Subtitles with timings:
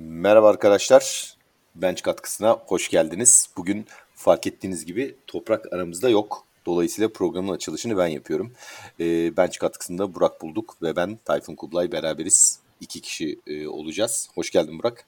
[0.00, 1.34] Merhaba arkadaşlar.
[1.74, 3.48] Bench katkısına hoş geldiniz.
[3.56, 6.46] Bugün fark ettiğiniz gibi toprak aramızda yok.
[6.66, 8.52] Dolayısıyla programın açılışını ben yapıyorum.
[9.00, 12.60] Ee, Bench katkısında Burak bulduk ve ben Tayfun Kublay beraberiz.
[12.80, 14.28] İki kişi e, olacağız.
[14.34, 15.06] Hoş geldin Burak.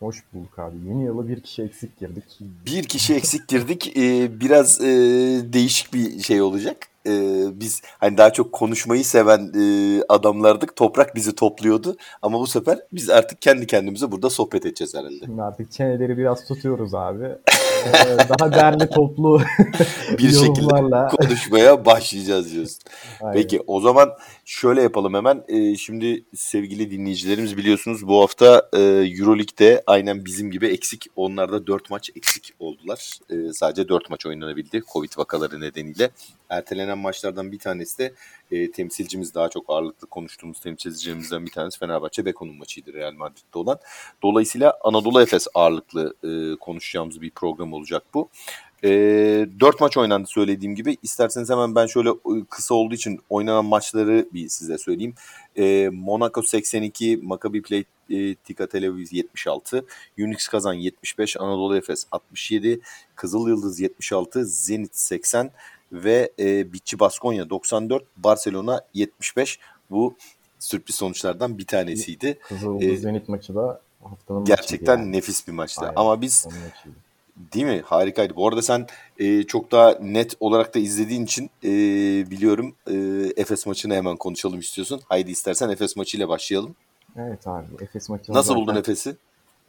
[0.00, 0.76] Hoş bulduk abi.
[0.88, 2.24] Yeni yıla bir kişi eksik girdik.
[2.40, 3.96] Bir kişi eksik girdik.
[3.96, 4.86] Ee, biraz e,
[5.52, 6.76] değişik bir şey olacak.
[7.06, 10.76] Ee, biz hani daha çok konuşmayı seven e, adamlardık.
[10.76, 11.96] Toprak bizi topluyordu.
[12.22, 15.24] Ama bu sefer biz artık kendi kendimize burada sohbet edeceğiz herhalde.
[15.24, 17.24] Şimdi artık çeneleri biraz tutuyoruz abi.
[17.86, 19.40] Ee, daha derli toplu
[20.18, 22.78] bir şekilde konuşmaya başlayacağız diyorsun.
[23.20, 23.42] Aynen.
[23.42, 24.10] Peki o zaman
[24.44, 25.44] şöyle yapalım hemen.
[25.48, 31.06] Ee, şimdi sevgili dinleyicilerimiz biliyorsunuz bu hafta e, Euroleague'de aynen bizim gibi eksik.
[31.16, 33.18] Onlarda 4 maç eksik oldular.
[33.30, 36.10] Ee, sadece 4 maç oynanabildi Covid vakaları nedeniyle.
[36.50, 38.12] Ertelenen maçlardan bir tanesi de
[38.50, 43.78] e, temsilcimiz daha çok ağırlıklı konuştuğumuz temsilcilerimizden bir tanesi Fenerbahçe Beko'nun maçıydı Real Madrid'de olan.
[44.22, 48.28] Dolayısıyla Anadolu Efes ağırlıklı e, konuşacağımız bir program olacak bu.
[48.84, 48.88] E,
[49.60, 50.96] 4 maç oynandı söylediğim gibi.
[51.02, 55.14] İsterseniz hemen ben şöyle e, kısa olduğu için oynanan maçları bir size söyleyeyim.
[55.56, 59.84] E, Monaco 82, Maccabi Play e, Tika Tel Aviv 76,
[60.18, 62.80] Unix Kazan 75, Anadolu Efes 67,
[63.14, 65.50] Kızıl Yıldız 76, Zenit 80
[65.92, 69.58] ve e, Bitçi Baskonya 94, Barcelona 75.
[69.90, 70.14] Bu
[70.58, 72.38] sürpriz sonuçlardan bir tanesiydi.
[72.48, 75.12] Kızıl ee, Zenit maçı da haftanın Gerçekten yani.
[75.12, 75.80] nefis bir maçtı.
[75.80, 76.46] Aynen, Ama biz
[77.54, 77.82] Değil mi?
[77.84, 78.36] Harikaydı.
[78.36, 78.86] Bu arada sen
[79.18, 81.70] e, çok daha net olarak da izlediğin için e,
[82.30, 82.94] biliyorum e,
[83.36, 85.00] Efes maçını hemen konuşalım istiyorsun.
[85.08, 86.74] Haydi istersen Efes maçıyla başlayalım.
[87.16, 87.66] Evet abi.
[87.80, 89.16] Efes maçını Nasıl buldun Efes'i?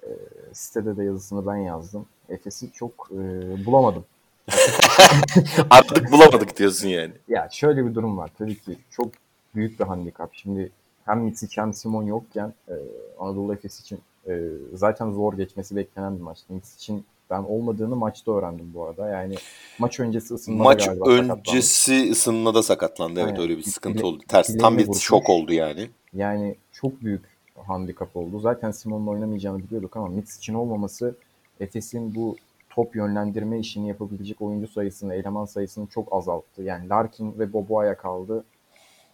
[0.03, 0.09] E,
[0.53, 2.06] sitede de yazısını ben yazdım.
[2.30, 3.17] Efes'i çok e,
[3.66, 4.06] bulamadım.
[5.69, 7.11] Artık bulamadık diyorsun yani.
[7.28, 8.30] Ya şöyle bir durum var.
[8.38, 9.08] Tabii ki çok
[9.56, 10.30] büyük bir handikap.
[10.33, 10.72] Şimdi
[11.06, 12.73] hem Mitsic hem Simon yokken e,
[13.19, 14.39] Anadolu Efes için e,
[14.73, 16.53] zaten zor geçmesi beklenen bir maçtı.
[16.53, 19.09] Mitsic'in ben olmadığını maçta öğrendim bu arada.
[19.09, 19.36] Yani
[19.80, 22.11] maç öncesi ısınmada Maç öncesi sakatlandı.
[22.11, 23.19] ısınmada sakatlandı.
[23.19, 23.41] Evet Aynen.
[23.41, 24.23] öyle bir sıkıntı Bile, oldu.
[24.28, 25.02] Ters tam bir vurmuş.
[25.03, 25.90] şok oldu yani.
[26.13, 27.22] Yani çok büyük
[27.68, 28.40] handikap oldu.
[28.40, 31.16] Zaten Simon'un oynamayacağını biliyorduk ama Mitsic'in olmaması
[31.59, 32.35] Efes'in bu
[32.79, 36.63] top yönlendirme işini yapabilecek oyuncu sayısını, eleman sayısını çok azalttı.
[36.63, 38.44] Yani Larkin ve Boboa'ya kaldı.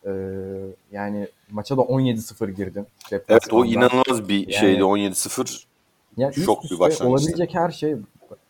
[0.06, 0.12] Ee,
[0.92, 2.86] yani maça da 17-0 girdim.
[3.12, 5.64] Evet o inanılmaz bir yani, şeydi 17-0.
[6.18, 7.22] Yani Şok bir başlangıç.
[7.22, 7.96] Olabilecek her şey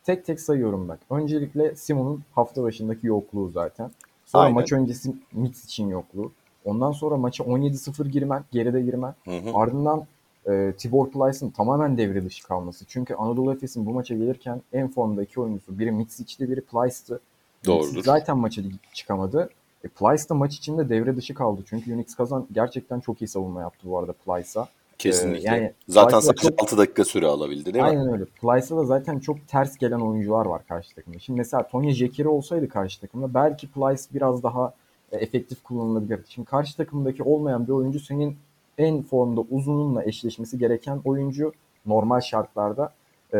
[0.04, 1.00] tek tek sayıyorum bak.
[1.10, 3.90] Öncelikle Simon'un hafta başındaki yokluğu zaten.
[4.26, 4.54] Sonra Aynen.
[4.54, 6.32] maç öncesi Mix için yokluğu.
[6.64, 9.14] Ondan sonra maça 17-0 girmen, geride girmen.
[9.24, 9.50] Hı hı.
[9.54, 10.06] Ardından
[10.48, 12.84] e, Tibor Plyce'ın tamamen devre dışı kalması.
[12.88, 15.78] Çünkü Anadolu Efes'in bu maça gelirken en formda iki oyuncusu.
[15.78, 17.20] Biri Mitsic'ti, biri Plyce'tı.
[17.66, 18.02] Doğrudur.
[18.04, 18.62] zaten maça
[18.92, 19.50] çıkamadı.
[19.84, 21.62] E, Plyce da maç içinde devre dışı kaldı.
[21.68, 24.68] Çünkü Unix Kazan gerçekten çok iyi savunma yaptı bu arada Plyce'a.
[24.98, 25.48] Kesinlikle.
[25.48, 26.62] Ee, yani zaten sadece çok...
[26.62, 28.02] 6 dakika süre alabildi değil Aynen mi?
[28.02, 28.24] Aynen öyle.
[28.24, 31.18] Plyce'a da zaten çok ters gelen oyuncular var karşı takımda.
[31.18, 34.74] Şimdi mesela Tonya Jekiri olsaydı karşı takımda belki Plyce biraz daha
[35.12, 36.24] e, efektif kullanılabilirdi.
[36.28, 38.36] Şimdi karşı takımdaki olmayan bir oyuncu senin
[38.78, 41.52] en formda uzununla eşleşmesi gereken oyuncu
[41.86, 42.92] normal şartlarda
[43.32, 43.38] e,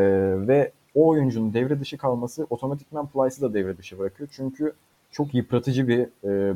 [0.48, 4.28] ve o oyuncunun devre dışı kalması otomatikman Plyce'ı da devre dışı bırakıyor.
[4.32, 4.72] Çünkü
[5.10, 6.08] çok yıpratıcı bir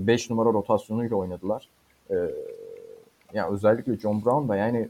[0.07, 1.69] 5 e, numara rotasyonuyla oynadılar.
[2.11, 2.15] E,
[3.35, 4.89] yani özellikle John Brown da yani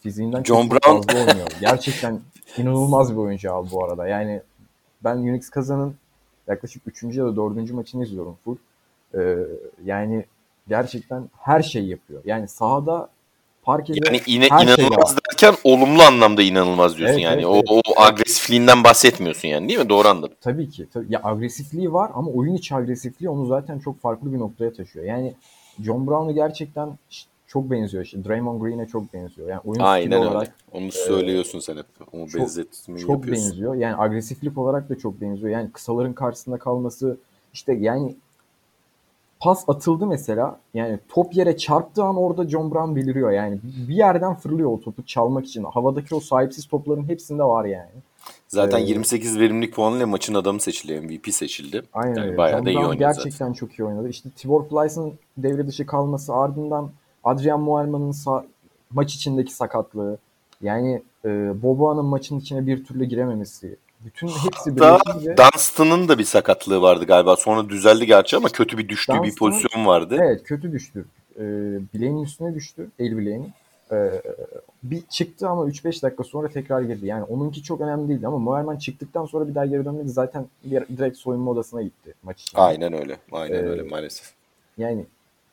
[0.00, 0.86] fiziğinden John çok Brown.
[0.86, 1.48] fazla oynuyor.
[1.60, 2.20] Gerçekten
[2.58, 4.06] inanılmaz bir oyuncu abi bu arada.
[4.06, 4.42] Yani
[5.04, 5.94] ben Unix Kazan'ın
[6.46, 7.02] yaklaşık 3.
[7.02, 7.70] ya da 4.
[7.72, 8.56] maçını izliyorum full.
[9.14, 9.38] Ee,
[9.84, 10.24] yani
[10.68, 12.22] gerçekten her şeyi yapıyor.
[12.24, 13.08] Yani sahada
[13.66, 17.42] parkede yani ine, her şey inanılmaz şey derken olumlu anlamda inanılmaz diyorsun evet, yani.
[17.42, 17.82] Evet, o, evet.
[17.96, 19.88] o agresifliğinden bahsetmiyorsun yani değil mi?
[19.88, 20.36] Doğru anladım.
[20.40, 20.86] Tabii ki.
[20.92, 21.06] Tabii.
[21.08, 25.04] Ya agresifliği var ama oyun içi agresifliği onu zaten çok farklı bir noktaya taşıyor.
[25.04, 25.34] Yani
[25.84, 26.98] John Brown'u gerçekten
[27.46, 28.04] çok benziyor.
[28.04, 29.48] İşte Draymond Green'e çok benziyor.
[29.48, 30.28] Yani oyun Aynen öyle.
[30.30, 31.86] olarak onu söylüyorsun e, sen hep.
[32.12, 33.50] Onu çok, benzetmeyi çok yapıyorsun.
[33.50, 33.74] benziyor.
[33.74, 35.50] Yani agresiflik olarak da çok benziyor.
[35.50, 37.18] Yani kısaların karşısında kalması
[37.52, 38.16] işte yani
[39.40, 40.60] pas atıldı mesela.
[40.74, 43.30] Yani top yere çarptığı an orada John Brown beliriyor.
[43.30, 43.58] Yani
[43.88, 45.64] bir yerden fırlıyor o topu çalmak için.
[45.64, 47.90] Havadaki o sahipsiz topların hepsinde var yani.
[48.48, 51.00] Zaten ee, 28 verimlilik puanıyla maçın adamı seçildi.
[51.00, 51.82] MVP seçildi.
[51.92, 52.36] Aynen yani öyle.
[52.36, 53.52] Bayağı John da iyi oynadı gerçekten zaten.
[53.52, 54.08] çok iyi oynadı.
[54.08, 56.90] İşte Tibor Plyce'ın devre dışı kalması ardından
[57.24, 58.44] Adrian Muelman'ın sa-
[58.90, 60.18] maç içindeki sakatlığı.
[60.62, 63.76] Yani e, Boboa'nın maçın içine bir türlü girememesi.
[64.06, 65.36] Bütün hepsi birleşince...
[65.36, 67.36] Dunstan'ın da bir sakatlığı vardı galiba.
[67.36, 70.16] Sonra düzeldi gerçi ama kötü bir düştüğü bir pozisyon vardı.
[70.20, 71.04] Evet kötü düştü.
[71.36, 71.42] Ee,
[71.94, 72.90] bileğinin üstüne düştü.
[72.98, 73.52] El bileğinin.
[73.92, 74.22] Ee,
[74.82, 77.06] bir çıktı ama 3-5 dakika sonra tekrar girdi.
[77.06, 80.08] Yani onunki çok önemli değildi ama Moerman çıktıktan sonra bir daha geri dönmedi.
[80.08, 82.58] Zaten direkt soyunma odasına gitti maç için.
[82.58, 83.16] Aynen öyle.
[83.32, 84.32] Aynen ee, öyle maalesef.
[84.78, 85.04] Yani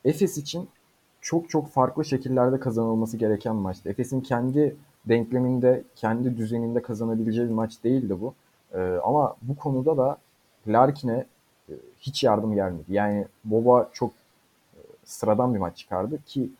[0.04, 0.68] Efes için
[1.20, 3.88] çok çok farklı şekillerde kazanılması gereken maçtı.
[3.88, 4.76] Efes'in kendi
[5.08, 8.34] denkleminde kendi düzeninde kazanabileceği bir maç değildi bu.
[8.74, 10.18] E, ama bu konuda da
[10.68, 11.26] Larkin'e
[11.68, 12.84] e, hiç yardım gelmedi.
[12.88, 14.10] Yani Boba çok
[14.74, 16.50] e, sıradan bir maç çıkardı ki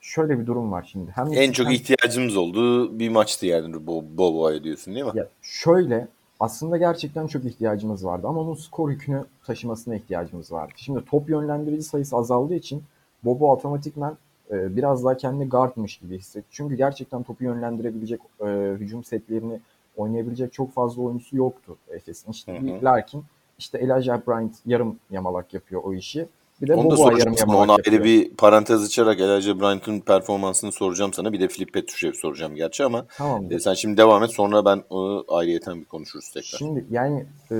[0.00, 1.10] şöyle bir durum var şimdi.
[1.10, 1.72] Hem en çok hem...
[1.72, 5.12] ihtiyacımız olduğu bir maçtı yani Boba'ya diyorsun değil mi?
[5.14, 6.08] Ya şöyle
[6.40, 10.72] aslında gerçekten çok ihtiyacımız vardı ama onun skor yükünü taşımasına ihtiyacımız vardı.
[10.76, 12.82] Şimdi top yönlendirici sayısı azaldığı için
[13.24, 14.16] Bobo otomatikman
[14.50, 16.46] e, biraz daha kendi guardmış gibi hissetti.
[16.50, 19.60] Çünkü gerçekten topu yönlendirebilecek, e, hücum setlerini
[19.96, 22.30] oynayabilecek çok fazla oyuncusu yoktu Efes'in.
[22.30, 22.84] İşte hı hı.
[22.84, 23.24] Larkin,
[23.58, 26.28] işte Elijah Bryant yarım yamalak yapıyor o işi.
[26.62, 27.56] Bir de Onu da soracağım sana.
[27.56, 31.32] Ona ayrı bir parantez açarak Elijah Bryant'ın performansını soracağım sana.
[31.32, 33.52] Bir de Filip Petrushev soracağım gerçi ama tamam.
[33.52, 34.30] e, sen şimdi devam et.
[34.30, 36.58] Sonra ben o ayrıyeten bir konuşuruz tekrar.
[36.58, 37.56] Şimdi yani e,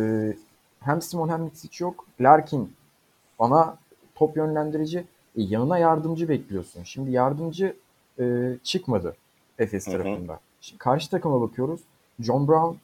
[0.81, 2.07] hem Simon hem Mitsic yok.
[2.21, 2.73] Larkin
[3.39, 3.77] ana
[4.15, 4.99] top yönlendirici.
[4.99, 6.83] E, yanına yardımcı bekliyorsun.
[6.85, 7.77] Şimdi yardımcı
[8.21, 9.17] e, çıkmadı
[9.59, 10.41] Efes tarafında.
[10.61, 11.81] Şimdi karşı takıma bakıyoruz.
[12.23, 12.77] John Brown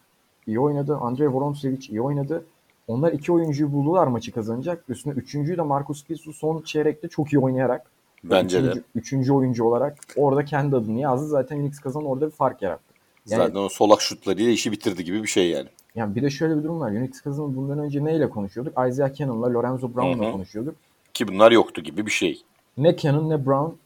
[0.47, 0.97] iyi oynadı.
[0.97, 2.45] Andrei Vorontsevich iyi oynadı.
[2.89, 4.85] Onlar iki oyuncuyu buldular maçı kazanacak.
[4.89, 7.87] Üstüne üçüncüyü de Marcus Gisu son çeyrekte çok iyi oynayarak
[8.25, 8.83] Bence üçüncü, de.
[8.95, 11.27] Üçüncü oyuncu olarak orada kendi adını yazdı.
[11.27, 12.95] Zaten Unix kazan orada bir fark yarattı.
[13.29, 15.69] Yani, Zaten o solak şutlarıyla işi bitirdi gibi bir şey yani.
[15.95, 16.91] Yani bir de şöyle bir durum var.
[16.91, 18.73] Unix kazanı bundan önce neyle konuşuyorduk?
[18.89, 20.75] Isaiah Cannon'la Lorenzo Brown'la konuşuyorduk.
[21.15, 22.43] Ki bunlar yoktu gibi bir şey.
[22.79, 23.77] Ne Cannon ne Brown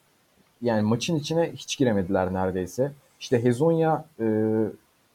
[0.62, 2.92] yani maçın içine hiç giremediler neredeyse.
[3.20, 4.24] İşte Hezonya e,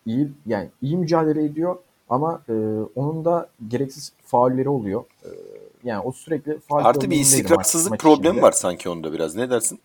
[0.06, 1.78] iyi yani iyi mücadele ediyor
[2.10, 2.54] ama e,
[2.96, 5.04] onun da gereksiz faulleri oluyor.
[5.24, 5.30] E,
[5.84, 8.42] yani o sürekli faul Artı bir istikrarsızlık problemi içinde.
[8.42, 9.36] var sanki onda biraz.
[9.36, 9.80] Ne dersin?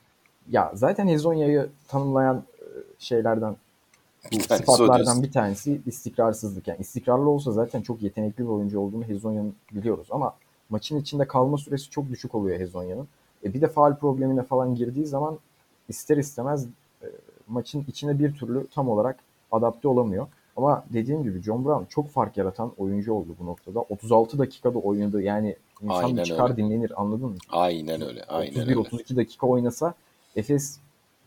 [0.50, 2.64] Ya zaten Hezonya'yı tanımlayan e,
[2.98, 3.56] şeylerden
[4.32, 6.68] bu sıfatlardan bir tanesi istikrarsızlık.
[6.68, 10.34] Yani istikrarlı olsa zaten çok yetenekli bir oyuncu olduğunu Hezonya'nın biliyoruz ama
[10.70, 13.08] maçın içinde kalma süresi çok düşük oluyor Hezonya'nın.
[13.44, 15.38] E bir de faal problemine falan girdiği zaman
[15.88, 16.66] ister istemez
[17.02, 17.06] e,
[17.48, 19.16] maçın içine bir türlü tam olarak
[19.52, 20.26] adapte olamıyor.
[20.56, 23.80] Ama dediğim gibi John Brown çok fark yaratan oyuncu oldu bu noktada.
[23.80, 25.22] 36 dakikada oynadı.
[25.22, 26.56] Yani insan aynen çıkar öyle.
[26.56, 27.36] dinlenir anladın mı?
[27.50, 28.24] Aynen öyle.
[28.24, 29.94] Aynen 31-32 dakika oynasa
[30.36, 30.78] Efes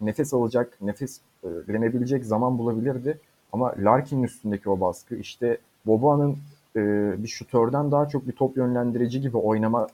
[0.02, 3.20] nefes alacak, nefes e, verebilecek zaman bulabilirdi.
[3.52, 6.38] Ama Larkin'in üstündeki o baskı işte Boba'nın
[6.76, 6.80] e,
[7.24, 9.88] bir şutörden daha çok bir top yönlendirici gibi oynama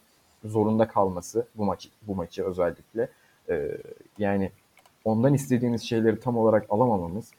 [0.45, 3.09] zorunda kalması bu maçı bu maçı özellikle
[3.49, 3.77] e,
[4.17, 4.51] yani
[5.05, 7.31] ondan istediğimiz şeyleri tam olarak alamamamız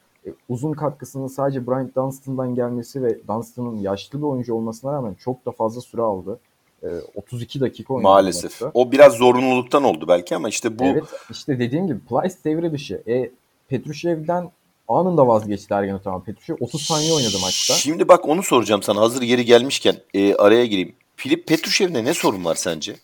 [0.49, 5.51] uzun katkısının sadece Bryant Dunstan'dan gelmesi ve Dunstan'ın yaşlı bir oyuncu olmasına rağmen çok da
[5.51, 6.39] fazla süre aldı.
[6.83, 8.07] E, 32 dakika oynadı.
[8.09, 8.61] Maalesef.
[8.73, 10.83] O biraz zorunluluktan oldu belki ama işte bu...
[10.83, 13.03] Evet işte dediğim gibi Plyce devre dışı.
[13.07, 13.31] E,
[13.69, 14.51] Petrushev'den
[14.87, 16.23] anında vazgeçti Ergen Ataman.
[16.23, 17.73] Petrushev 30 saniye oynadı maçta.
[17.73, 20.93] Şimdi bak onu soracağım sana hazır yeri gelmişken e, araya gireyim.
[21.15, 22.95] Filip Petrushev'de ne sorun var sence?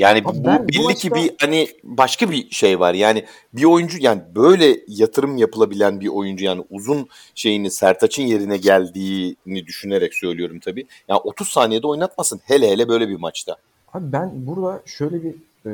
[0.00, 2.94] Yani Abi bu ben, belli bu ki bir hani başka bir şey var.
[2.94, 9.66] Yani bir oyuncu yani böyle yatırım yapılabilen bir oyuncu yani uzun şeyini Sertaç'ın yerine geldiğini
[9.66, 10.86] düşünerek söylüyorum tabii.
[11.08, 13.56] Yani 30 saniyede oynatmasın hele hele böyle bir maçta.
[13.94, 15.34] Abi ben burada şöyle bir
[15.66, 15.70] e,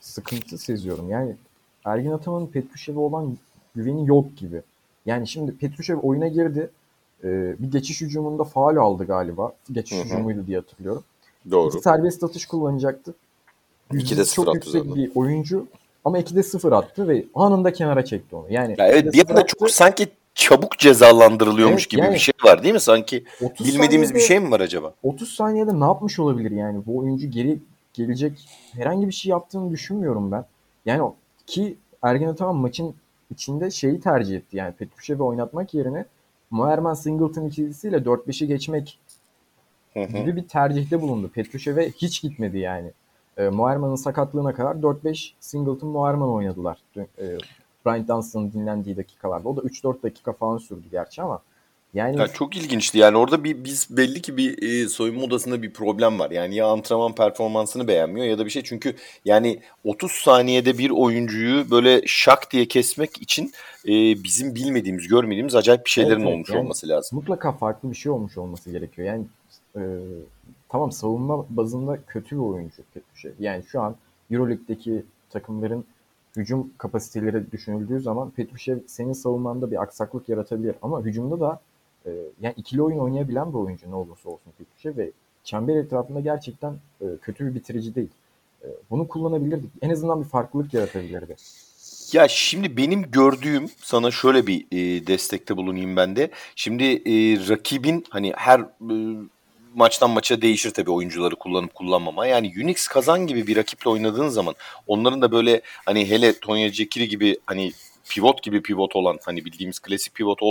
[0.00, 1.10] sıkıntı seziyorum.
[1.10, 1.36] Yani
[1.84, 3.36] Ergin Ataman'ın Petrushev'e olan
[3.74, 4.62] güveni yok gibi.
[5.06, 6.70] Yani şimdi Petrushev oyuna girdi.
[7.24, 7.28] E,
[7.58, 9.52] bir geçiş hücumunda faal aldı galiba.
[9.72, 10.04] Geçiş Hı-hı.
[10.04, 11.04] hücumuydu diye hatırlıyorum.
[11.50, 11.68] Doğru.
[11.68, 13.14] İki serbest atış kullanacaktı.
[13.90, 14.94] 2'de 0 çok yüksek zaten.
[14.94, 15.66] bir oyuncu
[16.04, 18.46] ama 2'de 0 attı ve anında kenara çekti onu.
[18.50, 22.62] Yani ya evet bir anda çok sanki çabuk cezalandırılıyormuş evet, gibi yani, bir şey var
[22.62, 22.80] değil mi?
[22.80, 23.24] Sanki
[23.60, 24.94] bilmediğimiz bir şey mi var acaba?
[25.02, 26.82] 30 saniyede ne yapmış olabilir yani?
[26.86, 27.58] Bu oyuncu geri
[27.94, 30.44] gelecek herhangi bir şey yaptığını düşünmüyorum ben.
[30.86, 31.12] Yani
[31.46, 32.94] ki Ergen Ataman maçın
[33.30, 34.56] içinde şeyi tercih etti.
[34.56, 36.04] Yani Petrushev'i oynatmak yerine
[36.50, 38.98] Moerman Singleton ikilisiyle 4-5'i geçmek
[39.94, 41.30] gibi bir tercihte bulundu.
[41.34, 42.90] Petrushev'e hiç gitmedi yani.
[43.38, 46.78] E, Moerman'ın sakatlığına kadar 4-5 Singleton Moerman oynadılar.
[46.96, 47.38] E,
[47.86, 49.48] Brian Dunstan'ın dinlendiği dakikalarda.
[49.48, 51.40] O da 3-4 dakika falan sürdü gerçi ama
[51.94, 52.98] yani ya çok ilginçti.
[52.98, 56.30] Yani orada bir biz belli ki bir e, soyunma odasında bir problem var.
[56.30, 58.62] Yani ya antrenman performansını beğenmiyor ya da bir şey.
[58.62, 63.52] Çünkü yani 30 saniyede bir oyuncuyu böyle şak diye kesmek için
[63.88, 63.92] e,
[64.24, 67.18] bizim bilmediğimiz, görmediğimiz acayip bir şeylerin evet, olmuş yani olması lazım.
[67.18, 69.08] Mutlaka farklı bir şey olmuş olması gerekiyor.
[69.08, 69.24] Yani
[69.76, 69.82] e,
[70.68, 72.82] tamam savunma bazında kötü bir oyuncu
[73.14, 73.32] şey.
[73.38, 73.96] Yani şu an
[74.30, 75.84] Euroleague'deki takımların
[76.36, 81.60] hücum kapasiteleri düşünüldüğü zaman Petrushev senin savunmanda bir aksaklık yaratabilir ama hücumda da
[82.06, 82.10] e,
[82.40, 85.10] yani ikili oyun oynayabilen bir oyuncu ne olursa olsun Petrushev ve
[85.44, 88.10] çember etrafında gerçekten e, kötü bir bitirici değil.
[88.62, 89.70] E, bunu kullanabilirdik.
[89.82, 91.36] En azından bir farklılık yaratabilirdi.
[92.12, 96.30] Ya şimdi benim gördüğüm sana şöyle bir e, destekte bulunayım ben de.
[96.56, 97.12] Şimdi e,
[97.48, 98.96] rakibin hani her e,
[99.74, 102.26] maçtan maça değişir tabii oyuncuları kullanıp kullanmama.
[102.26, 104.54] Yani Unix kazan gibi bir rakiple oynadığın zaman
[104.86, 107.72] onların da böyle hani hele Tonya Cekiri gibi hani
[108.08, 110.42] pivot gibi pivot olan hani bildiğimiz klasik pivot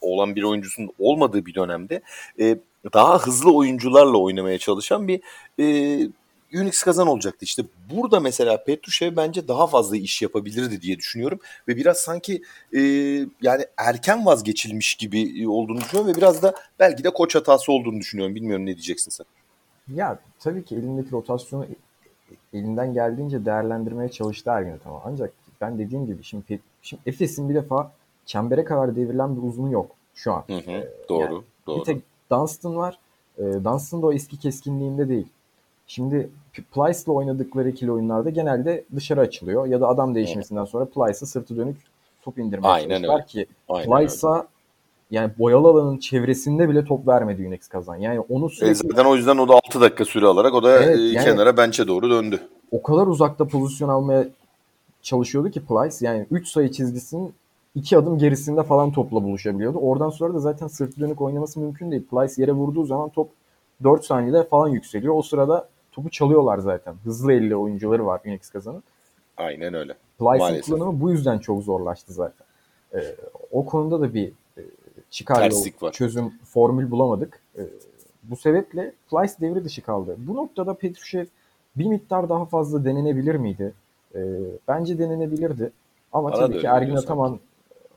[0.00, 2.02] olan bir oyuncusunun olmadığı bir dönemde
[2.40, 2.56] e,
[2.94, 5.20] daha hızlı oyuncularla oynamaya çalışan bir
[5.60, 6.08] e,
[6.54, 7.44] Unix kazan olacaktı.
[7.44, 11.40] İşte burada mesela Petrushev bence daha fazla iş yapabilirdi diye düşünüyorum.
[11.68, 12.80] Ve biraz sanki e,
[13.42, 16.12] yani erken vazgeçilmiş gibi olduğunu düşünüyorum.
[16.12, 18.34] Ve biraz da belki de koç hatası olduğunu düşünüyorum.
[18.34, 19.26] Bilmiyorum ne diyeceksin sen.
[19.94, 21.66] Ya tabii ki elindeki rotasyonu
[22.52, 25.02] elinden geldiğince değerlendirmeye çalıştı Ergin tamam.
[25.04, 27.92] Ancak ben dediğim gibi şimdi, şimdi Efes'in bir defa
[28.26, 30.44] çembere kadar devrilen bir uzunu yok şu an.
[30.46, 31.80] Hı hı, ee, doğru, yani doğru.
[31.80, 32.98] Bir tek Dunstan var.
[33.38, 35.26] E, Dunstan da o eski keskinliğinde değil.
[35.86, 36.30] Şimdi
[36.74, 41.76] Plyce'la oynadıkları ikili oyunlarda genelde dışarı açılıyor ya da adam değişmesinden sonra Plyce'a sırtı dönük
[42.22, 43.26] top indirmeye Aynen çalışıyorlar öyle.
[43.26, 44.46] ki Plyce'a
[45.10, 47.96] yani boyalı alanın çevresinde bile top vermedi Unix kazan.
[47.96, 48.70] Yani onu sürekli...
[48.70, 51.24] E zaten o yüzden o da 6 dakika süre alarak o da evet, e, yani
[51.24, 52.40] kenara bench'e doğru döndü.
[52.70, 54.28] O kadar uzakta pozisyon almaya
[55.02, 57.34] çalışıyordu ki Plyce yani 3 sayı çizgisinin
[57.74, 59.78] 2 adım gerisinde falan topla buluşabiliyordu.
[59.78, 62.06] Oradan sonra da zaten sırt dönük oynaması mümkün değil.
[62.10, 63.28] Plyce yere vurduğu zaman top
[63.84, 65.14] 4 saniyede falan yükseliyor.
[65.14, 66.94] O sırada topu çalıyorlar zaten.
[67.04, 68.82] Hızlı elli oyuncuları var Unix kazanın.
[69.36, 69.94] Aynen öyle.
[70.18, 72.46] Plyce'ın kullanımı bu yüzden çok zorlaştı zaten.
[72.94, 73.16] Ee,
[73.50, 74.62] o konuda da bir e,
[75.10, 75.50] çıkar
[75.82, 75.92] var.
[75.92, 77.40] çözüm formül bulamadık.
[77.58, 77.62] Ee,
[78.22, 80.16] bu sebeple Plyce devre dışı kaldı.
[80.18, 81.26] Bu noktada Petrushev
[81.76, 83.74] bir miktar daha fazla denenebilir miydi?
[84.14, 84.20] Ee,
[84.68, 85.70] bence denenebilirdi.
[86.12, 87.38] Ama Bana tabii ki Ergin Ataman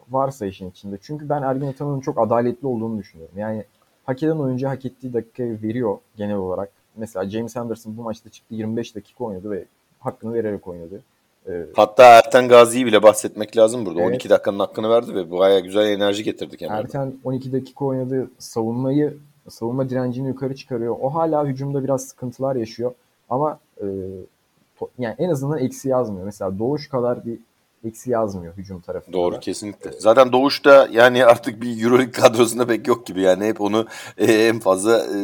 [0.10, 0.98] varsa işin içinde.
[1.01, 3.36] Çünkü ben Ergin Ataman'ın çok adaletli olduğunu düşünüyorum.
[3.38, 3.63] Yani
[4.06, 6.79] hak eden oyuncu hak ettiği dakikayı veriyor genel olarak.
[7.00, 9.65] Mesela James Anderson bu maçta çıktı 25 dakika oynadı ve
[10.00, 11.01] hakkını vererek oynadı.
[11.48, 14.00] Ee, Hatta Erten Gazi'yi bile bahsetmek lazım burada.
[14.01, 14.10] Evet.
[14.10, 16.82] 12 dakikanın hakkını verdi ve bayağı güzel enerji getirdi kenarda.
[16.82, 18.32] Erten 12 dakika oynadı.
[18.39, 19.18] Savunmayı,
[19.50, 20.96] savunma direncini yukarı çıkarıyor.
[21.01, 22.91] O hala hücumda biraz sıkıntılar yaşıyor.
[23.29, 23.86] Ama e,
[24.79, 26.25] to, yani en azından eksi yazmıyor.
[26.25, 27.39] Mesela Doğuş kadar bir
[27.88, 29.18] eksi yazmıyor hücum tarafında.
[29.18, 29.39] Doğru da.
[29.39, 29.91] kesinlikle.
[30.00, 33.86] Zaten Doğuş'ta yani artık bir Euroleague kadrosunda pek yok gibi yani hep onu
[34.18, 35.18] e, en fazla e,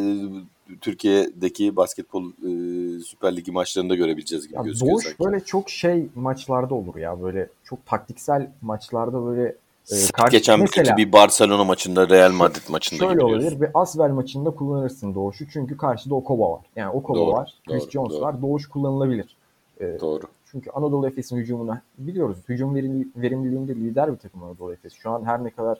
[0.81, 5.23] Türkiye'deki basketbol e, Süper Ligi maçlarında görebileceğiz gibi ya gözüküyor Doğuş sanki.
[5.23, 9.55] böyle çok şey maçlarda olur ya böyle çok taktiksel maçlarda böyle
[9.91, 14.51] e, karşı, geçen mesela, bir Barcelona maçında Real Madrid maçında şöyle olabilir bir Asvel maçında
[14.51, 16.61] kullanırsın Doğuş'u çünkü karşıda Okoba var.
[16.75, 18.21] Yani Okoba doğru, var, Chris doğru, Jones doğru.
[18.21, 18.41] var.
[18.41, 19.35] Doğuş kullanılabilir.
[19.81, 20.23] Ee, doğru.
[20.51, 22.37] Çünkü Anadolu Efes'in hücumuna biliyoruz.
[22.49, 22.75] Hücum
[23.15, 24.93] verimliliğinde lider bir takım Anadolu Efes.
[24.93, 25.79] Şu an her ne kadar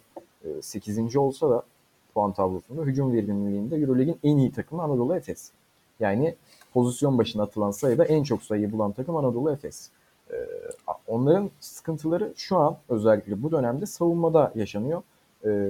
[0.61, 1.15] 8.
[1.15, 1.63] E, olsa da
[2.15, 5.51] puan tablosunda hücum verimliliğinde Euroleague'in en iyi takımı Anadolu Efes.
[6.00, 6.36] Yani
[6.74, 9.89] pozisyon başına atılan sayıda en çok sayıyı bulan takım Anadolu Efes.
[10.31, 10.36] Ee,
[11.07, 15.01] onların sıkıntıları şu an özellikle bu dönemde savunmada yaşanıyor.
[15.45, 15.69] Ee,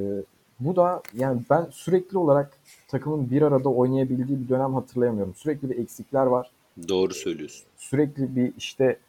[0.60, 5.34] bu da yani ben sürekli olarak takımın bir arada oynayabildiği bir dönem hatırlayamıyorum.
[5.36, 6.52] Sürekli bir eksikler var.
[6.90, 7.66] Doğru söylüyorsun.
[7.78, 9.00] Sürekli bir işte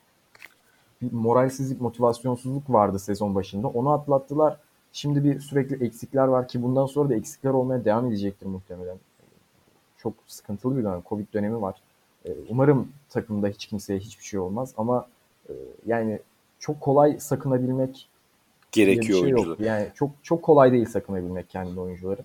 [1.02, 3.69] bir moralsizlik, motivasyonsuzluk vardı sezon başında.
[3.69, 4.59] Onu atlattılar.
[4.97, 8.97] Şimdi bir sürekli eksikler var ki bundan sonra da eksikler olmaya devam edecektir muhtemelen.
[9.99, 11.03] Çok sıkıntılı bir dönem.
[11.09, 11.75] Covid dönemi var.
[12.25, 15.09] Ee, umarım takımda hiç kimseye hiçbir şey olmaz ama
[15.49, 15.53] e,
[15.87, 16.19] yani
[16.59, 18.09] çok kolay sakınabilmek
[18.73, 19.61] gerekiyor bir şey yok.
[19.61, 22.21] Yani çok çok kolay değil sakınabilmek kendi oyuncuları.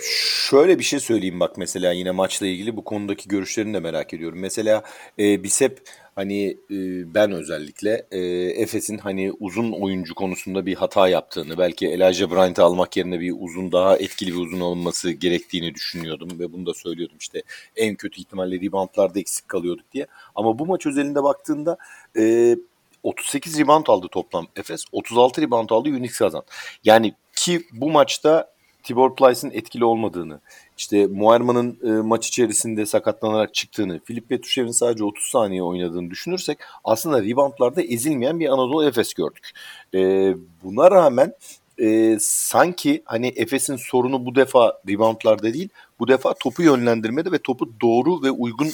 [0.00, 4.38] Şöyle bir şey söyleyeyim bak mesela yine maçla ilgili bu konudaki görüşlerini de merak ediyorum.
[4.38, 4.82] Mesela
[5.18, 5.80] e, Bisep
[6.14, 6.76] hani e,
[7.14, 8.18] ben özellikle e,
[8.62, 13.72] Efes'in hani uzun oyuncu konusunda bir hata yaptığını belki Elijah Bryant'ı almak yerine bir uzun
[13.72, 17.42] daha etkili bir uzun alınması gerektiğini düşünüyordum ve bunu da söylüyordum işte
[17.76, 20.06] en kötü ihtimalle reboundlarda eksik kalıyorduk diye.
[20.34, 21.76] Ama bu maç özelinde baktığında
[22.18, 22.56] e,
[23.02, 24.84] 38 rebound aldı toplam Efes.
[24.92, 26.42] 36 rebound aldı Unix kazan.
[26.84, 28.51] Yani ki bu maçta
[28.82, 30.40] Tibor Plyce'ın etkili olmadığını,
[30.78, 37.22] işte Muerman'ın e, maç içerisinde sakatlanarak çıktığını, Filip Petrushev'in sadece 30 saniye oynadığını düşünürsek aslında
[37.22, 39.50] reboundlarda ezilmeyen bir Anadolu Efes gördük.
[39.94, 41.34] E, buna rağmen
[41.78, 45.68] e, sanki hani Efes'in sorunu bu defa reboundlarda değil,
[46.00, 48.68] bu defa topu yönlendirmede ve topu doğru ve uygun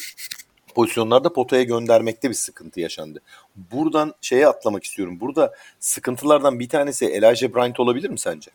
[0.75, 3.21] pozisyonlarda potaya göndermekte bir sıkıntı yaşandı.
[3.57, 5.21] Buradan şeye atlamak istiyorum.
[5.21, 8.51] Burada sıkıntılardan bir tanesi Elijah Bryant olabilir mi sence?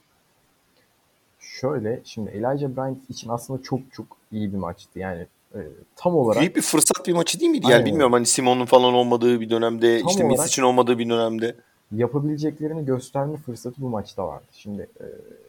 [1.60, 5.00] Şöyle şimdi Elijah Bryant için aslında çok çok iyi bir maçtı.
[5.00, 5.60] Yani e,
[5.95, 6.41] tam olarak.
[6.41, 7.65] Büyük bir fırsat bir maçı değil miydi?
[7.69, 11.55] Yani bilmiyorum hani Simon'un falan olmadığı bir dönemde tam işte Miss için olmadığı bir dönemde.
[11.91, 14.45] Yapabileceklerini gösterme fırsatı bu maçta vardı.
[14.51, 15.05] Şimdi e,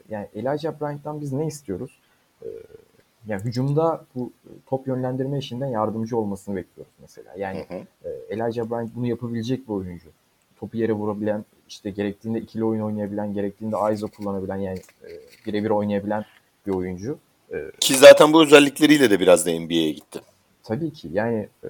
[0.09, 1.99] yani Elijah Bryant'tan biz ne istiyoruz?
[2.43, 2.49] E,
[3.27, 4.33] yani hücumda bu
[4.67, 7.35] top yönlendirme işinden yardımcı olmasını bekliyoruz mesela.
[7.39, 8.09] Yani hı hı.
[8.09, 10.09] E, Elijah Bryant bunu yapabilecek bir oyuncu.
[10.57, 15.11] Topu yere vurabilen, işte gerektiğinde ikili oyun oynayabilen, gerektiğinde ISO kullanabilen yani e,
[15.47, 16.25] birebir oynayabilen
[16.67, 17.19] bir oyuncu.
[17.53, 20.21] E, ki zaten bu özellikleriyle de biraz da NBA'ye gitti.
[20.63, 21.69] Tabii ki yani e,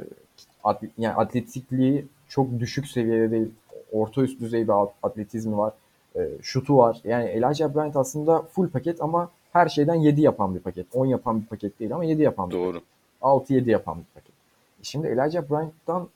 [0.65, 3.49] atlet, yani atletikliği çok düşük seviyede değil
[3.93, 4.73] orta üst düzey bir
[5.03, 5.73] atletizmi var.
[6.17, 7.01] E, şutu var.
[7.05, 10.87] Yani Elijah Bryant aslında full paket ama her şeyden 7 yapan bir paket.
[10.95, 12.81] 10 yapan bir paket değil ama 7 yapan bir Doğru.
[13.21, 13.51] paket.
[13.51, 14.35] 6-7 yapan bir paket.
[14.83, 16.09] Şimdi Elijah Bryant'tan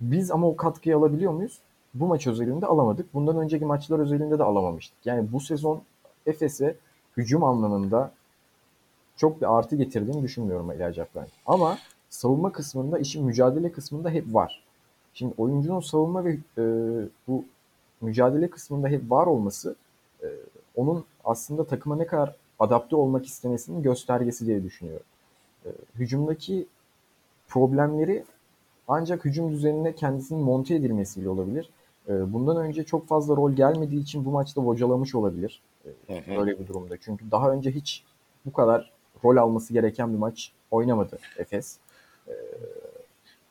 [0.00, 1.58] biz ama o katkıyı alabiliyor muyuz?
[1.94, 3.14] Bu maç özelinde alamadık.
[3.14, 5.06] Bundan önceki maçlar özelinde de alamamıştık.
[5.06, 5.82] Yani bu sezon
[6.26, 6.76] Efes'e
[7.16, 8.12] hücum anlamında
[9.16, 11.30] çok bir artı getirdiğini düşünmüyorum Elijah Bryant.
[11.46, 11.78] Ama
[12.10, 14.62] savunma kısmında, işin mücadele kısmında hep var.
[15.14, 16.64] Şimdi oyuncunun savunma ve e,
[17.28, 17.44] bu
[18.00, 19.76] mücadele kısmında hep var olması
[20.22, 20.26] e,
[20.76, 25.06] onun aslında takıma ne kadar adapte olmak istemesinin göstergesi diye düşünüyorum.
[25.66, 26.66] E, hücumdaki
[27.48, 28.24] problemleri
[28.88, 31.70] ancak hücum düzenine kendisinin monte edilmesiyle olabilir.
[32.08, 35.60] E, bundan önce çok fazla rol gelmediği için bu maçta bocalamış olabilir.
[36.08, 36.94] E, böyle bir durumda.
[37.00, 38.04] Çünkü daha önce hiç
[38.46, 38.92] bu kadar
[39.24, 41.78] rol alması gereken bir maç oynamadı Efes.
[42.28, 42.34] E,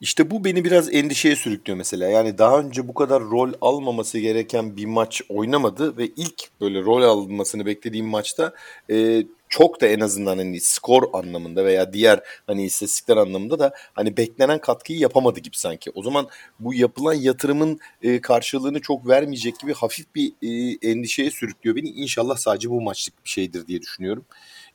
[0.01, 2.09] işte bu beni biraz endişeye sürüklüyor mesela.
[2.09, 7.03] Yani daha önce bu kadar rol almaması gereken bir maç oynamadı ve ilk böyle rol
[7.03, 8.53] almasını beklediğim maçta
[8.89, 14.17] e, çok da en azından hani skor anlamında veya diğer hani istatistikler anlamında da hani
[14.17, 15.91] beklenen katkıyı yapamadı gibi sanki.
[15.95, 16.27] O zaman
[16.59, 21.89] bu yapılan yatırımın e, karşılığını çok vermeyecek gibi hafif bir e, endişeye sürüklüyor beni.
[21.89, 24.25] İnşallah sadece bu maçlık bir şeydir diye düşünüyorum.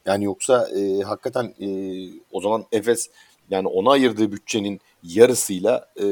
[0.06, 1.68] Yani yoksa e, hakikaten e,
[2.32, 3.10] o zaman Efes
[3.50, 6.06] yani ona ayırdığı bütçenin yarısıyla e,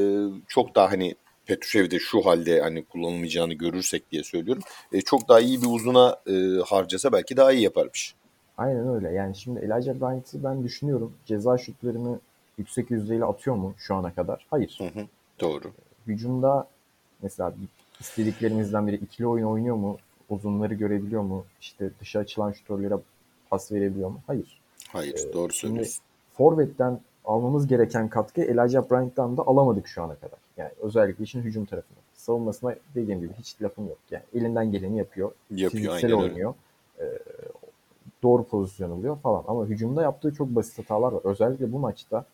[0.48, 1.14] çok daha hani
[1.46, 4.62] Petruşev'de şu halde hani kullanılmayacağını görürsek diye söylüyorum.
[4.92, 6.34] E, çok daha iyi bir uzuna e,
[6.66, 8.14] harcasa belki daha iyi yaparmış.
[8.56, 9.10] Aynen öyle.
[9.10, 11.12] Yani şimdi Elijah Bryant'ı ben düşünüyorum.
[11.26, 12.18] Ceza şutlarını
[12.58, 14.46] yüksek yüzdeyle atıyor mu şu ana kadar?
[14.50, 14.78] Hayır.
[14.80, 15.06] Hı hı,
[15.40, 15.72] doğru.
[16.06, 16.68] Hücumda
[17.22, 17.54] mesela
[18.00, 19.98] istediklerimizden biri ikili oyun oynuyor mu?
[20.30, 21.44] Uzunları görebiliyor mu?
[21.60, 22.94] İşte dışa açılan şutörlere
[23.50, 24.20] pas verebiliyor mu?
[24.26, 24.60] Hayır.
[24.88, 26.02] Hayır, ee, doğru söylüyorsun.
[26.32, 30.38] Forvet'ten almamız gereken katkı Elijah Bryant'tan da alamadık şu ana kadar.
[30.56, 31.98] Yani özellikle işin hücum tarafında.
[32.14, 33.98] Savunmasına dediğim gibi hiç lafım yok.
[34.10, 35.30] Yani elinden geleni yapıyor.
[35.50, 36.48] Yapıyor, Fiziksel aynen oynuyor.
[36.48, 36.65] Öyle.
[38.26, 39.44] Doğru pozisyon alıyor falan.
[39.48, 41.20] Ama hücumda yaptığı çok basit hatalar var.
[41.24, 42.24] Özellikle bu maçta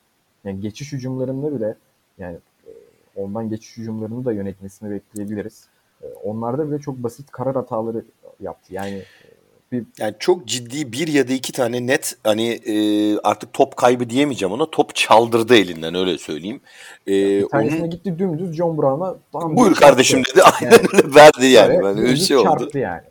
[0.45, 1.75] yani geçiş hücumlarında bile
[2.19, 2.71] yani e,
[3.17, 5.67] ondan geçiş hücumlarını da yönetmesini bekleyebiliriz.
[6.03, 8.05] E, onlarda bile çok basit karar hataları
[8.41, 8.75] yaptı.
[8.75, 9.33] Yani e,
[9.73, 9.85] bir...
[9.99, 12.75] Yani çok ciddi bir ya da iki tane net hani e,
[13.19, 16.61] artık top kaybı diyemeyeceğim ona top çaldırdı elinden öyle söyleyeyim.
[17.07, 17.91] E, bir tanesine onun...
[17.91, 19.17] gitti dümdüz John Brown'a.
[19.57, 21.75] Buyur kardeşim dedi aynen yani, verdi yani.
[21.75, 22.71] Evet, yani öyle şey oldu.
[22.75, 23.03] yani.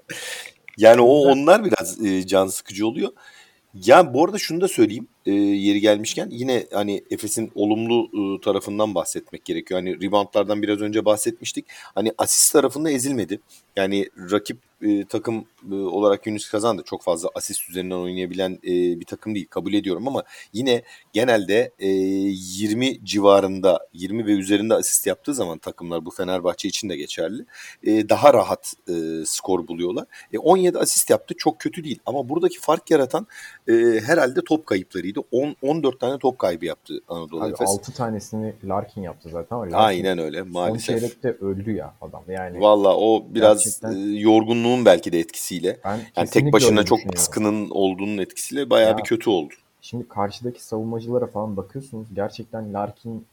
[0.81, 3.11] Yani o onlar biraz e, can sıkıcı oluyor.
[3.73, 8.95] Ya bu arada şunu da söyleyeyim e, yeri gelmişken yine hani Efes'in olumlu e, tarafından
[8.95, 9.79] bahsetmek gerekiyor.
[9.79, 11.65] Hani reboundlardan biraz önce bahsetmiştik.
[11.69, 13.39] Hani asist tarafında ezilmedi.
[13.75, 16.83] Yani rakip e, takım e, olarak Yunus kazandı.
[16.85, 20.81] Çok fazla asist üzerinden oynayabilen e, bir takım değil kabul ediyorum ama yine
[21.13, 26.97] genelde e, 20 civarında 20 ve üzerinde asist yaptığı zaman takımlar bu Fenerbahçe için de
[26.97, 27.45] geçerli.
[27.83, 28.93] E, daha rahat e,
[29.25, 30.05] skor buluyorlar.
[30.33, 33.27] E, 17 asist yaptı çok kötü değil ama buradaki fark yaratan
[33.67, 33.73] e,
[34.05, 34.65] herhalde top
[35.11, 35.21] kayıplarıydı.
[35.31, 37.69] 10 14 tane top kaybı yaptı Anadolu Abi Efes.
[37.69, 40.85] 6 tanesini Larkin yaptı zaten ama Larkin Aynen öyle maalesef.
[40.85, 42.23] Son çeyrekte öldü ya adam.
[42.27, 43.91] Yani Valla o biraz gerçekten...
[43.91, 45.77] E, yorgunluğun belki de etkisiyle.
[45.85, 49.53] Ben yani tek başına çok baskının olduğunun etkisiyle bayağı ya, bir kötü oldu.
[49.81, 52.07] Şimdi karşıdaki savunmacılara falan bakıyorsunuz.
[52.13, 53.25] Gerçekten Larkin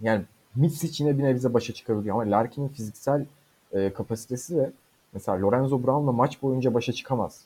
[0.00, 0.22] yani
[0.54, 3.26] Mitsic yine bir nebze başa çıkabiliyor ama Larkin'in fiziksel
[3.72, 4.72] e, kapasitesi de
[5.12, 7.40] mesela Lorenzo Brown'la maç boyunca başa çıkamaz.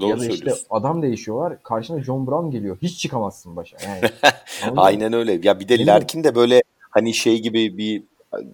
[0.00, 1.62] Doğru ya da işte adam değişiyorlar.
[1.62, 2.78] Karşına John Brown geliyor.
[2.82, 3.76] Hiç çıkamazsın başa.
[3.86, 4.00] Yani,
[4.76, 5.40] Aynen öyle.
[5.42, 5.86] Ya bir de.
[5.86, 8.02] Larkin de böyle hani şey gibi bir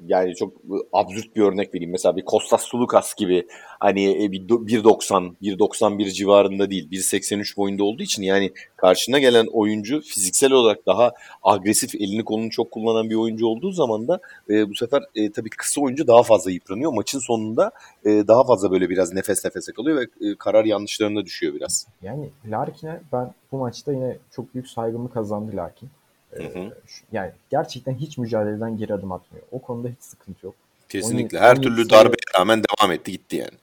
[0.06, 0.52] yani çok
[0.92, 1.90] absürt bir örnek vereyim.
[1.90, 3.46] Mesela bir Kostas Sulukas gibi
[3.80, 6.90] hani e, bir 1.90, 1.91 civarında değil.
[6.90, 12.70] 1.83 boyunda olduğu için yani karşına gelen oyuncu fiziksel olarak daha agresif, elini kolunu çok
[12.70, 16.50] kullanan bir oyuncu olduğu zaman da e, bu sefer e, tabii kısa oyuncu daha fazla
[16.50, 16.92] yıpranıyor.
[16.92, 17.70] Maçın sonunda
[18.04, 21.86] e, daha fazla böyle biraz nefes nefese kalıyor ve e, karar yanlışlarına düşüyor biraz.
[22.02, 25.90] Yani Larkin'e ben bu maçta yine çok büyük saygımı kazandı Larkin.
[26.36, 26.76] Hı hı.
[27.12, 29.44] Yani gerçekten hiç mücadeleden geri adım atmıyor.
[29.52, 30.54] O konuda hiç sıkıntı yok.
[30.88, 31.38] Kesinlikle.
[31.38, 33.58] Onun, Her türlü darbeye rağmen devam etti gitti yani.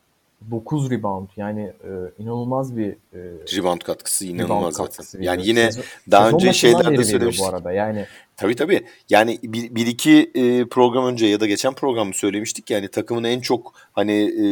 [0.52, 1.90] 9 rebound yani e,
[2.24, 3.20] inanılmaz bir e,
[3.58, 5.22] rebound katkısı inanılmaz rebound zaten.
[5.22, 7.46] yani yine sezon, daha önce şeylerde söylemiştik.
[7.46, 7.72] bu arada.
[7.72, 8.06] Yani
[8.40, 8.86] Tabii tabii.
[9.10, 13.40] Yani bir, bir iki e, program önce ya da geçen programı söylemiştik yani takımın en
[13.40, 14.44] çok hani e,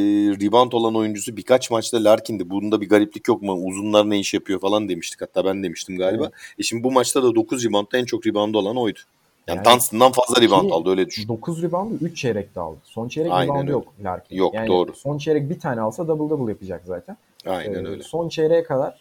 [0.41, 2.49] rebound olan oyuncusu birkaç maçta Larkin'di.
[2.49, 3.53] Bunda bir gariplik yok mu?
[3.53, 5.21] Uzunlar ne iş yapıyor falan demiştik.
[5.21, 6.23] Hatta ben demiştim galiba.
[6.23, 6.59] Evet.
[6.59, 8.99] E şimdi bu maçta da 9 reboundda en çok rebound olan oydu.
[9.47, 11.27] Yani, yani Dunstan'dan fazla rebound aldı öyle düşün.
[11.27, 12.77] 9 reboundu 3 çeyrekte aldı.
[12.83, 14.35] Son çeyrek Aynen reboundu yok Larkin.
[14.35, 14.93] Yok yani doğru.
[14.93, 17.17] Son çeyrek bir tane alsa double double yapacak zaten.
[17.45, 18.03] Aynen ee, öyle.
[18.03, 18.99] Son çeyreğe kadar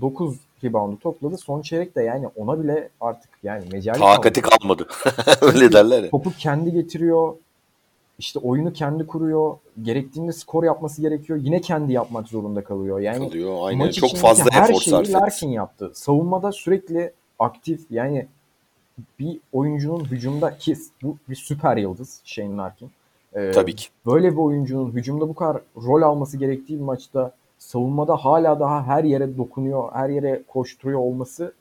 [0.00, 1.38] 9 reboundu topladı.
[1.38, 4.86] Son çeyrek de yani ona bile artık yani mecal Takati kalmadı.
[5.40, 6.10] öyle derler ya.
[6.10, 7.34] Topu kendi getiriyor.
[8.18, 9.56] işte oyunu kendi kuruyor.
[9.82, 11.38] Gerektiğinde skor yapması gerekiyor.
[11.42, 13.00] Yine kendi yapmak zorunda kalıyor.
[13.00, 13.58] Yani kalıyor.
[13.62, 13.86] Aynen.
[13.86, 15.90] Maç Çok fazla her şeyi Larkin yaptı.
[15.94, 17.80] Savunmada sürekli aktif.
[17.90, 18.26] Yani
[19.18, 22.90] bir oyuncunun hücumda ki bu bir süper yıldız Shane Larkin.
[23.34, 23.88] Ee, Tabii ki.
[24.06, 29.04] Böyle bir oyuncunun hücumda bu kadar rol alması gerektiği bir maçta savunmada hala daha her
[29.04, 31.52] yere dokunuyor, her yere koşturuyor olması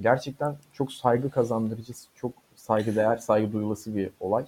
[0.00, 4.46] gerçekten çok saygı kazandırıcı, çok saygıdeğer, saygı duyulası bir olay.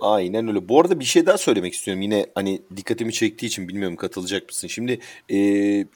[0.00, 0.68] Aynen öyle.
[0.68, 2.02] Bu arada bir şey daha söylemek istiyorum.
[2.02, 4.68] Yine hani dikkatimi çektiği için bilmiyorum katılacak mısın?
[4.68, 5.38] Şimdi e,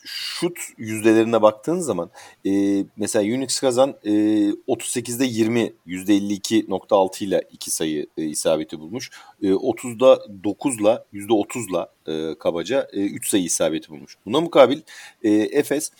[0.04, 2.10] şut yüzdelerine baktığın zaman
[2.46, 4.10] e, mesela Unix kazan e,
[4.68, 9.10] 38'de 20 %52.6 ile iki sayı e, isabeti bulmuş.
[9.42, 14.16] E, 30'da 9'la %30'la e, kabaca e, 3 sayı isabeti bulmuş.
[14.26, 14.80] Buna mukabil
[15.22, 15.90] e, Efes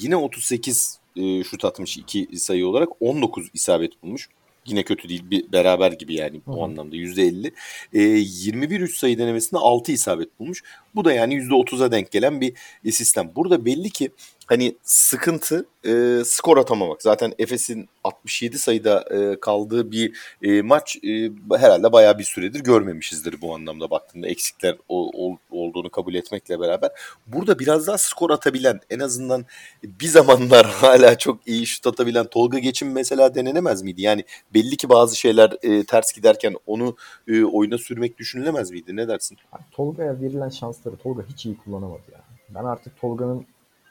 [0.00, 4.28] yine 38 e, şut atmış 2 sayı olarak 19 isabet bulmuş.
[4.68, 5.22] Yine kötü değil.
[5.30, 6.64] Bir beraber gibi yani bu Hı.
[6.64, 7.52] anlamda %50.
[7.92, 10.62] E, 21 3 sayı denemesinde 6 isabet bulmuş.
[10.98, 12.54] Bu da yani %30'a denk gelen bir
[12.92, 13.32] sistem.
[13.36, 14.10] Burada belli ki
[14.46, 17.02] hani sıkıntı e, skor atamamak.
[17.02, 23.40] Zaten Efes'in 67 sayıda e, kaldığı bir e, maç e, herhalde bayağı bir süredir görmemişizdir
[23.40, 26.90] bu anlamda baktığında eksikler o, ol, olduğunu kabul etmekle beraber.
[27.26, 29.44] Burada biraz daha skor atabilen en azından
[29.82, 34.02] bir zamanlar hala çok iyi şut atabilen Tolga Geçin mesela denenemez miydi?
[34.02, 36.96] Yani belli ki bazı şeyler e, ters giderken onu
[37.28, 38.96] e, oyuna sürmek düşünülemez miydi?
[38.96, 39.38] Ne dersin?
[39.70, 42.20] Tolga'ya verilen şansları Tolga hiç iyi kullanamadı ya.
[42.54, 43.46] Ben artık Tolga'nın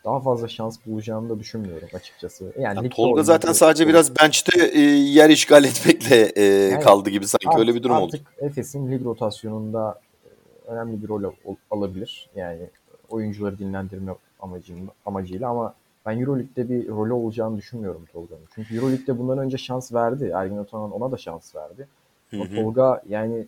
[0.06, 2.54] daha fazla şans bulacağını da düşünmüyorum açıkçası.
[2.60, 7.28] Yani ya Tolga zaten sadece biraz bench'te e, yer işgal etmekle e, yani kaldı gibi
[7.28, 8.24] sanki artık, öyle bir durum artık oldu.
[8.34, 10.30] Artık Efes'in lig rotasyonunda e,
[10.72, 12.30] önemli bir rol al- alabilir.
[12.36, 12.70] Yani
[13.10, 15.74] oyuncuları dinlendirme amacıyla, amacıyla ama
[16.06, 18.42] ben Euroleague'de bir rolü olacağını düşünmüyorum Tolga'nın.
[18.56, 20.32] Çünkü Euroleague'de bundan önce şans verdi.
[20.36, 21.88] Ergin Ataman ona da şans verdi.
[22.34, 23.46] Ama Tolga yani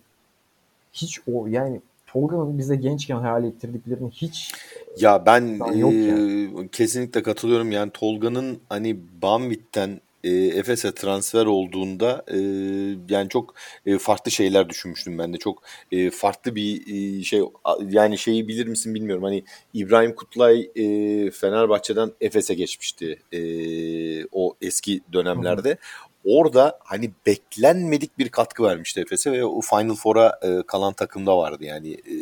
[0.92, 1.80] hiç o yani
[2.12, 4.54] Tolga'nın bize gençken hayal ettirdiklerini hiç
[4.96, 6.50] ya ben yok yani.
[6.64, 7.72] e, kesinlikle katılıyorum.
[7.72, 12.38] Yani Tolga'nın hani Banvit'ten e, Efes'e transfer olduğunda e,
[13.14, 13.54] yani çok
[13.86, 15.38] e, farklı şeyler düşünmüştüm ben de.
[15.38, 17.42] Çok e, farklı bir e, şey
[17.90, 19.24] yani şeyi bilir misin bilmiyorum.
[19.24, 19.44] Hani
[19.74, 23.40] İbrahim Kutlay e, Fenerbahçe'den Efes'e geçmişti e,
[24.32, 25.70] o eski dönemlerde.
[25.70, 25.78] Hı
[26.24, 31.64] orada hani beklenmedik bir katkı vermişti Efes'e ve o Final Four'a e, kalan takımda vardı
[31.64, 32.14] yani e,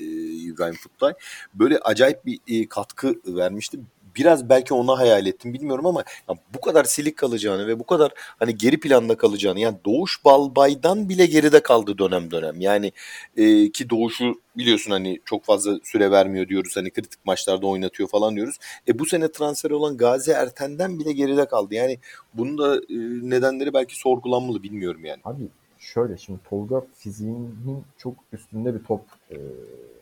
[0.42, 1.14] İbrahim Kutlay.
[1.54, 3.80] Böyle acayip bir e, katkı vermişti
[4.18, 8.12] biraz belki ona hayal ettim bilmiyorum ama ya bu kadar silik kalacağını ve bu kadar
[8.38, 12.60] hani geri planda kalacağını yani Doğuş Balbay'dan bile geride kaldı dönem dönem.
[12.60, 12.92] Yani
[13.36, 18.36] e, ki Doğuş'u biliyorsun hani çok fazla süre vermiyor diyoruz hani kritik maçlarda oynatıyor falan
[18.36, 18.56] diyoruz.
[18.88, 21.74] E bu sene transfer olan Gazi Erten'den bile geride kaldı.
[21.74, 21.98] Yani
[22.34, 22.96] bunun da e,
[23.30, 25.20] nedenleri belki sorgulanmalı bilmiyorum yani.
[25.24, 25.48] Abi
[25.88, 29.36] şöyle şimdi Tolga fiziğinin çok üstünde bir top e,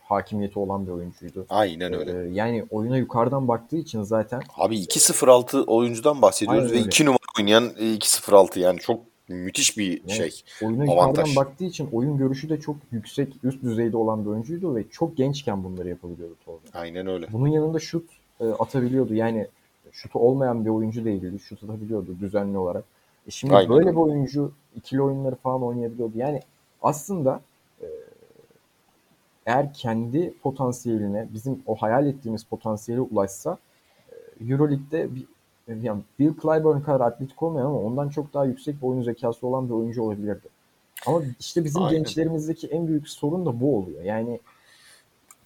[0.03, 1.45] hakimiyeti olan bir oyuncuydu.
[1.49, 2.11] Aynen öyle.
[2.11, 4.41] Ee, yani oyuna yukarıdan baktığı için zaten.
[4.57, 6.87] Abi 2-0-6 oyuncudan bahsediyoruz Aynen ve öyle.
[6.87, 10.43] 2 numara oynayan 2-0-6 yani çok müthiş bir yani şey.
[10.63, 11.07] Oyuna avantaj.
[11.07, 15.17] yukarıdan baktığı için oyun görüşü de çok yüksek, üst düzeyde olan bir oyuncuydu ve çok
[15.17, 16.61] gençken bunları yapabiliyordu Tolga.
[16.73, 17.27] Aynen öyle.
[17.31, 19.13] Bunun yanında şut e, atabiliyordu.
[19.13, 19.47] Yani
[19.91, 21.39] şutu olmayan bir oyuncu değildi.
[21.39, 22.83] Şut atabiliyordu düzenli olarak.
[23.27, 23.91] E şimdi Aynen böyle öyle.
[23.91, 26.17] bir oyuncu ikili oyunları falan oynayabiliyordu.
[26.17, 26.39] Yani
[26.81, 27.41] aslında
[29.47, 33.57] eğer kendi potansiyeline, bizim o hayal ettiğimiz potansiyele ulaşsa
[34.11, 35.25] e, Euroleague'de bir,
[35.81, 39.69] yani Bill Clyburn kadar atletik olmayan ama ondan çok daha yüksek bir oyun zekası olan
[39.69, 40.47] bir oyuncu olabilirdi.
[41.05, 41.97] Ama işte bizim Aynen.
[41.97, 44.03] gençlerimizdeki en büyük sorun da bu oluyor.
[44.03, 44.39] Yani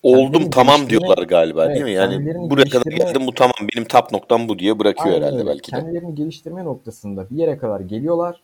[0.03, 1.91] oldum tamam diyorlar galiba evet, değil mi?
[1.91, 5.47] Yani buraya kadar geldim bu tamam benim tap noktam bu diye bırakıyor herhalde öyle.
[5.47, 5.77] belki de.
[5.77, 8.41] Kendilerini geliştirme noktasında bir yere kadar geliyorlar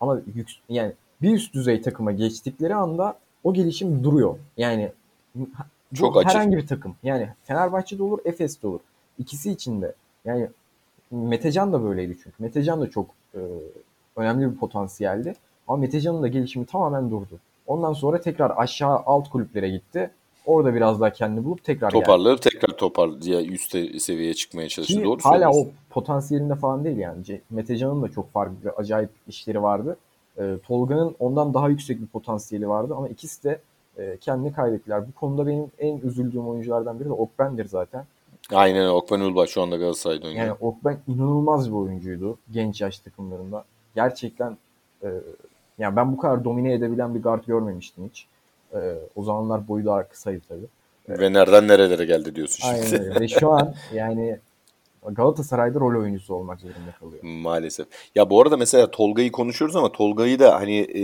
[0.00, 4.38] ama yük, yani bir üst düzey takıma geçtikleri anda o gelişim duruyor.
[4.56, 4.92] Yani
[5.34, 5.48] bu
[5.94, 6.62] Çok herhangi açık.
[6.62, 6.96] bir takım.
[7.02, 8.80] Yani Fenerbahçe'de olur, Efes'te olur.
[9.18, 9.94] İkisi için de.
[10.24, 10.48] Yani
[11.10, 12.36] Metecan da böyleydi çünkü.
[12.38, 13.38] Metecan da çok e,
[14.16, 15.34] önemli bir potansiyeldi.
[15.68, 17.38] Ama Metecan'ın da gelişimi tamamen durdu.
[17.66, 20.10] Ondan sonra tekrar aşağı alt kulüplere gitti.
[20.48, 22.54] Orada biraz daha kendini bulup tekrar toparlayıp geldi.
[22.54, 25.04] tekrar toparladı ya üst seviyeye çıkmaya çalıştı.
[25.04, 27.40] Doğru hala o potansiyelinde falan değil yani.
[27.50, 29.96] Metecan'ın da çok farklı acayip işleri vardı.
[30.38, 33.60] E, Tolga'nın ondan daha yüksek bir potansiyeli vardı ama ikisi de
[33.98, 35.08] e, kendini kaybettiler.
[35.08, 38.04] Bu konuda benim en üzüldüğüm oyunculardan biri de Okben'dir zaten.
[38.52, 40.46] Aynen Okben Ulbay şu anda Galatasaray'da oynuyor.
[40.46, 43.64] Yani Okben inanılmaz bir oyuncuydu genç yaş takımlarında.
[43.94, 44.56] Gerçekten
[45.02, 45.08] e,
[45.78, 48.26] yani ben bu kadar domine edebilen bir guard görmemiştim hiç.
[48.74, 51.20] E, o zamanlar boyu daha kısaydı tabii.
[51.20, 52.96] Ve nereden nerelere geldi diyorsun şimdi.
[52.96, 53.20] Aynen öyle.
[53.20, 54.38] Ve şu an yani
[55.02, 57.22] Galatasaray'da rol oyuncusu olmak zorunda kalıyor.
[57.22, 57.86] Maalesef.
[58.14, 61.02] Ya bu arada mesela Tolga'yı konuşuyoruz ama Tolga'yı da hani e,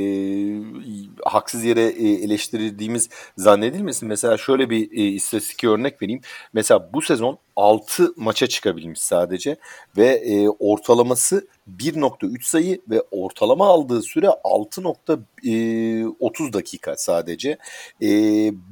[1.25, 4.09] haksız yere e, eleştirdiğimiz zannedilmesin.
[4.09, 6.21] Mesela şöyle bir e, istatistik örnek vereyim.
[6.53, 9.57] Mesela bu sezon 6 maça çıkabilmiş sadece
[9.97, 11.47] ve e, ortalaması
[11.79, 17.59] 1.3 sayı ve ortalama aldığı süre 6.30 dakika sadece.
[18.03, 18.09] E,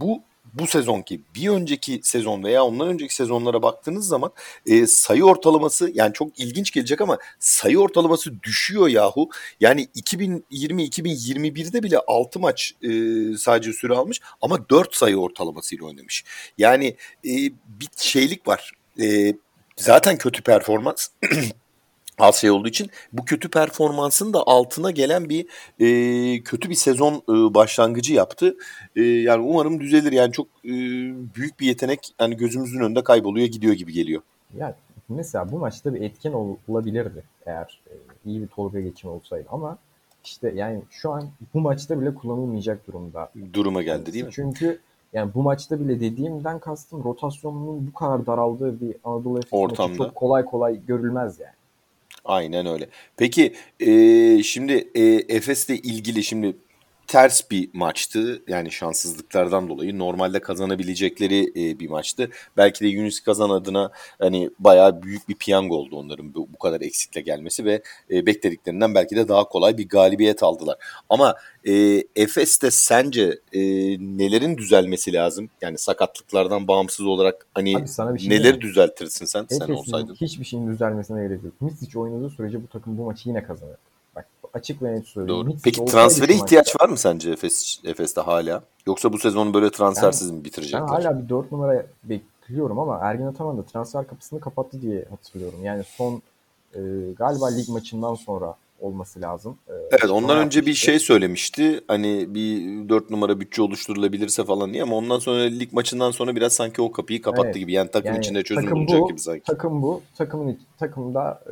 [0.00, 4.32] bu bu sezonki bir önceki sezon veya ondan önceki sezonlara baktığınız zaman
[4.66, 9.30] e, sayı ortalaması yani çok ilginç gelecek ama sayı ortalaması düşüyor yahu.
[9.60, 12.88] Yani 2020-2021'de bile 6 maç e,
[13.38, 16.24] sadece süre almış ama 4 sayı ortalamasıyla oynamış.
[16.58, 17.32] Yani e,
[17.66, 18.72] bir şeylik var.
[19.00, 19.34] E,
[19.76, 21.08] zaten kötü performans.
[22.22, 25.46] az şey olduğu için bu kötü performansın da altına gelen bir
[25.80, 28.56] e, kötü bir sezon e, başlangıcı yaptı.
[28.96, 30.12] E, yani umarım düzelir.
[30.12, 30.72] Yani çok e,
[31.34, 34.22] büyük bir yetenek yani gözümüzün önünde kayboluyor gidiyor gibi geliyor.
[34.58, 34.76] Ya
[35.08, 39.78] mesela bu maçta bir etken ol, olabilirdi eğer e, iyi bir Tolga geçimi olsaydı ama
[40.24, 43.30] işte yani şu an bu maçta bile kullanılmayacak durumda.
[43.52, 44.30] Duruma geldi değil mi?
[44.34, 44.80] Çünkü
[45.12, 50.14] yani bu maçta bile dediğimden kastım rotasyonunun bu kadar daraldığı bir Anadolu Efes maçı çok
[50.14, 51.52] kolay kolay görülmez yani.
[52.24, 52.88] Aynen öyle.
[53.16, 55.02] Peki e, şimdi e,
[55.36, 56.56] Efes'le ilgili şimdi
[57.06, 58.42] ters bir maçtı.
[58.48, 62.30] Yani şanssızlıklardan dolayı normalde kazanabilecekleri e, bir maçtı.
[62.56, 66.80] Belki de Yunus Kazan adına hani bayağı büyük bir piyango oldu onların bu, bu kadar
[66.80, 70.76] eksikle gelmesi ve e, beklediklerinden belki de daha kolay bir galibiyet aldılar.
[71.08, 71.34] Ama
[71.64, 73.60] e, Efes'te sence e,
[74.18, 75.50] nelerin düzelmesi lazım?
[75.60, 80.14] Yani sakatlıklardan bağımsız olarak hani Abi sana bir şey neleri düzeltirsin sen Efes'in sen olsaydın?
[80.14, 81.54] Hiçbir şeyin düzelmesine gerek yok.
[81.60, 83.76] Misic oynadığı sürece bu takım bu maçı yine kazanır.
[84.54, 85.46] Açık ve net söylüyorum.
[85.46, 85.56] Doğru.
[85.64, 88.62] Peki transfere ihtiyaç var mı sence Efes, Efes'te hala?
[88.86, 90.82] Yoksa bu sezonu böyle transfersiz ben, mi bitirecekler?
[90.82, 95.64] Ben hala bir 4 numara bekliyorum ama Ergin Ataman da transfer kapısını kapattı diye hatırlıyorum.
[95.64, 96.22] Yani son
[96.74, 96.80] e,
[97.16, 99.58] galiba lig maçından sonra olması lazım.
[99.68, 101.80] Ee, evet ondan önce bir şey söylemişti.
[101.88, 106.52] Hani bir 4 numara bütçe oluşturulabilirse falan diye ama ondan sonra lig maçından sonra biraz
[106.52, 107.56] sanki o kapıyı kapattı evet.
[107.58, 107.72] gibi.
[107.72, 109.42] Yani takım yani, içinde çözüm takım bulacak bu, gibi sanki.
[109.42, 110.02] Takım bu.
[110.16, 111.42] Takımın takımda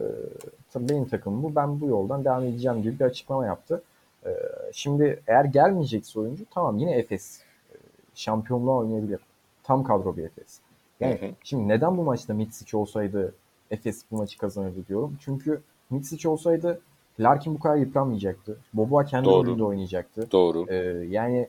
[0.74, 1.55] e, benim takım bu.
[1.55, 3.83] Ben bu yoldan devam edeceğim gibi bir açıklama yaptı.
[4.26, 4.31] E,
[4.72, 7.40] şimdi eğer gelmeyecekse oyuncu tamam yine Efes
[7.72, 7.74] e,
[8.14, 9.20] şampiyonluğa oynayabilir.
[9.62, 10.59] Tam kadro bir Efes.
[11.00, 11.31] Yani hı hı.
[11.44, 13.35] şimdi neden bu maçta Mitsic olsaydı
[13.70, 15.18] Efes bu maçı kazanırdı diyorum.
[15.20, 16.81] Çünkü Mitsic olsaydı
[17.20, 18.59] Larkin bu kadar yıpranmayacaktı.
[18.74, 20.30] Boboa kendi rolünde oynayacaktı.
[20.33, 20.66] Doğru.
[20.68, 20.76] Ee,
[21.09, 21.48] yani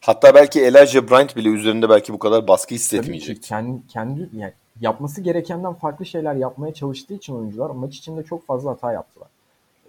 [0.00, 3.48] Hatta belki Elijah Bryant bile üzerinde belki bu kadar baskı hissetmeyecekti.
[3.48, 8.70] Kendi, kendi yani yapması gerekenden farklı şeyler yapmaya çalıştığı için oyuncular maç içinde çok fazla
[8.70, 9.28] hata yaptılar.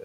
[0.00, 0.04] Ee,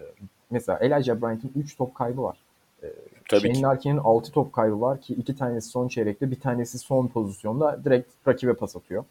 [0.50, 2.36] mesela Elijah Bryant'ın 3 top kaybı var.
[2.82, 2.86] Ee,
[3.28, 7.06] Tabii Shane Larkin'in 6 top kaybı var ki iki tanesi son çeyrekte bir tanesi son
[7.06, 9.04] pozisyonda direkt rakibe pas atıyor.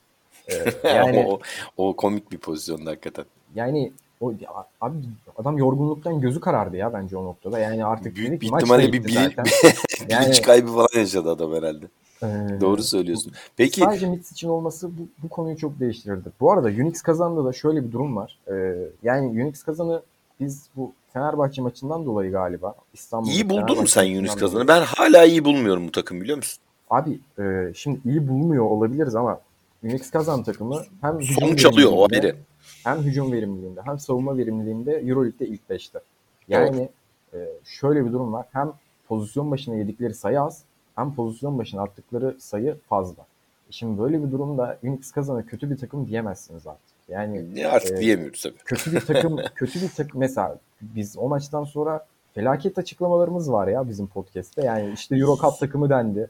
[0.51, 1.39] Ee, yani o,
[1.77, 3.25] o komik bir pozisyonda hakikaten.
[3.55, 4.34] Yani o
[4.82, 4.95] abi
[5.38, 7.60] adam yorgunluktan gözü karardı ya bence o noktada.
[7.60, 9.34] Yani artık büyük bir ihtimalle bir bilinç,
[10.10, 11.86] yani, kaybı falan yaşadı adam herhalde.
[12.23, 12.27] Ee,
[12.62, 13.34] Doğru söylüyorsun.
[13.58, 16.30] Peki sadece Mitz için olması bu, bu konuyu çok değiştirirdi.
[16.39, 18.39] Bu arada Unix kazandı da şöyle bir durum var.
[18.47, 20.01] Ee, yani Unix kazanı
[20.39, 24.67] biz bu Fenerbahçe maçından dolayı galiba İstanbul'da İyi buldun mu sen Unix kazanı?
[24.67, 26.60] Ben hala iyi bulmuyorum bu takım biliyor musun?
[26.89, 29.39] Abi e, şimdi iyi bulmuyor olabiliriz ama
[29.84, 32.36] Unix kazan takımı hem sonuç alıyor o ayrı
[32.88, 36.00] hem hücum verimliliğinde hem savunma verimliliğinde Euroleague'de ilk 5'te.
[36.47, 36.89] Yani
[37.34, 38.45] e, şöyle bir durum var.
[38.52, 38.73] Hem
[39.08, 40.63] pozisyon başına yedikleri sayı az
[40.95, 43.23] hem pozisyon başına attıkları sayı fazla.
[43.69, 46.97] E, şimdi böyle bir durumda Unix kazanı kötü bir takım diyemezsiniz artık.
[47.10, 48.58] Yani ne artık e, diyemiyoruz tabii.
[48.65, 53.89] Kötü bir takım, kötü bir takım mesela biz o maçtan sonra felaket açıklamalarımız var ya
[53.89, 54.62] bizim podcast'te.
[54.62, 56.30] Yani işte Euro Cup takımı dendi.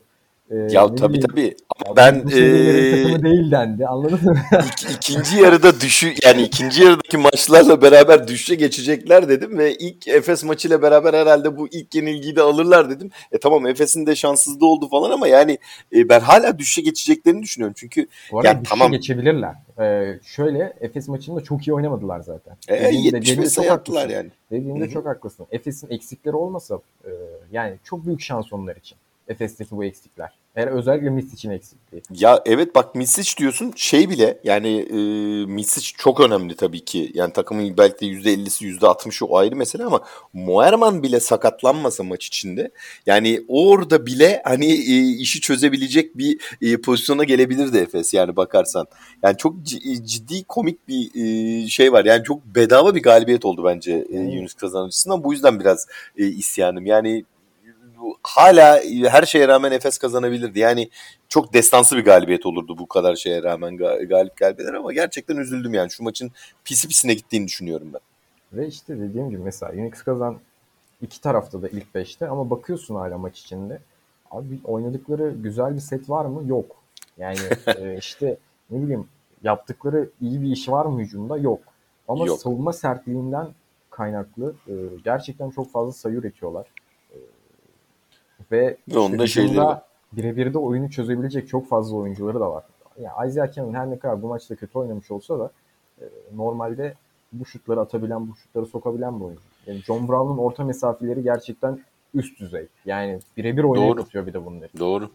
[0.51, 1.55] Ee, ya tabii tabii.
[1.85, 3.87] Ama ben e, takımı değil dendi.
[3.87, 4.35] Anladın mı?
[4.51, 10.43] İk, ikinci yarıda düşü yani ikinci yarıdaki maçlarla beraber düşüşe geçecekler dedim ve ilk Efes
[10.43, 13.11] maçıyla beraber herhalde bu ilk yenilgiyi de alırlar dedim.
[13.31, 15.57] E tamam Efes'in de şanssızlığı oldu falan ama yani
[15.95, 17.75] e, ben hala düşüşe geçeceklerini düşünüyorum.
[17.77, 19.55] Çünkü bu arada yani, tamam geçebilirler.
[19.79, 22.57] Ee, şöyle Efes maçında çok iyi oynamadılar zaten.
[22.67, 24.29] E, dediğinde, 75 sayı attılar yani.
[24.51, 24.93] Dediğinde Hı-hı.
[24.93, 25.47] çok haklısın.
[25.51, 27.11] Efes'in eksikleri olmasa e,
[27.51, 28.97] yani çok büyük şans onlar için.
[29.27, 30.31] Efes'teki bu eksikler.
[30.55, 32.03] Eğer özellikle Misic'in eksikliği.
[32.11, 34.95] Ya evet bak Misic diyorsun şey bile yani e,
[35.45, 37.11] Misic çok önemli tabii ki.
[37.13, 40.01] Yani takımın belki de %50'si %60'ı o ayrı mesele ama
[40.33, 42.71] Moerman bile sakatlanmasa maç içinde
[43.05, 48.87] yani orada bile hani e, işi çözebilecek bir e, pozisyona gelebilirdi Efes yani bakarsan.
[49.23, 49.63] Yani çok
[50.03, 52.05] ciddi komik bir e, şey var.
[52.05, 55.23] Yani çok bedava bir galibiyet oldu bence e, Yunus kazanıcısından.
[55.23, 55.87] Bu yüzden biraz
[56.17, 56.85] e, isyanım.
[56.85, 57.25] Yani
[58.23, 60.59] hala her şeye rağmen Efes kazanabilirdi.
[60.59, 60.89] Yani
[61.29, 65.91] çok destansı bir galibiyet olurdu bu kadar şeye rağmen galip gelmeler ama gerçekten üzüldüm yani.
[65.91, 66.31] Şu maçın
[66.63, 68.01] pisi pisine gittiğini düşünüyorum ben.
[68.53, 70.37] Ve işte dediğim gibi mesela Unix kazan
[71.01, 73.79] iki tarafta da ilk beşte ama bakıyorsun hala maç içinde.
[74.31, 76.43] Abi oynadıkları güzel bir set var mı?
[76.47, 76.75] Yok.
[77.17, 77.37] Yani
[77.77, 78.37] e, işte
[78.69, 79.07] ne bileyim
[79.43, 81.37] yaptıkları iyi bir iş var mı hücumda?
[81.37, 81.59] Yok.
[82.07, 82.39] Ama Yok.
[82.41, 83.47] savunma sertliğinden
[83.89, 86.67] kaynaklı e, gerçekten çok fazla sayı üretiyorlar.
[88.51, 92.63] Ve, onda hücumda birebir de oyunu çözebilecek çok fazla oyuncuları da var.
[93.01, 95.51] Yani Isaiah Cannon her ne kadar bu maçta kötü oynamış olsa da
[96.01, 96.05] e,
[96.35, 96.93] normalde
[97.31, 99.41] bu şutları atabilen, bu şutları sokabilen bir oyuncu.
[99.65, 101.79] Yani John Brown'un orta mesafeleri gerçekten
[102.13, 102.67] üst düzey.
[102.85, 104.69] Yani birebir oynayıp atıyor bir de bunları.
[104.79, 105.09] Doğru.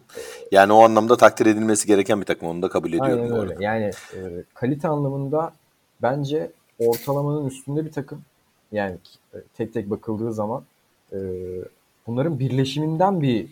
[0.51, 2.47] Yani o anlamda takdir edilmesi gereken bir takım.
[2.47, 3.23] Onu da kabul ediyorum.
[3.23, 3.55] Aynen öyle.
[3.59, 5.53] Yani e, kalite anlamında
[6.01, 8.21] bence ortalamanın üstünde bir takım.
[8.71, 8.97] Yani
[9.33, 10.63] e, tek tek bakıldığı zaman
[11.11, 11.17] e,
[12.07, 13.47] bunların birleşiminden bir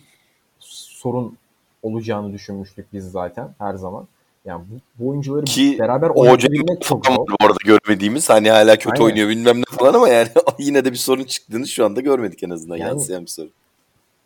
[0.59, 1.37] sorun
[1.83, 4.07] olacağını düşünmüştük biz zaten her zaman.
[4.45, 7.17] Yani bu, bu oyuncuları Ki beraber oynatabilmek çok zor.
[7.17, 9.03] Bu arada görmediğimiz hani hala kötü Aynen.
[9.03, 10.27] oynuyor bilmem ne falan ama yani
[10.59, 13.51] yine de bir sorun çıktığını şu anda görmedik en azından yani, yansıyan bir sorun.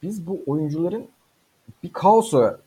[0.04, 1.06] Biz bu oyuncuların
[1.84, 2.60] bir kaosa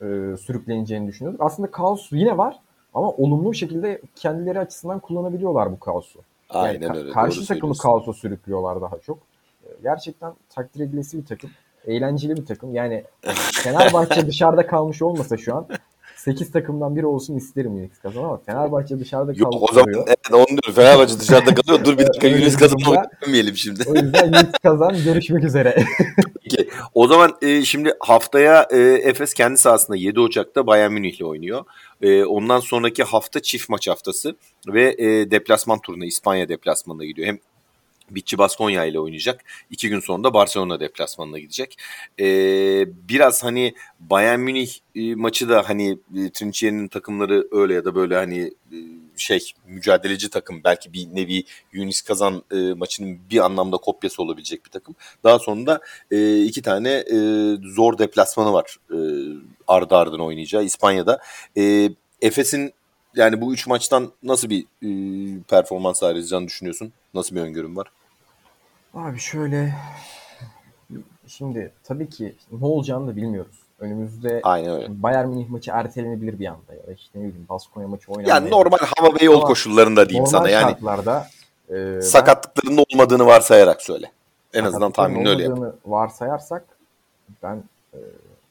[0.00, 0.06] e,
[0.40, 1.40] sürükleneceğini düşünüyorduk.
[1.40, 2.56] Aslında kaos yine var
[2.94, 6.20] ama olumlu şekilde kendileri açısından kullanabiliyorlar bu kaosu.
[6.50, 7.10] Aynen yani öyle.
[7.10, 9.18] Karşı takımı kaosa sürüklüyorlar daha çok.
[9.82, 11.50] Gerçekten takdir edilesi bir takım.
[11.86, 12.74] Eğlenceli bir takım.
[12.74, 13.04] Yani
[13.52, 15.68] Fenerbahçe dışarıda kalmış olmasa şu an
[16.16, 19.52] 8 takımdan biri olsun isterim Unix kazan ama Fenerbahçe dışarıda kalıyor.
[19.52, 20.72] Yok o zaman evet onu diyorum.
[20.74, 21.84] Fenerbahçe dışarıda kalıyor.
[21.84, 23.82] Dur bir dakika Unix kazanma demeyelim şimdi.
[23.86, 25.76] o yüzden Unix kazan görüşmek üzere.
[26.42, 26.68] Peki.
[26.94, 31.64] O zaman e, şimdi haftaya e, Efes kendi sahasında 7 Ocak'ta Bayern Münih'le oynuyor.
[32.02, 34.36] E, ondan sonraki hafta çift maç haftası
[34.68, 37.28] ve e, deplasman turuna İspanya deplasmanına gidiyor.
[37.28, 37.38] Hem
[38.10, 39.44] Bitçi Baskonya ile oynayacak.
[39.70, 41.76] İki gün sonra da Barcelona deplasmanına gidecek.
[42.20, 47.94] Ee, biraz hani Bayern Münih e, maçı da hani e, Trinchieri'nin takımları öyle ya da
[47.94, 48.40] böyle hani
[48.72, 48.76] e,
[49.16, 54.70] şey mücadeleci takım belki bir nevi Yunis Kazan e, maçının bir anlamda kopyası olabilecek bir
[54.70, 54.94] takım.
[55.24, 57.16] Daha sonra da e, iki tane e,
[57.62, 58.98] zor deplasmanı var e,
[59.68, 61.20] ardı ardına oynayacağı İspanya'da.
[61.56, 61.90] E,
[62.22, 62.72] Efes'in
[63.16, 64.88] yani bu üç maçtan nasıl bir e,
[65.42, 66.92] performans sağlayacağını düşünüyorsun?
[67.14, 67.86] Nasıl bir öngörün var?
[68.94, 69.74] Abi şöyle
[71.26, 73.56] şimdi tabii ki ne olacağını da bilmiyoruz.
[73.78, 75.02] Önümüzde Aynen öyle.
[75.02, 78.50] Bayern Münih maçı ertelenebilir bir anda ya da işte ne bileyim Baskonya maçı oynanmayabilir.
[78.50, 80.70] Yani normal hava ve yol koşullarında diyeyim sana yani.
[80.70, 81.26] şartlarda
[81.70, 84.12] e, sakatlıklarının olmadığını varsayarak söyle.
[84.54, 85.58] En azından tahminin öyle yap.
[85.86, 86.64] varsayarsak
[87.42, 87.62] ben
[87.94, 87.98] e,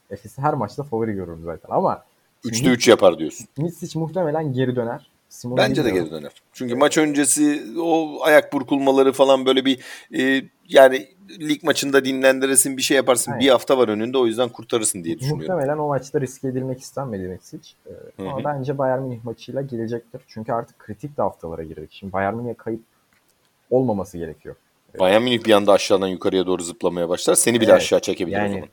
[0.09, 2.03] Efes'i her maçta favori görürüm zaten ama
[2.45, 3.47] 3'te 3 yapar diyorsun.
[3.57, 5.09] Misic muhtemelen geri döner.
[5.29, 6.31] Simon Bence de geri döner.
[6.53, 6.81] Çünkü evet.
[6.81, 9.79] maç öncesi o ayak burkulmaları falan böyle bir
[10.17, 11.07] e, yani
[11.39, 13.31] lig maçında dinlendiresin bir şey yaparsın.
[13.31, 13.45] Aynen.
[13.45, 15.41] Bir hafta var önünde o yüzden kurtarırsın diye düşünüyorum.
[15.41, 17.69] Muhtemelen o maçta riske edilmek istenmedi Misic.
[17.87, 17.91] Ee,
[18.23, 20.21] ama bence Bayern Münih maçıyla gelecektir.
[20.27, 21.89] Çünkü artık kritik de haftalara girdik.
[21.91, 22.81] Şimdi Bayern Münih'e kayıp
[23.69, 24.55] olmaması gerekiyor.
[24.99, 27.35] Bayern Münih bir anda aşağıdan yukarıya doğru zıplamaya başlar.
[27.35, 27.81] Seni bile evet.
[27.81, 28.69] aşağı çekebilir yani, o zaman.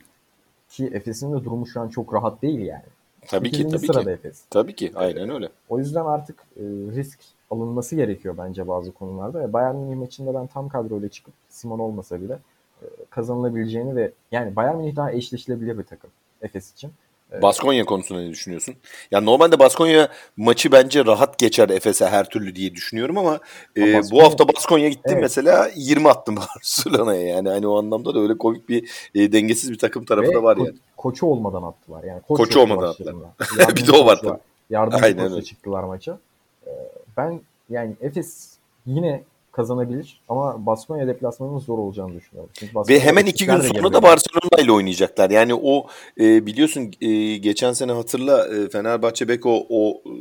[0.68, 2.84] Ki Efes'in de durumu şu an çok rahat değil yani.
[3.28, 4.10] Tabii ki tabii sırada ki.
[4.10, 4.44] Efes.
[4.50, 5.48] Tabii ki aynen öyle.
[5.68, 6.62] O yüzden artık e,
[6.96, 7.18] risk
[7.50, 9.40] alınması gerekiyor bence bazı konularda.
[9.40, 12.38] Ve Bayern Münih maçında ben tam kadroyla çıkıp Simon olmasa bile
[12.82, 16.10] e, kazanılabileceğini ve yani Bayern Münih daha eşleşilebilir bir takım
[16.42, 16.92] Efes için.
[17.42, 18.74] Baskonya konusunda ne düşünüyorsun?
[19.10, 23.40] Ya normalde Baskonya maçı bence rahat geçer Efes'e her türlü diye düşünüyorum ama,
[23.76, 25.22] e, bu hafta Baskonya gitti evet.
[25.22, 29.78] mesela 20 attım Barcelona'ya yani hani o anlamda da öyle komik bir e, dengesiz bir
[29.78, 30.76] takım tarafı Ve da var ko- yani.
[30.96, 32.20] Koçu olmadan attılar yani.
[32.20, 33.14] Koç koçu olmadan attılar.
[33.76, 34.38] bir de o var tabii.
[34.70, 36.18] Yardımcı koçla çıktılar maça.
[36.66, 36.70] Ee,
[37.16, 37.40] ben
[37.70, 38.52] yani Efes
[38.86, 42.50] yine kazanabilir ama Baskonya deplasmanının zor olacağını düşünüyorum.
[42.54, 45.30] Çünkü Ve hemen iki gün sonra da Barcelona ile oynayacaklar.
[45.30, 45.86] Yani o
[46.20, 50.12] e, biliyorsun e, geçen sene hatırla e, Fenerbahçe Beko o e,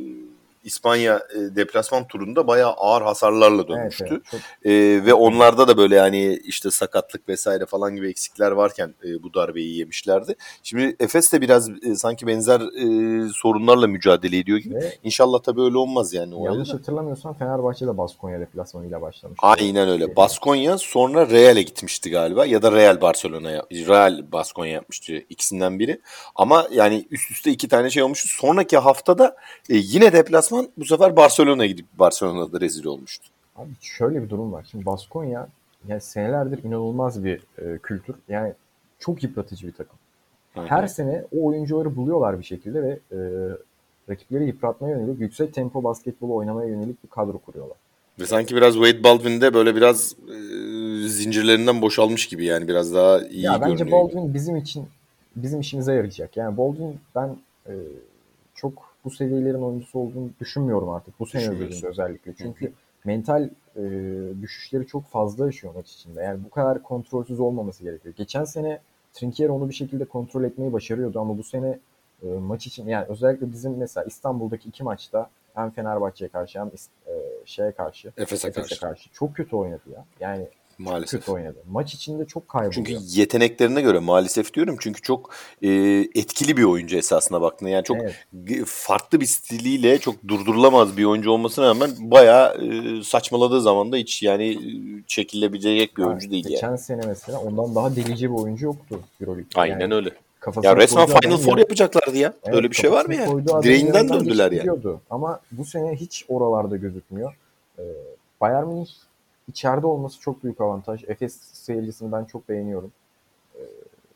[0.64, 4.04] İspanya e, deplasman turunda bayağı ağır hasarlarla dönmüştü.
[4.08, 4.70] Evet, evet, çok...
[4.70, 4.72] e,
[5.06, 9.78] ve onlarda da böyle yani işte sakatlık vesaire falan gibi eksikler varken e, bu darbeyi
[9.78, 10.34] yemişlerdi.
[10.62, 14.74] Şimdi Efes de biraz e, sanki benzer e, sorunlarla mücadele ediyor gibi.
[14.74, 16.34] Ve İnşallah tabii öyle olmaz yani.
[16.34, 19.38] O yanlış hatırlamıyorsam Fenerbahçe de Baskonya deplasmanıyla başlamış.
[19.42, 20.16] Aynen öyle.
[20.16, 26.00] Baskonya sonra Real'e gitmişti galiba ya da Real Barcelona'ya Real Baskonya yapmıştı ikisinden biri.
[26.34, 28.28] Ama yani üst üste iki tane şey olmuştu.
[28.28, 29.36] Sonraki haftada
[29.70, 33.28] e, yine deplasman deplasman bu sefer Barcelona'ya gidip Barcelona'da rezil olmuştu.
[33.56, 34.66] Abi şöyle bir durum var.
[34.70, 35.48] Şimdi Baskonya
[35.88, 38.16] yani senelerdir inanılmaz bir e, kültür.
[38.28, 38.52] Yani
[38.98, 39.98] çok yıpratıcı bir takım.
[40.54, 40.66] Hı-hı.
[40.66, 43.18] Her sene o oyuncuları buluyorlar bir şekilde ve e,
[44.08, 47.76] rakipleri yıpratmaya yönelik yüksek tempo basketbolu oynamaya yönelik bir kadro kuruyorlar.
[48.20, 53.44] Ve sanki biraz Wade Baldwin'de böyle biraz e, zincirlerinden boşalmış gibi yani biraz daha iyi
[53.44, 54.00] ya bence görünüyor.
[54.00, 54.86] Baldwin bizim için
[55.36, 56.36] bizim işimize yarayacak.
[56.36, 57.36] Yani Baldwin ben
[57.66, 57.72] e,
[59.04, 61.20] bu seviyelerin oyuncusu olduğunu düşünmüyorum artık.
[61.20, 62.34] Bu sene özelinde özellikle.
[62.34, 62.72] Çünkü
[63.04, 63.82] mental e,
[64.42, 66.22] düşüşleri çok fazla yaşıyor maç içinde.
[66.22, 68.14] Yani bu kadar kontrolsüz olmaması gerekiyor.
[68.16, 68.80] Geçen sene
[69.12, 71.78] Trinkier onu bir şekilde kontrol etmeyi başarıyordu ama bu sene
[72.22, 77.12] e, maç için yani özellikle bizim mesela İstanbul'daki iki maçta hem Fenerbahçe'ye karşı hem e,
[77.44, 78.80] şeye karşı Efes'e karşı.
[78.80, 80.04] karşı çok kötü oynadı ya.
[80.20, 80.46] Yani
[80.82, 81.20] Maalesef.
[81.20, 81.58] kötü oynadı.
[81.70, 82.72] Maç içinde çok kayboluyor.
[82.72, 84.76] Çünkü yeteneklerine göre maalesef diyorum.
[84.80, 85.30] Çünkü çok
[85.62, 85.70] e,
[86.14, 87.70] etkili bir oyuncu esasına baktığında.
[87.70, 88.64] Yani çok evet.
[88.66, 94.22] farklı bir stiliyle çok durdurulamaz bir oyuncu olmasına rağmen bayağı e, saçmaladığı zaman da hiç
[94.22, 94.62] yani e,
[95.06, 96.78] çekilebilecek bir yani, oyuncu değil geçen yani.
[96.78, 99.60] sene mesela ondan daha delici bir oyuncu yoktu Euroleague'de.
[99.60, 100.10] Aynen yani, öyle.
[100.62, 102.32] Ya resmen Final Four yapacaklardı ya.
[102.44, 103.46] Evet, Öyle bir şey var mı yani?
[103.62, 104.70] Direğinden döndüler yani.
[105.10, 107.36] Ama bu sene hiç oralarda gözükmüyor.
[107.78, 107.82] Ee,
[108.40, 108.88] Bayern Münih
[109.48, 111.04] içeride olması çok büyük avantaj.
[111.08, 112.92] Efes seyircisini ben çok beğeniyorum.
[113.56, 113.60] Ee,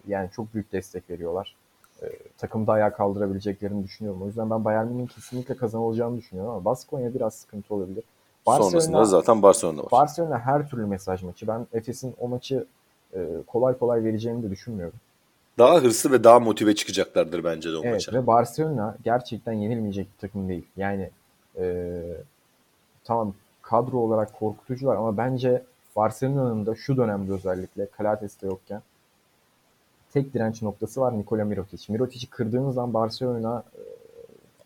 [0.08, 1.56] yani çok büyük destek veriyorlar.
[2.02, 2.06] Ee,
[2.38, 4.22] takımda ayağa kaldırabileceklerini düşünüyorum.
[4.22, 8.04] O yüzden ben Bayern Münih'in kesinlikle kazanılacağını düşünüyorum ama Baskonya biraz sıkıntı olabilir.
[8.46, 9.90] Barcelona, Sonrasında zaten Barcelona var.
[9.90, 11.46] Barcelona her türlü mesaj maçı.
[11.46, 12.66] Ben Efes'in o maçı
[13.14, 14.98] e, kolay kolay vereceğini de düşünmüyorum.
[15.58, 18.12] Daha hırslı ve daha motive çıkacaklardır bence de o evet, maça.
[18.12, 20.66] Ve Barcelona gerçekten yenilmeyecek bir takım değil.
[20.76, 21.10] Yani
[21.58, 22.02] e,
[23.04, 23.34] tamam
[23.68, 25.62] kadro olarak korkutucular ama bence
[25.96, 28.82] Barcelona'nın da şu dönemde özellikle Calates'te yokken
[30.12, 31.92] tek direnç noktası var Nikola Mirotic.
[31.92, 33.82] Mirotic'i kırdığınız zaman Barcelona e,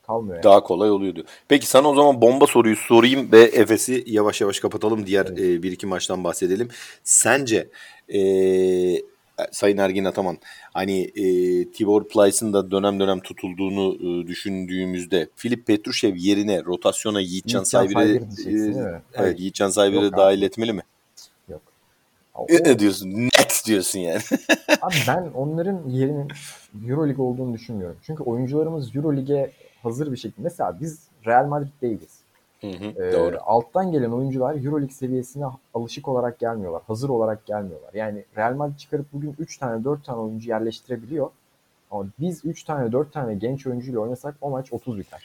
[0.07, 0.35] kalmıyor.
[0.35, 0.45] Yani.
[0.45, 1.25] Daha kolay oluyordu.
[1.49, 5.07] Peki sana o zaman bomba soruyu sorayım ve Efes'i yavaş yavaş kapatalım.
[5.07, 5.39] Diğer evet.
[5.39, 6.69] e, bir iki maçtan bahsedelim.
[7.05, 7.69] Sence
[8.09, 8.21] e,
[9.53, 10.39] Sayın Ergin Ataman
[10.75, 11.25] hani e,
[11.71, 18.17] Tibor Plyce'ın da dönem dönem tutulduğunu e, düşündüğümüzde Filip Petrushev yerine rotasyona Yiğitcan Sayvir'i
[18.47, 20.83] e, evet, Yiğitcan Sayvir'i dahil etmeli mi?
[21.49, 21.63] Yok.
[22.35, 23.09] O, ne diyorsun?
[23.11, 24.21] Net diyorsun yani.
[24.81, 26.29] abi ben onların yerinin
[26.89, 27.97] Euroleague olduğunu düşünmüyorum.
[28.03, 29.51] Çünkü oyuncularımız Euroleague'e
[29.83, 30.43] hazır bir şekilde.
[30.43, 32.20] Mesela biz Real Madrid değiliz.
[32.61, 33.39] Hı hı, ee, doğru.
[33.41, 35.45] Alttan gelen oyuncular Euroleague seviyesine
[35.75, 36.83] alışık olarak gelmiyorlar.
[36.87, 37.91] Hazır olarak gelmiyorlar.
[37.95, 41.31] Yani Real Madrid çıkarıp bugün 3 tane 4 tane oyuncu yerleştirebiliyor.
[41.91, 45.21] Ama biz 3 tane 4 tane genç oyuncuyla oynasak o maç 30 biter.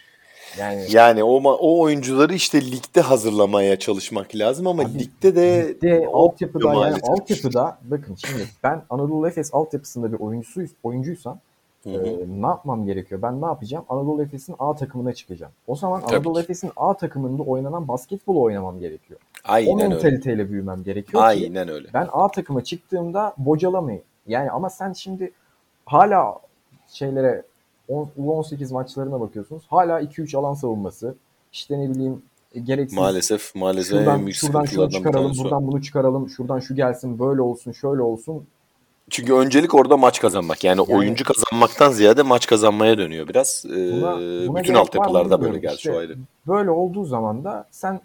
[0.59, 6.07] Yani, yani o o oyuncuları işte ligde hazırlamaya çalışmak lazım ama abi, ligde de ligde
[6.13, 11.39] altyapıda yani altyapıda bakın şimdi ben Anadolu Efes altyapısında bir oyuncusu oyuncuysam
[11.85, 12.05] Hı hı.
[12.07, 13.21] Ee, ne yapmam gerekiyor?
[13.21, 13.85] Ben ne yapacağım?
[13.89, 15.51] Anadolu Efes'in A takımına çıkacağım.
[15.67, 19.19] O zaman Tabii Anadolu Efes'in A takımında oynanan basketbol oynamam gerekiyor.
[19.43, 20.51] Aynen o mentaliteyle öyle.
[20.51, 21.87] büyümem gerekiyor Aynen ki öyle.
[21.93, 24.05] ben A takıma çıktığımda bocalamayayım.
[24.27, 25.31] Yani ama sen şimdi
[25.85, 26.39] hala
[26.87, 27.43] şeylere
[27.87, 29.63] 18 maçlarına bakıyorsunuz.
[29.67, 31.15] Hala 2-3 alan savunması.
[31.53, 32.21] İşte ne bileyim
[32.55, 32.99] e, gereksiz.
[32.99, 38.01] Maalesef maalesef şuradan, şuradan şunu çıkaralım, buradan bunu çıkaralım, şuradan şu gelsin, böyle olsun, şöyle
[38.01, 38.47] olsun.
[39.09, 40.63] Çünkü öncelik orada maç kazanmak.
[40.63, 43.65] Yani, yani oyuncu kazanmaktan ziyade maç kazanmaya dönüyor biraz.
[43.65, 46.17] Ee, buna, buna bütün altyapılarda böyle geldi işte, şu ayrı.
[46.47, 48.01] Böyle olduğu zaman da sen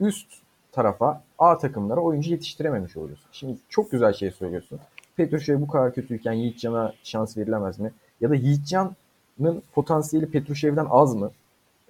[0.00, 0.26] üst
[0.72, 3.26] tarafa A takımlara oyuncu yetiştirememiş oluyorsun.
[3.32, 4.78] Şimdi çok güzel şey söylüyorsun.
[5.16, 7.92] Petruşev'e bu kadar kötüyken Yiğitcan'a şans verilemez mi?
[8.20, 11.30] Ya da Yiğitcan'ın potansiyeli Petruşev'den az mı?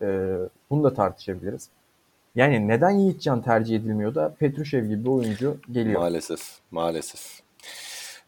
[0.03, 0.37] Ee,
[0.70, 1.68] bunu da tartışabiliriz.
[2.34, 6.01] Yani neden Yiğitcan tercih edilmiyor da Petruşev gibi bir oyuncu geliyor?
[6.01, 7.45] Maalesef, maalesef.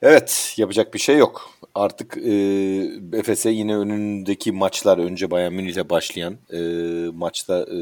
[0.02, 1.50] Evet yapacak bir şey yok.
[1.74, 2.32] Artık e,
[3.12, 6.58] Efes'e yine önündeki maçlar önce Bayern Münih'le başlayan e,
[7.14, 7.78] maçta e,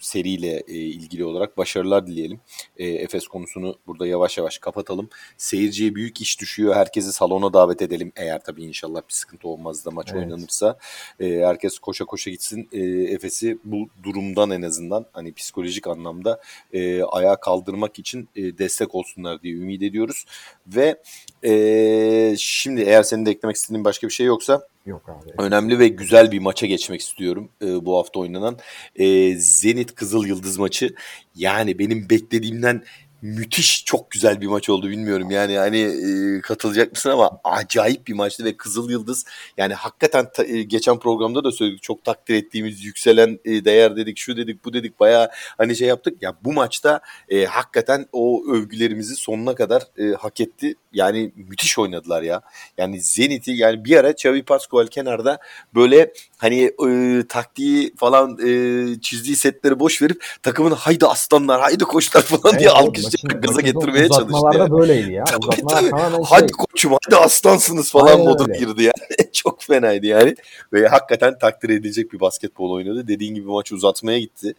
[0.00, 2.40] seriyle e, ilgili olarak başarılar dileyelim.
[2.76, 5.08] E, Efes konusunu burada yavaş yavaş kapatalım.
[5.36, 6.74] Seyirciye büyük iş düşüyor.
[6.74, 8.12] Herkesi salona davet edelim.
[8.16, 10.22] Eğer tabii inşallah bir sıkıntı olmaz da maç evet.
[10.22, 10.78] oynanırsa.
[11.20, 12.68] E, herkes koşa koşa gitsin.
[12.72, 12.80] E,
[13.12, 16.40] Efes'i bu durumdan en azından hani psikolojik anlamda
[16.72, 20.24] e, ayağa kaldırmak için e, destek olsunlar diye ümit ediyoruz.
[20.66, 21.02] Ve
[21.46, 25.30] e, şimdi eğer senin de eklemek istediğin başka bir şey yoksa Yok abi.
[25.38, 28.58] Önemli ve güzel bir maça geçmek istiyorum e, bu hafta oynanan.
[28.96, 30.94] E, Zenit Kızıl Yıldız maçı.
[31.34, 32.82] Yani benim beklediğimden
[33.22, 35.30] müthiş çok güzel bir maç oldu bilmiyorum.
[35.30, 39.24] Yani hani e, katılacak mısın ama acayip bir maçtı ve Kızıl Yıldız
[39.56, 44.18] yani hakikaten ta, e, geçen programda da söyledik çok takdir ettiğimiz yükselen e, değer dedik
[44.18, 46.22] şu dedik bu dedik baya hani şey yaptık.
[46.22, 50.74] Ya bu maçta e, hakikaten o övgülerimizi sonuna kadar e, hak etti.
[50.92, 52.40] Yani müthiş oynadılar ya.
[52.78, 55.38] Yani Zenit'i yani bir ara Xavi Pascual kenarda
[55.74, 62.22] böyle hani e, taktiği falan e, çizdiği setleri boş verip takımın haydi aslanlar haydi koçlar
[62.22, 64.24] falan evet, diye alkış Maçın, gaza getirmeye çalıştı.
[64.24, 64.70] Uzatmalarda yani.
[64.70, 65.24] böyleydi ya.
[65.40, 66.48] Uzatmalar tamamen Hadi şey...
[66.48, 69.30] koçum hadi aslansınız falan modu girdi yani.
[69.32, 70.34] Çok fenaydı yani.
[70.72, 73.08] Ve hakikaten takdir edilecek bir basketbol oynadı.
[73.08, 74.54] Dediğin gibi maç uzatmaya gitti.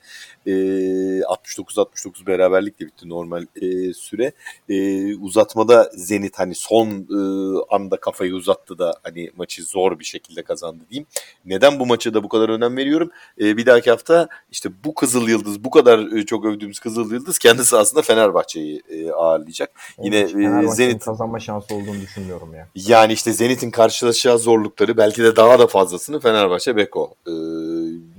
[0.46, 4.32] Ee, 69-69 beraberlikle bitti normal e, süre.
[4.70, 7.20] E, uzatmada Zenit hani son e,
[7.70, 11.08] anda kafayı uzattı da hani maçı zor bir şekilde kazandı diyeyim.
[11.46, 13.12] Neden bu maça da bu kadar önem veriyorum?
[13.42, 17.40] E, bir dahaki hafta işte bu Kızıl Yıldız bu kadar e, çok övdüğümüz Kızıl Yıldız
[17.40, 18.02] kendisi aslında
[18.38, 19.72] Fenerbahçe'yi e, ağırlayacak.
[20.04, 22.68] Yine e, Zenit kazanma şansı olduğunu düşünmüyorum ya.
[22.76, 27.32] Yani işte Zenit'in karşılaşacağı zorlukları belki de daha da fazlasını Fenerbahçe Beko e,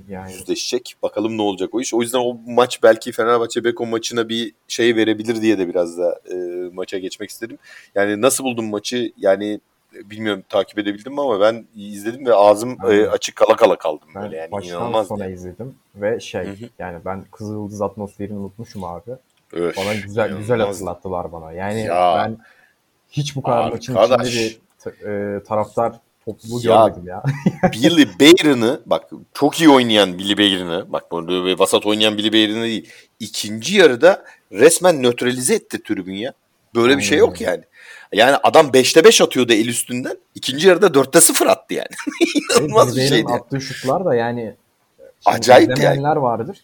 [0.09, 0.33] yani.
[0.33, 0.95] yüzleşecek.
[1.03, 1.93] Bakalım ne olacak o iş.
[1.93, 6.19] O yüzden o maç belki Fenerbahçe Beko maçına bir şey verebilir diye de biraz da
[6.31, 6.35] e,
[6.73, 7.57] maça geçmek istedim.
[7.95, 9.11] Yani nasıl buldun maçı?
[9.17, 9.59] Yani
[9.93, 14.23] bilmiyorum takip edebildim mi ama ben izledim ve ağzım e, açık kala kala kaldım ben
[14.23, 15.33] böyle yani baştan inanılmaz sona yani.
[15.33, 16.69] izledim ve şey Hı-hı.
[16.79, 19.11] yani ben Kızıldız atmosferini unutmuşum abi.
[19.53, 21.51] Öf, bana güzel güzel hatırlattılar bana.
[21.51, 22.37] Yani ya, ben
[23.09, 24.59] hiç bu kadar maçın içinde bir
[25.07, 27.23] e, taraftar topluluğu ya, görmedim ya.
[27.73, 32.89] Billy Bayron'ı bak çok iyi oynayan Billy Bayron'ı bak böyle vasat oynayan Billy Bayron'ı değil.
[33.19, 36.33] ikinci yarıda resmen nötralize etti tribün ya.
[36.75, 37.63] Böyle bir şey yok yani.
[38.13, 40.17] Yani adam 5'te 5 atıyordu el üstünden.
[40.35, 41.87] İkinci yarıda 4'te 0 attı yani.
[42.35, 43.31] İnanılmaz bir şeydi.
[43.31, 44.55] attığı şutlar da yani
[45.25, 46.03] acayip yani.
[46.03, 46.57] vardır.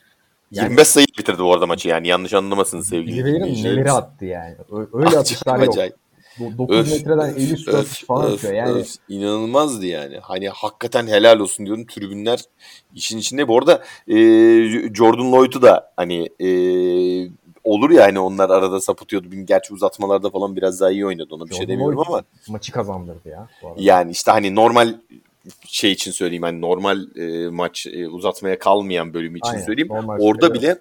[0.52, 3.64] Yani, 25 sayı bitirdi bu arada maçı yani yanlış anlamasın sevgili dinleyicilerimiz.
[3.64, 4.56] neleri attı yani.
[4.94, 5.70] Öyle atışlar yok.
[5.70, 5.96] Acayip.
[6.40, 8.72] 9 öf, metreden el üstü öf, atış falan öf, yani.
[8.72, 10.18] Öf, inanılmazdı yani.
[10.22, 11.86] Hani hakikaten helal olsun diyorum.
[11.86, 12.40] Tribünler
[12.96, 13.48] işin içinde.
[13.48, 14.16] Bu arada e,
[14.94, 16.50] Jordan Lloyd'u da hani e,
[17.64, 19.28] olur ya hani onlar arada sapıtıyordu.
[19.32, 21.28] Gerçi uzatmalarda falan biraz daha iyi oynadı.
[21.32, 22.24] Ona bir şey Jordan şey demiyorum Lloyd ama.
[22.48, 23.48] Maçı kazandırdı ya.
[23.78, 24.94] Yani işte hani normal
[25.68, 29.92] şey için söyleyeyim hani normal e, maç e, uzatmaya kalmayan bölümü için Aynen, söyleyeyim.
[30.20, 30.78] Orada bile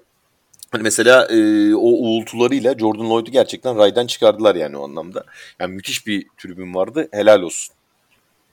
[0.74, 5.24] Hani mesela e, o uğultularıyla Jordan Lloyd'u gerçekten raydan çıkardılar yani o anlamda.
[5.60, 7.08] Yani müthiş bir tribün vardı.
[7.12, 7.74] Helal olsun.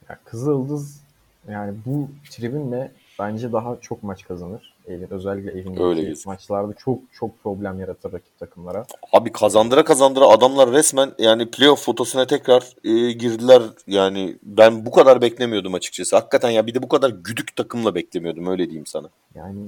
[0.10, 1.02] Ya Kızıldız
[1.50, 4.74] yani bu tribünle bence daha çok maç kazanır.
[4.92, 8.86] Evin, özellikle evindeki maçlarda çok çok problem yaratır rakip takımlara.
[9.14, 13.62] Abi kazandıra kazandıra adamlar resmen yani playoff fotosuna tekrar e, girdiler.
[13.88, 16.16] Yani ben bu kadar beklemiyordum açıkçası.
[16.16, 19.10] Hakikaten ya bir de bu kadar güdük takımla beklemiyordum öyle diyeyim sana.
[19.36, 19.60] Yani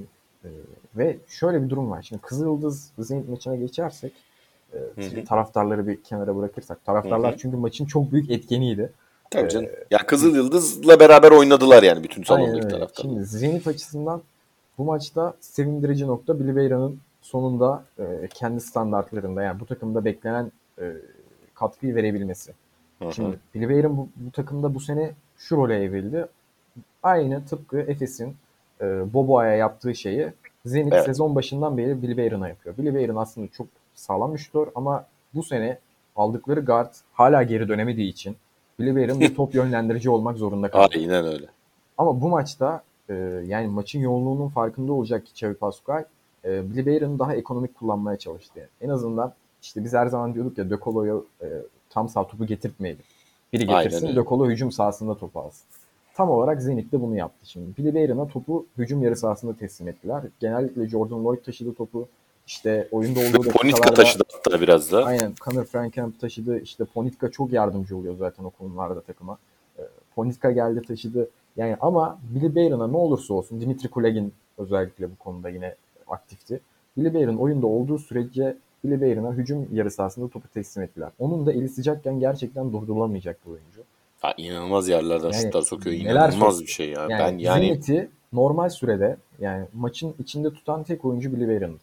[0.44, 0.48] e,
[0.96, 2.02] ve şöyle bir durum var.
[2.02, 4.12] Şimdi Kızıldız Zenit maçına geçersek
[4.96, 6.84] e, taraftarları bir kenara bırakırsak.
[6.84, 7.40] Taraftarlar Hı-hı.
[7.40, 8.92] çünkü maçın çok büyük etkeniydi.
[9.30, 9.66] Tabii canım.
[9.66, 13.02] Ee, ya Kızıl Yıldız'la beraber oynadılar yani bütün salondaki taraftar.
[13.02, 14.22] Şimdi Zenit açısından
[14.78, 20.92] bu maçta sevindirici nokta Billy Beyra'nın sonunda e, kendi standartlarında yani bu takımda beklenen e,
[21.54, 22.52] katkıyı verebilmesi.
[22.98, 23.12] Hı-hı.
[23.12, 26.26] Şimdi Billy Beyra'nın bu, bu takımda bu sene şu role evrildi.
[27.02, 28.36] Aynı tıpkı Efes'in
[28.80, 30.32] e, Boboa'ya yaptığı şeyi
[30.66, 31.04] Zenit evet.
[31.04, 32.94] sezon başından beri Bayron'a yapıyor.
[32.94, 35.78] Bayron aslında çok sağlam bir şutör ama bu sene
[36.16, 38.36] aldıkları guard hala geri dönemediği için
[38.80, 40.94] Bayron bir top yönlendirici olmak zorunda kaldı.
[40.94, 41.46] Aynen öyle.
[41.98, 43.14] Ama bu maçta e,
[43.46, 46.04] yani maçın yoğunluğunun farkında olacak ki Xavi Pascual
[46.44, 48.52] e, Bayron'u daha ekonomik kullanmaya çalıştı.
[48.58, 48.68] Yani.
[48.80, 51.46] En azından işte biz her zaman diyorduk ya De Colo'ya e,
[51.90, 53.02] tam sağ topu getirtmeyelim.
[53.52, 55.66] Biri getirsin De Colo hücum sahasında topu alsın.
[56.14, 57.76] Tam olarak Zenit de bunu yaptı şimdi.
[57.76, 60.22] Billy Bayron'a topu hücum yarı sahasında teslim ettiler.
[60.40, 62.08] Genellikle Jordan Lloyd taşıdı topu.
[62.46, 63.50] İşte oyunda olduğu.
[63.50, 65.04] Ponitka taşıdı hatta biraz da.
[65.04, 65.32] Aynen.
[65.44, 66.58] Connor Frankamp taşıdı.
[66.58, 69.38] İşte Ponitka çok yardımcı oluyor zaten o konularda takıma.
[69.78, 69.82] Ee,
[70.14, 71.30] Ponitka geldi taşıdı.
[71.56, 75.74] Yani ama Billy Bayron'a ne olursa olsun Dimitri Kulagin özellikle bu konuda yine
[76.06, 76.60] aktifti.
[76.96, 81.10] Billy Bayron oyunda olduğu sürece Billy Bayron'a hücum yarı sahasında topu teslim ettiler.
[81.18, 83.80] Onun da eli sıcakken gerçekten durdurulamayacak bir oyuncu.
[84.24, 85.96] Ya inanılmaz yerlerden yani, şutlar sokuyor.
[85.96, 87.00] İnanılmaz bir şey ya.
[87.00, 91.82] Yani ben yani Zenit'i normal sürede yani maçın içinde tutan tek oyuncu Billy Barron'dı.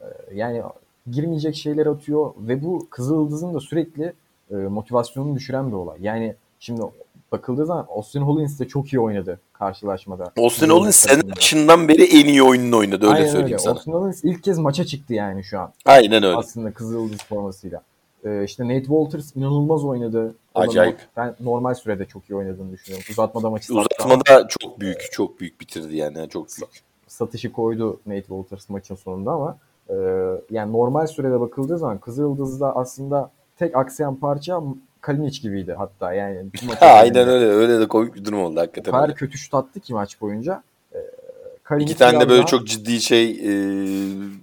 [0.00, 0.62] Ee, yani
[1.10, 4.12] girmeyecek şeyler atıyor ve bu Kızıldız'ın da sürekli
[4.50, 5.98] e, motivasyonunu düşüren bir olay.
[6.00, 6.82] Yani şimdi
[7.34, 10.32] bakıldığı zaman Austin Hollins de çok iyi oynadı karşılaşmada.
[10.38, 13.58] Austin Hollins senin başından beri en iyi oyununu oynadı öyle Aynen söyleyeyim öyle.
[13.58, 13.74] sana.
[13.74, 15.72] Austin Hollins ilk kez maça çıktı yani şu an.
[15.84, 16.36] Aynen öyle.
[16.36, 17.82] Aslında Kızıldız formasıyla.
[18.24, 20.34] Ee, işte Nate Walters inanılmaz oynadı.
[20.54, 20.98] Acayip.
[21.16, 23.06] Ben normal sürede çok iyi oynadığını düşünüyorum.
[23.10, 24.48] Uzatmada maçı Uzatmada ama.
[24.48, 26.28] çok büyük, çok büyük bitirdi yani.
[26.28, 26.70] Çok büyük.
[27.08, 29.58] Satışı koydu Nate Walters maçın sonunda ama
[29.88, 29.94] e,
[30.50, 34.62] yani normal sürede bakıldığı zaman Kızıldız'da aslında tek aksayan parça
[35.04, 36.46] Kalinic gibiydi hatta yani.
[36.80, 37.46] ha, aynen öyle.
[37.46, 38.92] Öyle de komik bir durum oldu hakikaten.
[38.92, 40.62] O kadar kötü şut attı ki maç boyunca.
[41.64, 42.46] Kalinic İki tane de böyle daha...
[42.46, 43.50] çok ciddi şey e,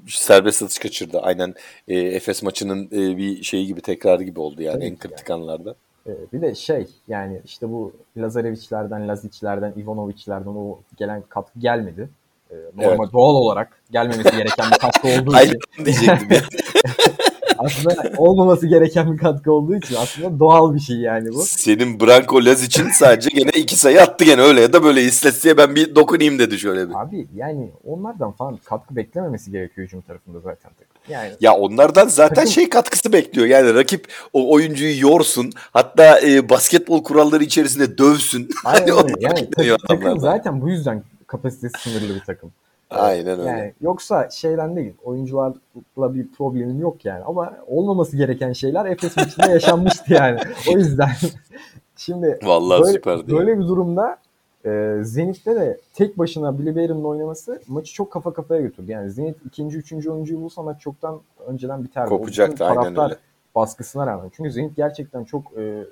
[0.08, 1.20] serbest atış kaçırdı.
[1.20, 1.54] Aynen
[1.88, 5.42] e, Efes maçının e, bir şeyi gibi tekrarı gibi oldu yani Tabii en kritik yani.
[5.42, 5.76] anlarda.
[6.08, 12.10] E, bir de şey yani işte bu Lazarevic'lerden, Lazic'lerden, Ivanovic'lerden o gelen katkı gelmedi.
[12.52, 13.14] E, normal evet.
[13.14, 15.86] doğal olarak gelmemesi gereken bir katkı olduğu için.
[15.86, 16.30] Diyecektim.
[17.66, 21.42] aslında olmaması gereken bir katkı olduğu için aslında doğal bir şey yani bu.
[21.42, 25.58] Senin Branko Laz için sadece gene iki sayı attı gene öyle ya da böyle istatistiğe
[25.58, 26.96] ben bir dokunayım dedi şöyle bir.
[26.96, 30.72] Abi yani onlardan falan katkı beklememesi gerekiyor hücum tarafında zaten.
[31.10, 32.52] Yani ya onlardan zaten takım...
[32.52, 33.48] şey katkısı bekliyor.
[33.48, 35.52] Yani rakip o oyuncuyu yorsun.
[35.58, 38.50] Hatta e, basketbol kuralları içerisinde dövsün.
[38.66, 39.14] Aynen öyle.
[39.20, 42.52] Yani takım, takım zaten bu yüzden kapasitesi sınırlı bir takım.
[42.92, 43.50] Aynen öyle.
[43.50, 44.94] Yani yoksa şeyden değil.
[45.04, 45.56] Oyuncularla
[45.98, 47.24] bir problemim yok yani.
[47.24, 50.40] Ama olmaması gereken şeyler Efes maçında yaşanmıştı yani.
[50.74, 51.10] O yüzden
[51.96, 53.32] şimdi Vallahi böyle, süperdi.
[53.32, 54.18] Böyle bir durumda
[54.66, 58.92] e, Zenit'te de tek başına Billy Bayron'un oynaması maçı çok kafa kafaya götürdü.
[58.92, 62.10] Yani Zenit ikinci, üçüncü oyuncuyu bulsa maç çoktan önceden biterdi.
[62.10, 63.16] Kopacaktı aynen öyle.
[63.56, 64.32] baskısına rağmen.
[64.34, 65.86] Çünkü Zenit gerçekten çok e,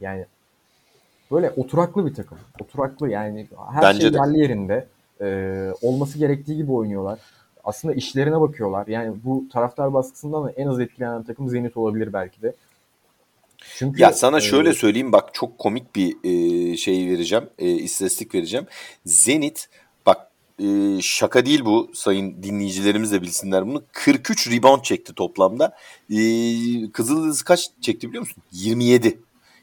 [0.00, 0.26] yani
[1.30, 2.38] böyle oturaklı bir takım.
[2.60, 4.16] Oturaklı yani her Bence şey de.
[4.16, 4.86] yerli yerinde
[5.20, 5.26] e,
[5.82, 7.18] olması gerektiği gibi oynuyorlar.
[7.64, 8.86] Aslında işlerine bakıyorlar.
[8.86, 12.54] Yani bu taraftar baskısından da en az etkilenen takım Zenit olabilir belki de.
[13.76, 18.66] Çünkü, ya sana şöyle söyleyeyim bak çok komik bir e, şey vereceğim, e, istatistik vereceğim.
[19.06, 19.68] Zenit
[20.06, 20.66] bak e,
[21.00, 23.82] şaka değil bu sayın dinleyicilerimiz de bilsinler bunu.
[23.92, 25.76] 43 rebound çekti toplamda.
[26.10, 26.18] E,
[26.92, 28.42] Kızıldız kaç çekti biliyor musun?
[28.52, 29.20] 27.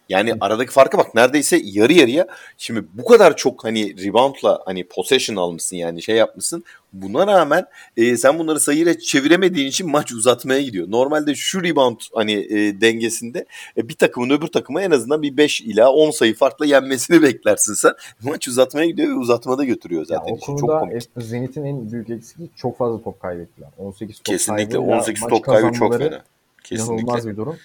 [0.09, 2.27] Yani aradaki farka bak neredeyse yarı yarıya.
[2.57, 6.63] Şimdi bu kadar çok hani reboundla hani possession almışsın yani şey yapmışsın.
[6.93, 7.65] Buna rağmen
[7.97, 10.91] e, sen bunları sayıyla çeviremediğin için maç uzatmaya gidiyor.
[10.91, 13.45] Normalde şu rebound hani e, dengesinde
[13.77, 17.73] e, bir takımın öbür takıma en azından bir 5 ila 10 sayı farkla yenmesini beklersin
[17.73, 17.91] sen.
[18.23, 20.27] Maç uzatmaya gidiyor ve uzatmada götürüyor zaten.
[20.27, 21.03] Ya, o konuda çok komik.
[21.17, 23.69] Zenit'in en büyük eksikliği çok fazla top kaybettiler.
[23.77, 26.21] 18 top Kesinlikle 18 top kaybı çok fena.
[26.63, 26.93] Kesinlikle.
[26.93, 27.57] İnanılmaz bir durum.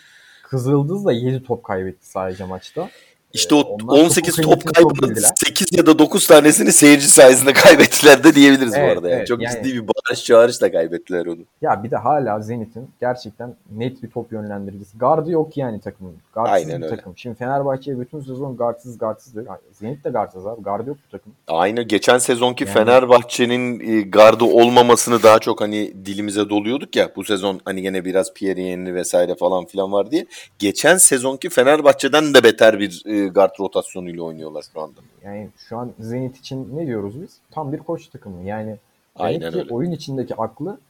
[0.51, 2.89] Kızıldız da 7 top kaybetti sadece maçta.
[3.33, 5.15] İşte o Onlar 18 top kaybının
[5.47, 9.09] 8 ya da 9 tanesini seyirci sayesinde kaybettiler de diyebiliriz evet, bu arada.
[9.09, 9.19] Yani.
[9.19, 11.39] Evet, Çok yani, ciddi bir bağırış çağırışla kaybettiler onu.
[11.63, 14.99] Ya bir de hala Zenit'in gerçekten net bir top yönlendiricisi.
[14.99, 16.15] Gardı yok yani takımın.
[16.35, 16.97] Gardsız Aynen bir öyle.
[16.97, 17.13] takım.
[17.17, 19.35] Şimdi Fenerbahçe'ye bütün sezon gardsız gardsız.
[19.73, 20.63] Zenit de gardsız abi.
[20.63, 21.33] Gardı yok bu takım.
[21.49, 22.75] Aynı geçen sezonki yani.
[22.75, 27.11] Fenerbahçe'nin e, gardı olmamasını daha çok hani dilimize doluyorduk ya.
[27.17, 30.27] Bu sezon hani gene biraz Pierre Yeni vesaire falan filan var diye.
[30.59, 35.01] Geçen sezonki Fenerbahçe'den de beter bir e, guard rotasyonuyla oynuyorlar şu anda.
[35.25, 37.39] Yani şu an Zenit için ne diyoruz biz?
[37.51, 38.45] Tam bir koç takımı.
[38.45, 38.77] Yani
[39.19, 39.67] öyle.
[39.71, 40.81] oyun içindeki aklı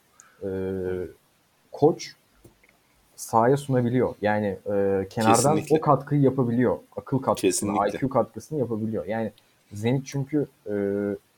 [0.42, 0.48] e,
[1.72, 2.14] koç
[3.16, 4.14] sahaya sunabiliyor.
[4.22, 5.76] Yani e, kenardan Kesinlikle.
[5.76, 6.78] o katkıyı yapabiliyor.
[6.96, 7.98] Akıl katkısını, Kesinlikle.
[7.98, 9.06] IQ katkısını yapabiliyor.
[9.06, 9.32] Yani
[9.72, 10.74] Zenit çünkü e,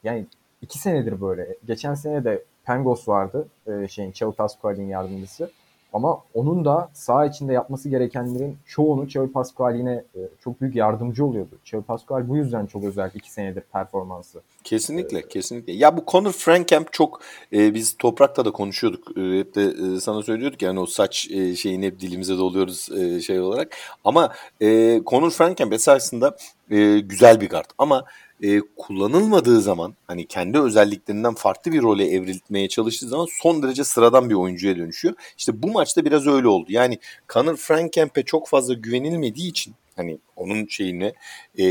[0.04, 0.26] yani
[0.62, 1.56] iki senedir böyle.
[1.66, 3.48] Geçen sene de Pengos vardı.
[3.66, 5.50] E, şeyin Çavu Pascual'in yardımcısı.
[5.92, 11.58] Ama onun da saha içinde yapması gerekenlerin çoğunu Xavi Pascual'ine e, çok büyük yardımcı oluyordu.
[11.62, 14.40] Xavi Pascual bu yüzden çok özel iki senedir performansı.
[14.64, 15.72] Kesinlikle, ee, kesinlikle.
[15.72, 17.20] Ya bu Conor Frankamp çok
[17.52, 19.18] e, biz Toprak'ta da konuşuyorduk.
[19.18, 23.20] E, hep de e, sana söylüyorduk yani o saç e, şeyini hep dilimize doluyoruz e,
[23.20, 23.76] şey olarak.
[24.04, 26.36] Ama e, Conor Frankamp esasında
[26.70, 27.68] e, güzel bir kart.
[27.78, 28.04] Ama
[28.42, 34.30] e, kullanılmadığı zaman hani kendi özelliklerinden farklı bir role evrilmeye çalıştığı zaman son derece sıradan
[34.30, 35.14] bir oyuncuya dönüşüyor.
[35.38, 36.66] İşte bu maçta biraz öyle oldu.
[36.68, 41.12] Yani Conor Frankamp'e çok fazla güvenilmediği için hani onun şeyine
[41.58, 41.64] e,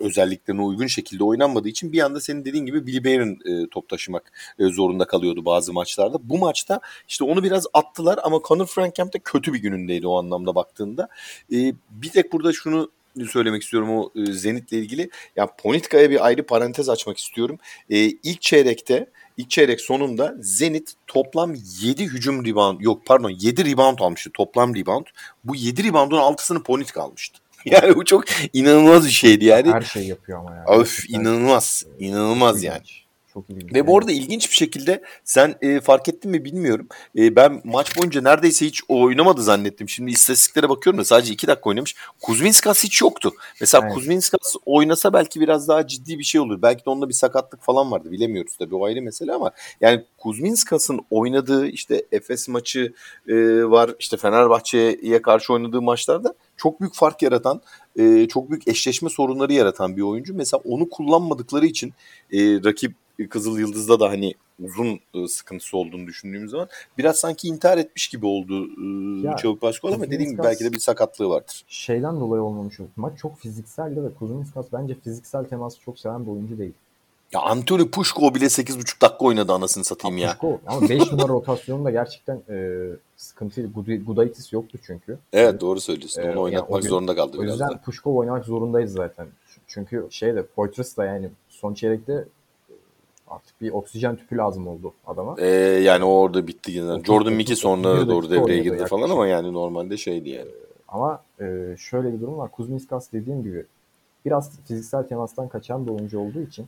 [0.00, 4.32] özelliklerine uygun şekilde oynanmadığı için bir anda senin dediğin gibi Billy Bayron e, top taşımak
[4.58, 6.18] e, zorunda kalıyordu bazı maçlarda.
[6.22, 10.54] Bu maçta işte onu biraz attılar ama Conor Frankamp de kötü bir günündeydi o anlamda
[10.54, 11.08] baktığında.
[11.52, 12.90] E, bir tek burada şunu
[13.30, 15.10] söylemek istiyorum o e, Zenit'le ilgili.
[15.36, 17.58] Ya Ponitka'ya bir ayrı parantez açmak istiyorum.
[17.90, 19.06] E, ilk çeyrekte
[19.36, 25.06] ilk çeyrek sonunda Zenit toplam 7 hücum rebound yok pardon 7 rebound almıştı toplam rebound.
[25.44, 27.38] Bu 7 reboundun 6'sını Ponitka almıştı.
[27.64, 29.72] Yani bu çok inanılmaz bir şeydi yani.
[29.72, 30.80] Her şey yapıyor ama yani.
[30.80, 31.86] Öf inanılmaz.
[31.98, 32.82] inanılmaz yani.
[33.34, 33.74] Çok ilginç.
[33.74, 36.88] Ve bu arada ilginç bir şekilde sen e, fark ettin mi bilmiyorum.
[37.18, 39.88] E, ben maç boyunca neredeyse hiç oynamadı zannettim.
[39.88, 41.94] Şimdi istatistiklere bakıyorum da sadece iki dakika oynamış.
[42.22, 43.32] Kuzminskas hiç yoktu.
[43.60, 43.94] Mesela evet.
[43.94, 46.62] Kuzminskas oynasa belki biraz daha ciddi bir şey olur.
[46.62, 48.10] Belki de onda bir sakatlık falan vardı.
[48.10, 49.50] Bilemiyoruz tabii o ayrı mesele ama
[49.80, 52.92] yani Kuzminskas'ın oynadığı işte Efes maçı
[53.28, 53.90] e, var.
[53.98, 57.60] işte Fenerbahçe'ye karşı oynadığı maçlarda çok büyük fark yaratan,
[57.96, 60.34] e, çok büyük eşleşme sorunları yaratan bir oyuncu.
[60.34, 61.92] Mesela onu kullanmadıkları için
[62.32, 62.94] e, rakip
[63.28, 66.68] Kızıl Yıldız'da da hani uzun e, sıkıntısı olduğunu düşündüğümüz zaman
[66.98, 68.66] biraz sanki intihar etmiş gibi oldu
[69.34, 71.64] e, Çabuk Başkoğlu ama dediğim gibi belki de bir sakatlığı vardır.
[71.68, 72.78] Şeyden dolayı olmamış.
[72.96, 76.72] Maç çok fizikseldi ve Kuzminskas bence fiziksel teması çok seven bir oyuncu değil.
[77.32, 80.28] Ya Antonio Pushko bile 8,5 dakika oynadı anasını satayım ya.
[80.28, 83.68] Pushko ama 5 numara rotasyonunda gerçekten e, sıkıntıydı.
[84.06, 85.18] Gudaitis yoktu çünkü.
[85.32, 86.22] Evet doğru söylüyorsun.
[86.22, 87.80] Onu e, oynatmak yani zorunda kaldı biraz O yüzden da.
[87.80, 89.26] Pushkov oynamak zorundayız zaten.
[89.66, 92.24] Çünkü şeyde Poitras da yani son çeyrekte
[93.30, 95.36] artık bir oksijen tüpü lazım oldu adama.
[95.38, 95.46] Ee,
[95.82, 96.72] yani o orada bitti.
[96.72, 97.04] Yani.
[97.04, 100.50] Jordan Mickey sonra doğru devreye girdi falan ama yani normalde şeydi yani.
[100.88, 102.50] Ama e, şöyle bir durum var.
[102.50, 103.66] Kuzmiskas dediğim gibi
[104.24, 106.66] biraz fiziksel temastan kaçan bir oyuncu olduğu için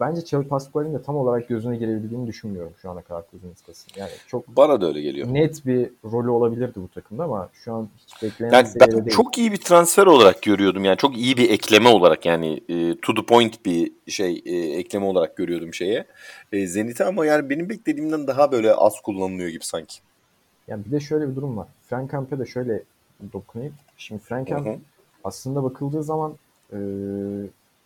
[0.00, 3.92] bence Xavi Pascual'in de tam olarak gözüne girebildiğini düşünmüyorum şu ana kadar Kuzmiskas'ın.
[3.96, 5.34] Yani çok bana da öyle geliyor.
[5.34, 9.16] Net bir rolü olabilirdi bu takımda ama şu an hiç beklenen yani ben değil.
[9.16, 10.84] Çok iyi bir transfer olarak görüyordum.
[10.84, 15.06] Yani çok iyi bir ekleme olarak yani e, to the point bir şey e, ekleme
[15.06, 16.04] olarak görüyordum şeye.
[16.52, 19.98] E, Zenit'e ama yani benim beklediğimden daha böyle az kullanılıyor gibi sanki.
[20.68, 21.68] Yani bir de şöyle bir durum var.
[21.88, 22.82] Frank Camp'e de şöyle
[23.32, 23.74] dokunayım.
[23.96, 24.80] Şimdi Frank Camp
[25.24, 26.34] aslında bakıldığı zaman
[26.72, 26.78] e,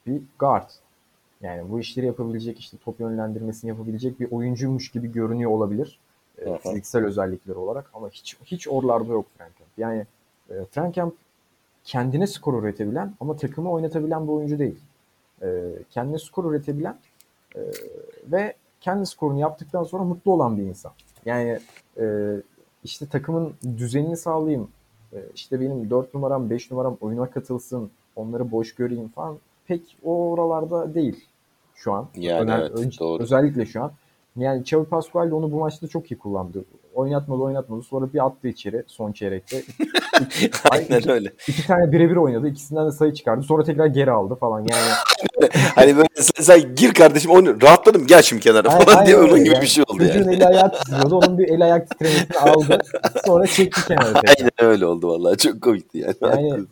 [0.06, 0.68] bir guard.
[1.42, 5.98] Yani bu işleri yapabilecek, işte top yönlendirmesini yapabilecek bir oyuncuymuş gibi görünüyor olabilir.
[6.38, 9.70] E, fiziksel özellikleri olarak ama hiç hiç oralarda yok Frank Camp.
[9.78, 10.06] Yani
[10.50, 11.14] e, Frank Camp
[11.84, 14.80] kendine skor üretebilen ama takımı oynatabilen bir oyuncu değil.
[15.42, 16.98] E, kendine skor üretebilen
[17.56, 17.60] e,
[18.26, 20.92] ve kendi skorunu yaptıktan sonra mutlu olan bir insan.
[21.24, 21.58] Yani
[22.00, 22.36] e,
[22.84, 24.68] işte takımın düzenini sağlayayım,
[25.12, 30.30] e, işte benim 4 numaram, 5 numaram oyuna katılsın, onları boş göreyim falan pek o
[30.30, 31.27] oralarda değil
[31.78, 32.08] şu an.
[32.16, 33.22] Yani Öner, evet, doğru.
[33.22, 33.92] Özellikle şu an.
[34.36, 36.64] Yani Xavi Pascual de onu bu maçta çok iyi kullandı.
[36.94, 37.82] Oynatmadı oynatmadı.
[37.82, 39.62] Sonra bir attı içeri son çeyrekte.
[40.70, 41.32] Aynen iki, öyle.
[41.48, 42.48] İki tane birebir oynadı.
[42.48, 43.42] İkisinden de sayı çıkardı.
[43.42, 44.60] Sonra tekrar geri aldı falan.
[44.60, 44.92] Yani
[45.74, 49.44] hani böyle sen, sen gir kardeşim onu rahatladım gel şimdi kenara falan aynen, diye onun
[49.44, 49.62] gibi yani.
[49.62, 50.34] bir şey oldu Çocuğun yani.
[50.34, 51.16] eli ayağı titriyordu.
[51.16, 52.78] Onun bir el ayak titremesini aldı.
[53.26, 54.34] Sonra çekti kenara tekrar.
[54.38, 55.36] Aynen öyle oldu vallahi.
[55.36, 56.14] Çok komikti yani.
[56.22, 56.64] Yani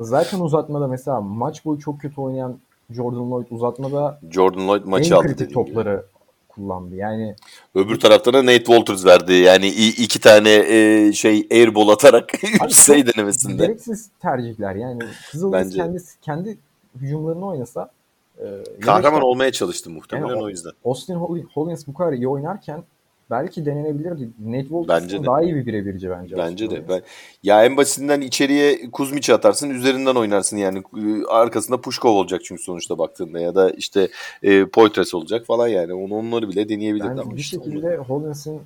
[0.00, 2.58] zaten uzatmada mesela maç boyu çok kötü oynayan
[2.90, 6.02] Jordan Lloyd uzatmada Jordan Lloyd maçı en aldı kritik topları gibi.
[6.48, 6.96] kullandı.
[6.96, 7.36] Yani
[7.74, 9.32] öbür taraftan da Nate Walters verdi.
[9.32, 12.30] Yani iki tane e, şey airball atarak
[12.70, 13.66] sayı denemesinde.
[13.66, 14.74] Gereksiz tercihler.
[14.74, 16.58] Yani Kızıldız kendi kendi
[17.00, 17.90] hücumlarını oynasa
[18.38, 18.44] e,
[18.80, 20.72] kahraman olmaya çalıştı muhtemelen yani o, o yüzden.
[20.84, 21.14] Austin
[21.54, 22.84] Hollins bu kadar iyi oynarken
[23.30, 24.28] belki denenebilirdi.
[24.44, 26.36] Nate Wolf'un daha iyi bir birebirci bence.
[26.36, 26.88] Bence de.
[26.88, 27.02] Ben,
[27.42, 30.82] ya en basitinden içeriye Kuzmic'i atarsın üzerinden oynarsın yani
[31.28, 34.08] arkasında Pushkov olacak çünkü sonuçta baktığında ya da işte
[34.42, 38.60] e, Poitres olacak falan yani onu onları bile deneyebilirdi yani ama bir işte şekilde Hollins'in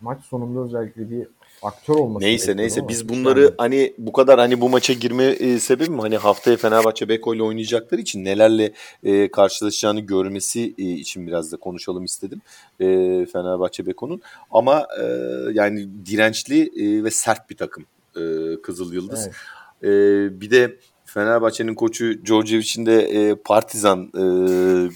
[0.00, 1.26] maç sonunda özellikle bir
[1.62, 2.26] aktör olması.
[2.26, 3.54] Neyse neyse biz bunları yani.
[3.58, 8.00] hani bu kadar hani bu maça girme e, sebebim hani haftaya Fenerbahçe Beko ile oynayacakları
[8.00, 12.40] için nelerle e, karşılaşacağını görmesi e, için biraz da konuşalım istedim.
[12.80, 12.86] E,
[13.32, 15.04] Fenerbahçe Beko'nun ama e,
[15.52, 17.84] yani dirençli e, ve sert bir takım
[18.16, 18.22] e,
[18.62, 19.28] Kızıl Yıldız.
[19.28, 19.36] Evet.
[19.82, 20.76] E, bir de
[21.12, 24.24] Fenerbahçe'nin koçu Djordjevic'in de e, partizan e,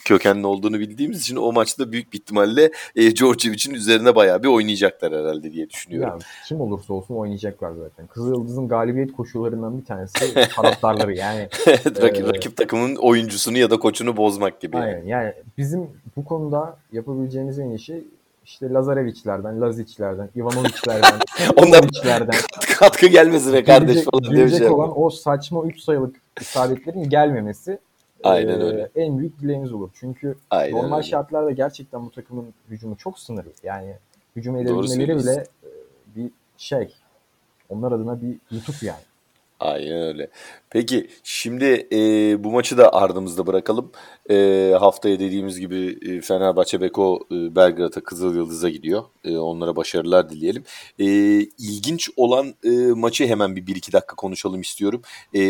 [0.04, 5.12] kökenli olduğunu bildiğimiz için o maçta büyük bir ihtimalle e, Djordjevic'in üzerine bayağı bir oynayacaklar
[5.12, 6.10] herhalde diye düşünüyorum.
[6.10, 8.06] Yani, kim olursa olsun oynayacaklar zaten.
[8.06, 11.48] Kızıldız'ın galibiyet koşullarından bir tanesi taraftarları yani.
[12.02, 14.76] rakip, e, rakip takımın oyuncusunu ya da koçunu bozmak gibi.
[14.76, 18.04] Aynen yani bizim bu konuda yapabileceğimiz en iyi şey
[18.46, 21.20] işte Lazarevic'lerden, Lazic'lerden, Ivanovic'lerden,
[21.52, 22.34] Ivanoviç'lerden
[22.78, 24.68] katkı gelmesi be kardeş falan diye bir şey.
[24.68, 27.78] olan o saçma 3 sayılık isabetlerin gelmemesi
[28.24, 28.90] Aynen e, öyle.
[28.96, 29.90] en büyük dileğimiz olur.
[29.94, 31.06] Çünkü Aynen normal öyle.
[31.06, 33.50] şartlarda gerçekten bu takımın hücumu çok sınırlı.
[33.62, 33.94] Yani
[34.36, 35.68] hücum edebilmeleri bile e,
[36.16, 36.94] bir şey.
[37.68, 39.02] Onlar adına bir YouTube yani.
[39.60, 40.30] Aynen öyle.
[40.70, 41.98] Peki şimdi e,
[42.44, 43.92] bu maçı da ardımızda bırakalım.
[44.30, 49.04] E, haftaya dediğimiz gibi e, Fenerbahçe Beko e, Belgrad'a Kızıl Yıldız'a gidiyor.
[49.24, 50.64] E, onlara başarılar dileyelim.
[50.98, 51.04] E,
[51.58, 55.02] ilginç olan e, maçı hemen bir, bir iki dakika konuşalım istiyorum.
[55.34, 55.40] E,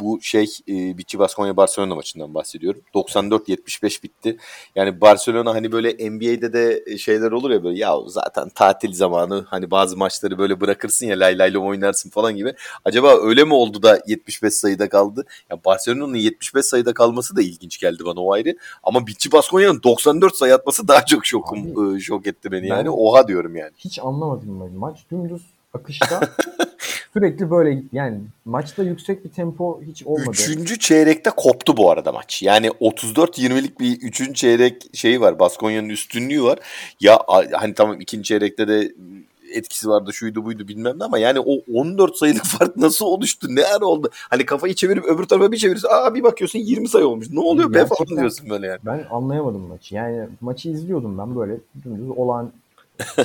[0.00, 2.80] bu şey e, Bici Baskonya Barcelona maçından bahsediyorum.
[2.94, 4.36] 94-75 bitti.
[4.74, 9.70] Yani Barcelona hani böyle NBA'de de şeyler olur ya böyle ya zaten tatil zamanı hani
[9.70, 12.54] bazı maçları böyle bırakırsın ya lay layla oynarsın falan gibi.
[12.84, 15.24] Acaba öyle mi oldu da 75 sayıda kaldı?
[15.50, 18.56] Ya Barcelona'nın 75 sayıda kalması da ilginç geldi bana o ayrı.
[18.82, 22.90] Ama Bici Baskonya'nın 94 sayı atması daha çok şokum Abi, şok etti beni yani.
[22.90, 23.72] Oha diyorum yani.
[23.78, 24.78] Hiç anlamadım ben.
[24.78, 25.42] Maç dümdüz
[25.76, 26.20] akışta
[27.12, 30.30] sürekli böyle yani maçta yüksek bir tempo hiç olmadı.
[30.30, 32.42] Üçüncü çeyrekte koptu bu arada maç.
[32.42, 35.38] Yani 34-20'lik bir üçüncü çeyrek şeyi var.
[35.38, 36.58] Baskonya'nın üstünlüğü var.
[37.00, 37.18] Ya
[37.52, 38.92] hani tamam ikinci çeyrekte de
[39.52, 43.64] etkisi vardı şuydu buydu bilmem ne ama yani o 14 sayılık fark nasıl oluştu ne
[43.64, 47.30] ara oldu hani kafayı çevirip öbür tarafa bir çevirirsin aa bir bakıyorsun 20 sayı olmuş
[47.30, 48.78] ne oluyor be falan diyorsun böyle yani.
[48.86, 52.52] Ben anlayamadım maçı yani maçı izliyordum ben böyle dümdüz olan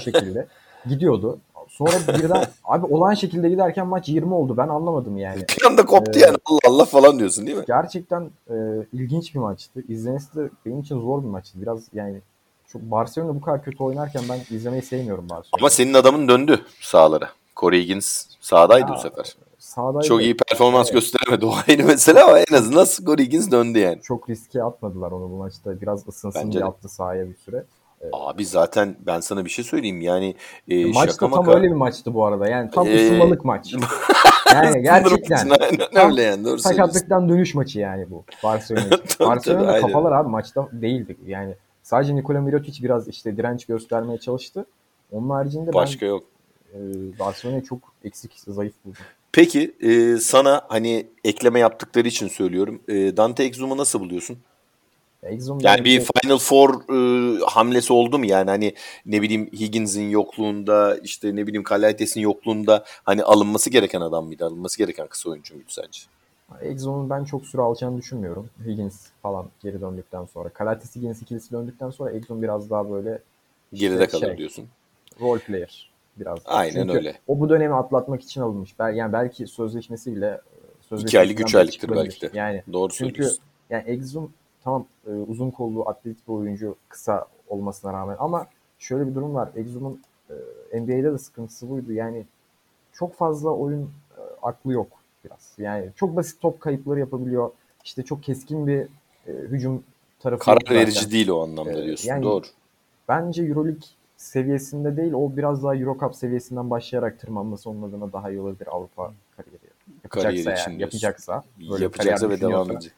[0.04, 0.48] şekilde
[0.90, 1.40] gidiyordu
[1.82, 4.58] Sonra birden abi olan şekilde giderken maç 20 oldu.
[4.58, 5.46] Ben anlamadım yani.
[5.60, 7.64] Bir anda koptu ee, yani Allah Allah falan diyorsun değil mi?
[7.68, 8.56] Gerçekten e,
[8.94, 9.84] ilginç bir maçtı.
[9.88, 11.62] İzlemesi de benim için zor bir maçtı.
[11.62, 12.22] Biraz yani
[12.68, 15.60] çok Barcelona bu kadar kötü oynarken ben izlemeyi sevmiyorum Barcelona.
[15.60, 17.30] Ama senin adamın döndü sahalara.
[17.58, 19.36] Corey Higgins sahadaydı ya, bu sefer.
[19.60, 20.08] sahadaydı.
[20.08, 20.94] Çok iyi performans evet.
[20.94, 24.02] gösteremedi o ayrı mesele ama en azından skor Higgins döndü yani.
[24.02, 25.82] Çok riske atmadılar onu bu maçta.
[25.82, 27.64] Biraz ısınsın Bence diye attı sahaya bir süre.
[28.14, 30.36] Abi zaten ben sana bir şey söyleyeyim yani
[30.70, 31.54] e, Maç da tam maka...
[31.56, 33.06] öyle bir maçtı bu arada yani tam ee...
[33.06, 33.74] ısınmalık maç.
[34.54, 35.50] yani gerçekten.
[35.50, 39.26] Aynen öyle yani doğru Sakatlıktan dönüş maçı yani bu Barcelona için.
[39.26, 44.66] Barcelona kafalar abi maçta değildi yani sadece Nikola Mirotic biraz işte direnç göstermeye çalıştı.
[45.12, 46.24] Onun haricinde Başka ben, yok.
[46.74, 46.80] E,
[47.20, 49.02] Barcelona'yı çok eksik zayıf buldum.
[49.32, 52.82] Peki e, sana hani ekleme yaptıkları için söylüyorum.
[52.88, 54.38] E, Dante Exum'u nasıl buluyorsun?
[55.60, 61.36] Yani bir Final Four e, hamlesi oldu mu yani hani ne bileyim Higgins'in yokluğunda işte
[61.36, 64.46] ne bileyim Kalaites'in yokluğunda hani alınması gereken adam mıydı?
[64.46, 66.00] Alınması gereken kısa oyuncu muydu sence?
[66.62, 68.50] Exum'un ben çok süre alacağını düşünmüyorum.
[68.66, 70.50] Higgins falan geri döndükten sonra.
[70.50, 73.22] Kalaites Higgins ikilisi döndükten sonra Exum biraz daha böyle
[73.72, 74.68] işte geride kalır şey, diyorsun.
[75.22, 76.46] Role player biraz.
[76.46, 76.56] Daha.
[76.56, 77.20] Aynen Çünkü öyle.
[77.28, 78.76] O bu dönemi atlatmak için alınmış.
[78.80, 80.42] Yani belki sözleşmesi bile
[80.82, 82.30] sözleşmesi İki aylık, üç aylıktır belki de.
[82.34, 83.44] Yani Doğru çünkü söylüyorsun.
[83.70, 84.34] yani Exum
[84.64, 88.48] tamam e, uzun kollu atletik bir oyuncu kısa olmasına rağmen ama
[88.80, 89.50] şöyle bir durum var.
[89.56, 90.02] Exum'un
[90.72, 91.94] e, NBA'de de sıkıntısı buydu.
[91.94, 92.26] Yani
[92.94, 93.84] çok fazla oyun
[94.18, 94.88] e, aklı yok
[95.26, 95.54] biraz.
[95.58, 97.52] Yani çok basit top kayıpları yapabiliyor.
[97.84, 98.80] İşte çok keskin bir
[99.28, 99.84] e, hücum
[100.20, 100.44] tarafı.
[100.44, 102.10] Karar verici değil o anlamda diyorsun.
[102.10, 102.46] Yani, Doğru.
[103.08, 103.88] Bence EuroLeague
[104.18, 109.14] seviyesinde değil o biraz daha Eurocup seviyesinden başlayarak tırmanması onun adına daha iyi olabilir Avrupa
[109.38, 109.71] kariyeri
[110.16, 112.92] yapacaksa Kariyer için yapacaksa böyle yapacaksa ve devam edecek.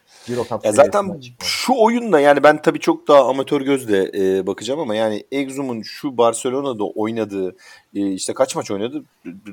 [0.64, 5.24] ya zaten şu oyunla yani ben tabii çok daha amatör gözle e, bakacağım ama yani
[5.32, 7.55] Exum'un şu Barcelona'da oynadığı
[7.93, 9.03] işte kaç maç oynadı?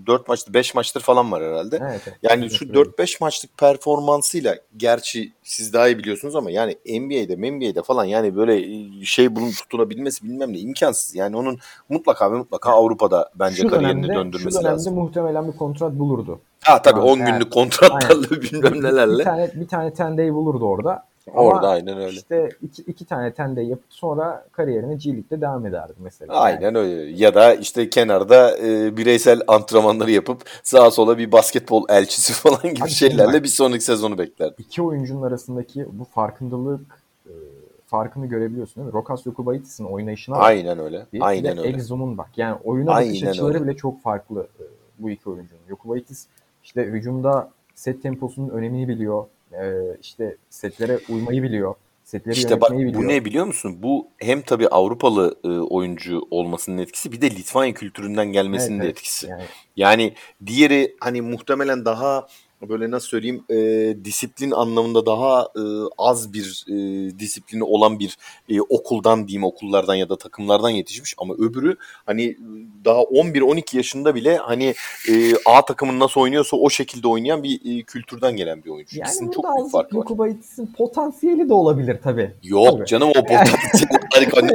[0.06, 1.78] 4 maçtır 5 maçtır falan var herhalde.
[1.82, 2.18] Evet, evet.
[2.22, 8.04] Yani şu 4-5 maçlık performansıyla gerçi siz daha iyi biliyorsunuz ama yani NBA'de, NBA'de falan
[8.04, 8.64] yani böyle
[9.04, 11.14] şey bunun tutunabilmesi bilmem ne imkansız.
[11.14, 14.62] Yani onun mutlaka ve mutlaka Avrupa'da bence şu kariyerini dönemde, döndürmesi lazım.
[14.62, 14.94] Şu lazım.
[14.94, 16.40] muhtemelen bir kontrat bulurdu.
[16.60, 18.42] Ha tabii 10 yani, günlük kontratlarla aynen.
[18.42, 19.18] bilmem nelerle.
[19.18, 21.09] Bir tane bir tane ten day bulurdu orada.
[21.34, 22.16] Orada Ama aynen öyle.
[22.16, 26.34] İşte iki, iki tane ten day yapıp sonra kariyerine G League'de devam ederdi mesela.
[26.34, 26.78] Aynen yani.
[26.78, 27.22] öyle.
[27.22, 32.84] Ya da işte kenarda e, bireysel antrenmanları yapıp sağa sola bir basketbol elçisi falan gibi
[32.84, 34.54] Abi şeylerle bak, bir sonraki sezonu beklerdi.
[34.58, 37.32] İki oyuncunun arasındaki bu farkındalık e,
[37.86, 38.92] farkını görebiliyorsun değil mi?
[38.92, 40.42] Rokas Yokubaitis'in oynayışına bak.
[40.44, 41.06] Aynen öyle.
[41.12, 41.76] Bir, Aynen bir öyle.
[41.76, 42.28] Exum'un bak.
[42.36, 43.64] Yani oyuna bakış açıları öyle.
[43.64, 44.64] bile çok farklı e,
[44.98, 45.62] bu iki oyuncunun.
[45.68, 46.26] Yokubaitis
[46.64, 49.24] işte hücumda set temposunun önemini biliyor.
[49.52, 51.74] Ee, işte setlere uymayı biliyor.
[52.04, 52.94] Setleri işte bak biliyor.
[52.94, 53.76] bu ne biliyor musun?
[53.82, 58.90] Bu hem tabii Avrupalı e, oyuncu olmasının etkisi bir de Litvanya kültüründen gelmesinin evet, de
[58.90, 59.26] etkisi.
[59.26, 59.42] Yani.
[59.76, 60.14] yani
[60.46, 62.26] diğeri hani muhtemelen daha
[62.68, 63.56] böyle nasıl söyleyeyim e,
[64.04, 65.62] disiplin anlamında daha e,
[65.98, 66.74] az bir e,
[67.18, 68.16] disiplini olan bir
[68.48, 72.36] e, okuldan diyeyim okullardan ya da takımlardan yetişmiş ama öbürü hani
[72.84, 74.74] daha 11-12 yaşında bile hani
[75.08, 78.98] e, A takımın nasıl oynuyorsa o şekilde oynayan bir e, kültürden gelen bir oyuncu.
[78.98, 80.00] Yani İkisinin çok büyük farkı var.
[80.00, 82.30] Yokubaitis'in potansiyeli de olabilir tabi.
[82.42, 82.86] Yok tabii.
[82.86, 84.46] canım o potansiyel harika.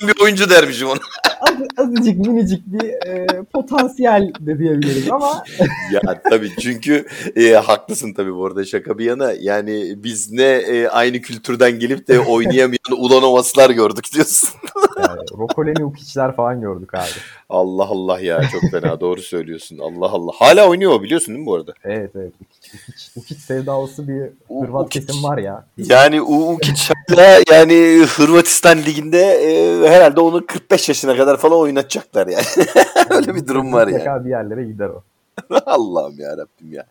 [0.00, 0.98] bir oyuncu dermişim ona.
[1.40, 5.44] Az, azıcık minicik bir e, potansiyel de diyebiliriz ama.
[5.92, 6.89] ya tabii çünkü
[7.36, 9.32] e, haklısın tabii bu arada şaka bir yana.
[9.40, 14.48] Yani biz ne e, aynı kültürden gelip de oynayamayan Ulanovaslar gördük diyorsun.
[14.98, 17.06] yani, Rokoleni Ukic'ler falan gördük abi.
[17.48, 19.78] Allah Allah ya çok fena doğru söylüyorsun.
[19.78, 20.32] Allah Allah.
[20.34, 21.72] Hala oynuyor biliyorsun değil mi bu arada?
[21.84, 22.32] Evet evet.
[22.40, 24.22] Ukic, Ukic sevdalısı bir
[24.60, 25.06] Hırvat Ukic.
[25.06, 25.64] kesim var ya.
[25.76, 32.44] Yani Ukic hala yani Hırvatistan liginde e, herhalde onu 45 yaşına kadar falan oynatacaklar yani.
[33.10, 34.24] Öyle bir durum var yani.
[34.24, 35.02] bir yerlere gider o.
[35.66, 36.86] Allah'ım ya Rabbim ya.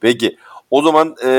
[0.00, 0.36] Peki
[0.70, 1.30] o zaman e,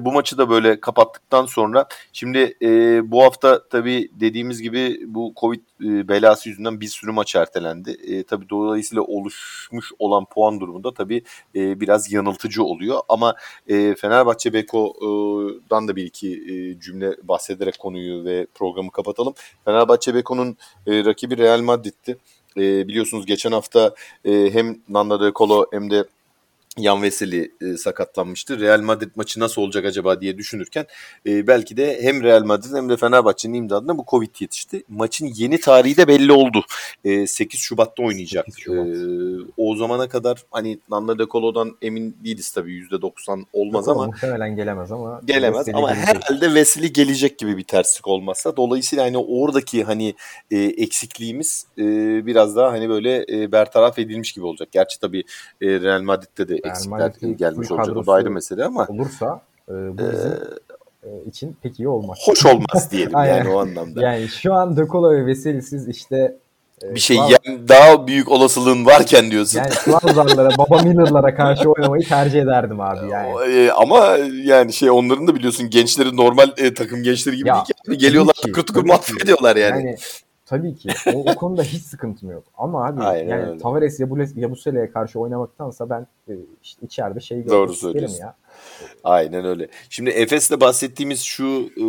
[0.00, 5.60] bu maçı da böyle kapattıktan sonra şimdi e, bu hafta tabii dediğimiz gibi bu Covid
[5.84, 7.90] e, belası yüzünden bir sürü maç ertelendi.
[7.90, 11.22] E, tabii dolayısıyla oluşmuş olan puan durumunda tabii
[11.54, 13.00] e, biraz yanıltıcı oluyor.
[13.08, 13.34] Ama
[13.68, 19.34] e, Fenerbahçe Beko'dan da bir iki e, cümle bahsederek konuyu ve programı kapatalım.
[19.64, 22.16] Fenerbahçe Beko'nun e, rakibi Real Madrid'ti.
[22.56, 23.94] E, biliyorsunuz geçen hafta
[24.24, 26.04] e, hem Nanda De Colo hem de
[26.78, 28.60] Yan Veseli e, sakatlanmıştı.
[28.60, 30.86] Real Madrid maçı nasıl olacak acaba diye düşünürken
[31.26, 34.82] e, belki de hem Real Madrid hem de Fenerbahçe'nin imdadına bu Covid yetişti.
[34.88, 36.64] Maçın yeni tarihi de belli oldu.
[37.04, 38.44] E, 8 Şubat'ta oynayacak.
[38.44, 38.86] 8 Şubat.
[38.86, 38.92] E,
[39.56, 44.06] o zamana kadar hani Nanda De Colo'dan emin değiliz tabii %90 olmaz Yok, ama.
[44.06, 45.20] Muhtemelen gelemez ama.
[45.24, 46.08] Gelemez Veseli ama gelecek.
[46.08, 48.56] herhalde Veseli gelecek gibi bir terslik olmazsa.
[48.56, 50.14] Dolayısıyla hani oradaki hani
[50.50, 51.82] e, eksikliğimiz e,
[52.26, 54.68] biraz daha hani böyle e, bertaraf edilmiş gibi olacak.
[54.72, 55.24] Gerçi tabii
[55.60, 57.96] e, Real Madrid'de de eksikler gelmiş olacak.
[57.96, 58.86] O da ayrı mesele ama.
[58.88, 60.32] Olursa e, bu bizim
[61.02, 62.18] e, için pek iyi olmaz.
[62.24, 64.02] Hoş olmaz diyelim yani o anlamda.
[64.02, 66.36] Yani şu an De Colo ve Veseli'siz işte
[66.84, 69.58] e, bir şey yani daha büyük olasılığın varken diyorsun.
[69.58, 73.52] Yani Schwarzer'lara, Baba Miller'lara karşı oynamayı tercih ederdim abi yani.
[73.52, 77.64] E, ama yani şey onların da biliyorsun gençleri normal e, takım gençleri gibi ya, değil
[77.64, 77.72] ki.
[77.86, 79.86] Yani geliyorlar tıkır tıkır mahvediyorlar yani.
[79.86, 79.96] yani.
[80.50, 80.88] Tabii ki.
[81.14, 82.44] O, o konuda hiç sıkıntım yok.
[82.58, 83.58] Ama abi Aynen yani öyle.
[83.58, 84.00] Tavares
[84.36, 86.32] Yabusele'ye karşı oynamaktansa ben e,
[86.62, 88.36] işte içeride şey görmek isterim ya.
[89.04, 89.68] Aynen öyle.
[89.90, 91.84] Şimdi Efes'te bahsettiğimiz şu e,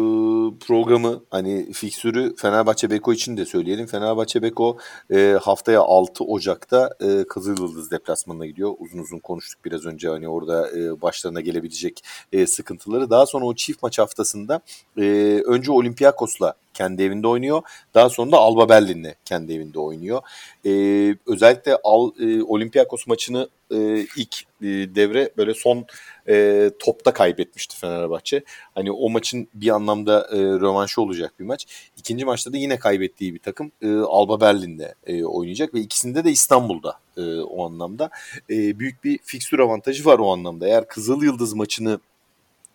[0.66, 3.88] programı hani fiksürü Fenerbahçe Beko için de söyleyelim.
[3.88, 4.78] Fenerbahçe Beko
[5.14, 8.74] e, haftaya 6 Ocak'ta e, Kızılyıldız deplasmanına gidiyor.
[8.80, 12.03] Uzun uzun konuştuk biraz önce hani orada e, başlarına gelebilecek
[12.34, 13.09] e, sıkıntıları.
[13.09, 14.62] Daha sonra o çift maç haftasında
[14.97, 15.01] e,
[15.45, 17.62] önce Olympiakos'la kendi evinde oynuyor.
[17.93, 20.22] Daha sonra da Alba Berlin'le kendi evinde oynuyor.
[20.66, 25.86] Ee, özellikle Al, e, Olympiakos maçını e, ilk e, devre böyle son
[26.30, 26.70] e,
[27.01, 28.43] topta kaybetmişti Fenerbahçe.
[28.75, 31.67] Hani o maçın bir anlamda e, rövanşı olacak bir maç.
[31.97, 36.31] İkinci maçta da yine kaybettiği bir takım e, Alba Berlin'de e, oynayacak ve ikisinde de
[36.31, 38.09] İstanbul'da e, o anlamda.
[38.49, 40.67] E, büyük bir fikstür avantajı var o anlamda.
[40.67, 41.99] Eğer Kızıl Yıldız maçını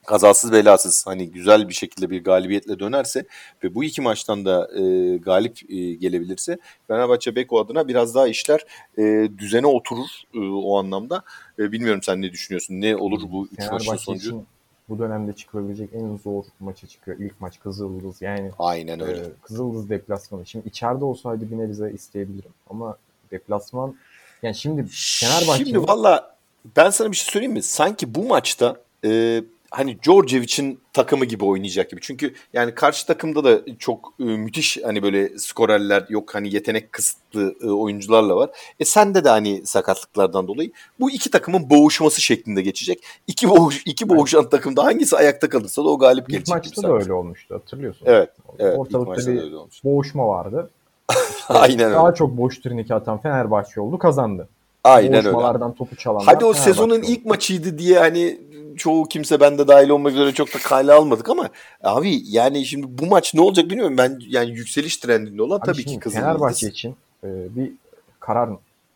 [0.07, 3.26] kazasız belasız hani güzel bir şekilde bir galibiyetle dönerse
[3.64, 8.66] ve bu iki maçtan da e, galip e, gelebilirse Fenerbahçe Beko adına biraz daha işler
[8.98, 11.22] e, düzene oturur e, o anlamda.
[11.59, 12.80] E, bilmiyorum sen ne düşünüyorsun?
[12.80, 14.28] Ne olur bu üç maçın sonucu?
[14.28, 14.46] Için
[14.88, 17.18] bu dönemde çıkabilecek en zor maça çıkıyor.
[17.18, 18.22] İlk maç Kızıldız.
[18.22, 19.20] Yani Aynen öyle.
[19.20, 20.46] E, Kızıldız deplasmanı.
[20.46, 22.50] Şimdi içeride olsaydı bir nebze isteyebilirim.
[22.70, 22.96] Ama
[23.30, 23.96] deplasman
[24.42, 26.36] yani şimdi Fenerbahçe Şimdi valla
[26.76, 27.62] ben sana bir şey söyleyeyim mi?
[27.62, 29.42] Sanki bu maçta e,
[29.76, 32.00] hani Djordjevic'in takımı gibi oynayacak gibi.
[32.00, 37.54] Çünkü yani karşı takımda da çok e, müthiş hani böyle skorerler yok hani yetenek kısıtlı
[37.62, 38.50] e, oyuncularla var.
[38.80, 40.70] E sende de hani sakatlıklardan dolayı
[41.00, 43.02] bu iki takımın boğuşması şeklinde geçecek.
[43.26, 46.48] İki boğuş iki boğuşan takımda hangisi ayakta kalırsa da o galip ilk gelecek.
[46.48, 48.06] İlk maçta da öyle olmuştu hatırlıyorsun.
[48.06, 48.30] Evet.
[48.58, 49.52] evet Ortalıkta bir
[49.84, 50.70] boğuşma vardı.
[51.10, 52.16] İşte Aynen daha öyle.
[52.16, 54.48] çok boş turnike atan Fenerbahçe oldu kazandı.
[54.84, 55.74] Aynen öyle.
[55.78, 56.34] topu çalanlar.
[56.34, 58.38] Hadi o sezonun ilk maçıydı diye hani
[58.76, 61.48] çoğu kimse ben de dahil olmak üzere çok da kale almadık ama
[61.82, 63.98] abi yani şimdi bu maç ne olacak bilmiyorum.
[63.98, 67.72] Ben yani yükseliş trendinde olan abi tabii ki Kızıl Fenerbahçe için e, bir
[68.20, 68.50] karar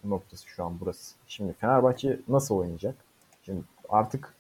[0.04, 1.14] noktası şu an burası.
[1.28, 2.94] Şimdi Fenerbahçe nasıl oynayacak?
[3.44, 4.34] Şimdi artık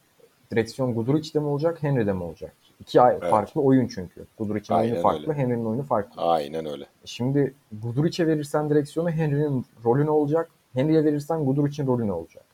[0.52, 2.52] direksiyon Guduric'de mi olacak, Henry'de mi olacak?
[2.80, 3.30] İki evet.
[3.30, 4.26] farklı oyun çünkü.
[4.38, 6.22] Guduric'in oyunu farklı, Henry'nin oyunu farklı.
[6.22, 6.86] Aynen öyle.
[7.04, 10.50] Şimdi Guduric'e verirsen direksiyonu Henry'nin rolü ne olacak?
[10.74, 12.44] Henry'e verirsen Guduric'in rolü ne olacak?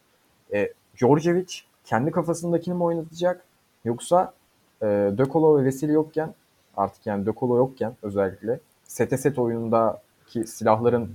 [0.52, 1.54] E, Djordjevic
[1.86, 3.44] kendi kafasındakini mi oynatacak
[3.84, 4.32] yoksa
[4.82, 4.86] e,
[5.18, 6.34] Dökolo ve Vesili yokken
[6.76, 11.10] artık yani Dökolo yokken özellikle sete set oyunundaki silahların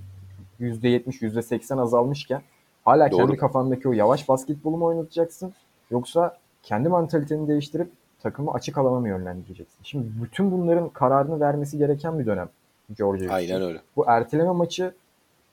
[0.59, 2.41] %70 %80 azalmışken
[2.85, 3.17] hala Doğru.
[3.17, 5.53] kendi kafandaki o yavaş basketbolu mu oynatacaksın
[5.91, 7.91] yoksa kendi mantaliteni değiştirip
[8.23, 9.79] takımı açık alana mı yönlendireceksin?
[9.83, 12.49] Şimdi bütün bunların kararını vermesi gereken bir dönem
[12.97, 13.81] Georgia Aynen öyle.
[13.95, 14.93] Bu erteleme maçı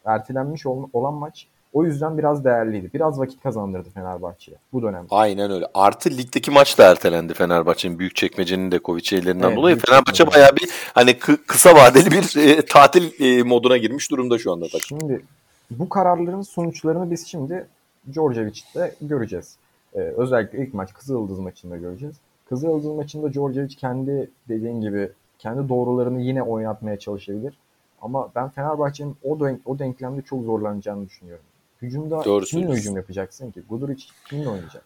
[0.04, 2.90] ertelenmiş olan maç o yüzden biraz değerliydi.
[2.94, 5.06] Biraz vakit kazandırdı Fenerbahçe'ye bu dönem.
[5.10, 5.66] Aynen öyle.
[5.74, 7.98] Artı ligdeki maç da ertelendi Fenerbahçe'nin.
[7.98, 9.76] büyük çekmecenin de Kovic ellerinden evet, dolayı.
[9.76, 14.52] Fenerbahçe bayağı bir hani kı- kısa vadeli bir e, tatil e, moduna girmiş durumda şu
[14.52, 14.66] anda.
[14.72, 14.82] Tabii.
[14.82, 15.22] Şimdi
[15.70, 17.66] bu kararların sonuçlarını biz şimdi
[18.12, 19.56] Djordjevic'te göreceğiz.
[19.94, 22.16] Ee, özellikle ilk maç Kızıldız maçında göreceğiz.
[22.48, 27.58] Kızıldız maçında Djordjevic kendi dediğin gibi kendi doğrularını yine oynatmaya çalışabilir.
[28.02, 31.44] Ama ben Fenerbahçe'nin o, denk, o denklemde çok zorlanacağını düşünüyorum.
[31.82, 33.62] Hücumda Doğru kiminle hücum yapacaksın ki?
[33.68, 34.84] Guduric kiminle oynayacak?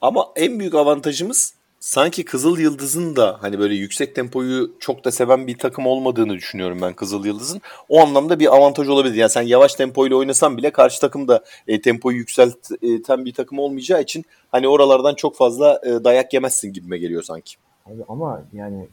[0.00, 5.46] Ama en büyük avantajımız sanki Kızıl Yıldız'ın da hani böyle yüksek tempoyu çok da seven
[5.46, 7.60] bir takım olmadığını düşünüyorum ben Kızıl Yıldız'ın.
[7.88, 9.14] O anlamda bir avantaj olabilir.
[9.14, 14.02] Yani sen yavaş tempoyla oynasan bile karşı takım da e, tempoyu yükselten bir takım olmayacağı
[14.02, 17.56] için hani oralardan çok fazla e, dayak yemezsin gibime geliyor sanki.
[17.86, 18.86] Abi ama yani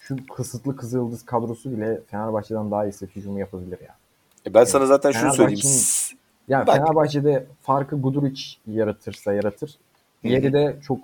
[0.00, 3.96] şu kısıtlı Kızıl Yıldız kadrosu bile Fenerbahçe'den daha iyi hücumu yapabilir ya.
[4.46, 5.68] E ben yani sana zaten şunu söyleyeyim.
[6.50, 6.76] Yani Bak.
[6.76, 9.78] Fenerbahçe'de farkı Guduric yaratırsa yaratır.
[10.24, 10.98] Diğeri de çok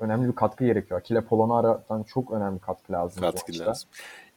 [0.00, 1.00] önemli bir katkı gerekiyor.
[1.00, 3.20] Akile Polonara'dan çok önemli katkı lazım.
[3.20, 3.88] Katkı lazım.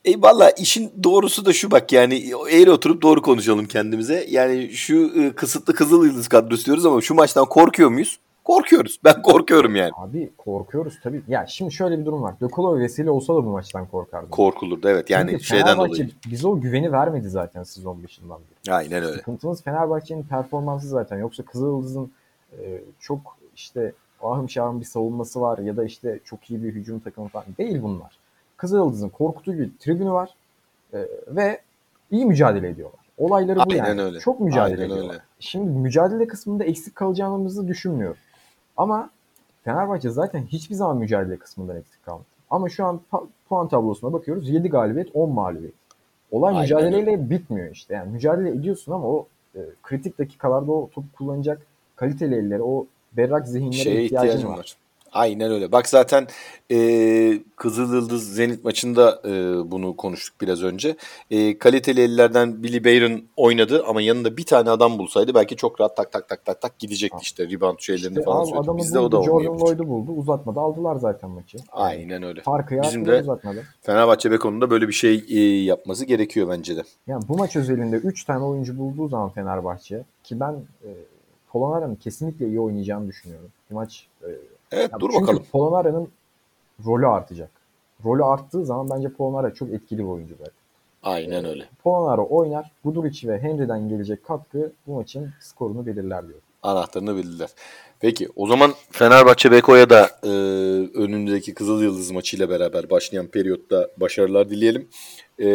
[0.06, 4.26] E valla işin doğrusu da şu bak yani eğri oturup doğru konuşalım kendimize.
[4.30, 8.20] Yani şu e, kısıtlı Kızıl Yıldız kadrosu diyoruz ama şu maçtan korkuyor muyuz?
[8.46, 9.00] Korkuyoruz.
[9.04, 9.92] Ben korkuyorum yani.
[9.96, 11.22] Abi korkuyoruz tabii.
[11.28, 12.36] Ya şimdi şöyle bir durum var.
[12.42, 14.30] Dökolov vesile olsa da bu maçtan korkardım.
[14.30, 15.10] Korkulurdu evet.
[15.10, 16.10] Yani Çünkü şeyden dolayı.
[16.32, 18.76] bize o güveni vermedi zaten sezon başından beri.
[18.76, 19.18] Aynen öyle.
[19.18, 21.18] Sıkıntımız Fenerbahçe'nin performansı zaten.
[21.18, 22.12] Yoksa Kızıldız'ın
[22.60, 23.92] e, çok işte
[24.24, 27.82] ahım şahım bir savunması var ya da işte çok iyi bir hücum takımı falan değil
[27.82, 28.18] bunlar.
[28.58, 30.30] Kızıldız'ın korkutucu bir tribünü var
[30.94, 31.62] e, ve
[32.12, 33.00] iyi mücadele ediyorlar.
[33.18, 34.02] Olayları bu Aynen yani.
[34.02, 34.20] Öyle.
[34.20, 35.14] Çok mücadele Aynen ediyorlar.
[35.14, 35.24] Öyle.
[35.40, 38.18] Şimdi mücadele kısmında eksik kalacağımızı düşünmüyorum.
[38.78, 39.10] Ama
[39.64, 42.26] Fenerbahçe zaten hiçbir zaman mücadele kısmından eksik kalmadı.
[42.50, 43.00] Ama şu an
[43.50, 44.50] puan tablosuna bakıyoruz.
[44.50, 45.74] 7 galibiyet, 10 mağlubiyet.
[46.32, 46.62] olay Aynen.
[46.62, 47.94] mücadeleyle bitmiyor işte.
[47.94, 51.62] Yani mücadele ediyorsun ama o e, kritik dakikalarda o topu kullanacak
[51.96, 54.58] kaliteli elleri, o berrak zihinlere Şeye ihtiyacın var.
[54.58, 54.76] var.
[55.16, 55.72] Aynen öyle.
[55.72, 56.28] Bak zaten
[56.72, 56.78] e,
[57.56, 59.32] Kızıl Yıldız Zenit maçında e,
[59.72, 60.96] bunu konuştuk biraz önce.
[61.32, 65.98] E, kaliteli ellerden Billy Bayron oynadı ama yanında bir tane adam bulsaydı belki çok rahat
[65.98, 68.78] tak tak tak tak tak gidecekti işte rebound şeylerini işte falan söyledi.
[68.78, 70.12] Bizde o da Jordan Lloyd'u buldu.
[70.12, 70.60] Uzatmadı.
[70.60, 71.58] Aldılar zaten maçı.
[71.72, 72.42] Aynen öyle.
[72.42, 73.64] Farkı Bizim de uzatmadı.
[73.82, 76.82] Fenerbahçe Beko'nun böyle bir şey e, yapması gerekiyor bence de.
[77.08, 80.54] Yani bu maç özelinde 3 tane oyuncu bulduğu zaman Fenerbahçe ki ben
[80.84, 80.90] e,
[81.52, 83.50] Polonara'nın kesinlikle iyi oynayacağını düşünüyorum.
[83.72, 84.30] Bu maç e,
[84.76, 85.44] Evet dur çünkü bakalım.
[85.52, 86.10] Polonara'nın
[86.86, 87.50] rolü artacak.
[88.06, 90.54] Rolü arttığı zaman bence Polonara çok etkili bir oyuncu zaten.
[91.04, 91.66] Aynen öyle.
[91.84, 92.72] Polonara oynar.
[92.84, 96.40] Guduric ve Henry'den gelecek katkı bu maçın skorunu belirler diyor.
[96.64, 97.50] Anahtarını belirler.
[98.00, 100.30] Peki o zaman Fenerbahçe Beko'ya da e,
[100.98, 104.88] önündeki Kızıl Yıldız maçıyla beraber başlayan periyotta başarılar dileyelim.
[105.40, 105.48] E,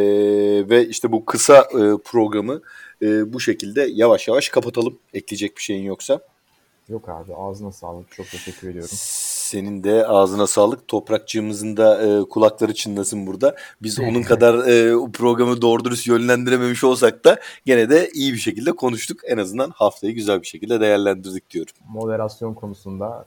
[0.70, 2.60] ve işte bu kısa e, programı
[3.02, 4.98] e, bu şekilde yavaş yavaş kapatalım.
[5.14, 6.20] Ekleyecek bir şeyin yoksa.
[6.90, 8.12] Yok abi ağzına sağlık.
[8.12, 8.90] Çok teşekkür ediyorum.
[8.92, 10.88] Senin de ağzına sağlık.
[10.88, 13.56] Toprakçığımızın da e, kulakları çınlasın burada.
[13.82, 18.72] Biz onun kadar e, programı doğru dürüst yönlendirememiş olsak da gene de iyi bir şekilde
[18.72, 19.20] konuştuk.
[19.26, 21.72] En azından haftayı güzel bir şekilde değerlendirdik diyorum.
[21.88, 23.26] Moderasyon konusunda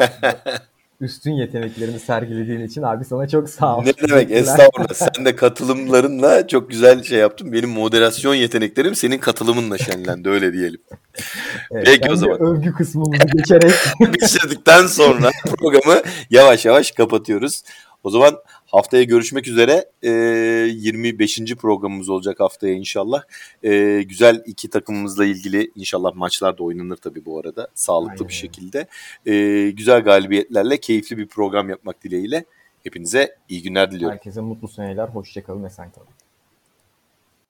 [0.00, 0.04] e,
[1.00, 3.82] üstün yeteneklerini sergilediğin için abi sana çok sağ ol.
[3.84, 4.94] Ne demek estağfurullah.
[4.94, 7.52] Sen de katılımlarınla çok güzel şey yaptın.
[7.52, 10.80] Benim moderasyon yeteneklerim senin katılımınla şenlendi öyle diyelim.
[11.70, 12.40] Evet, Peki o zaman.
[12.40, 13.72] Övgü kısmımızı geçerek.
[14.00, 17.62] Bitirdikten sonra programı yavaş yavaş kapatıyoruz.
[18.04, 18.36] O zaman
[18.66, 19.90] haftaya görüşmek üzere.
[20.02, 21.54] E, 25.
[21.54, 23.22] programımız olacak haftaya inşallah.
[23.62, 27.68] E, güzel iki takımımızla ilgili inşallah maçlar da oynanır tabii bu arada.
[27.74, 28.28] Sağlıklı Aynen.
[28.28, 28.86] bir şekilde.
[29.26, 32.44] E, güzel galibiyetlerle keyifli bir program yapmak dileğiyle.
[32.84, 34.16] Hepinize iyi günler diliyorum.
[34.16, 35.08] Herkese mutlu seneler.
[35.08, 35.64] Hoşçakalın.
[35.64, 36.25] Esen kalın.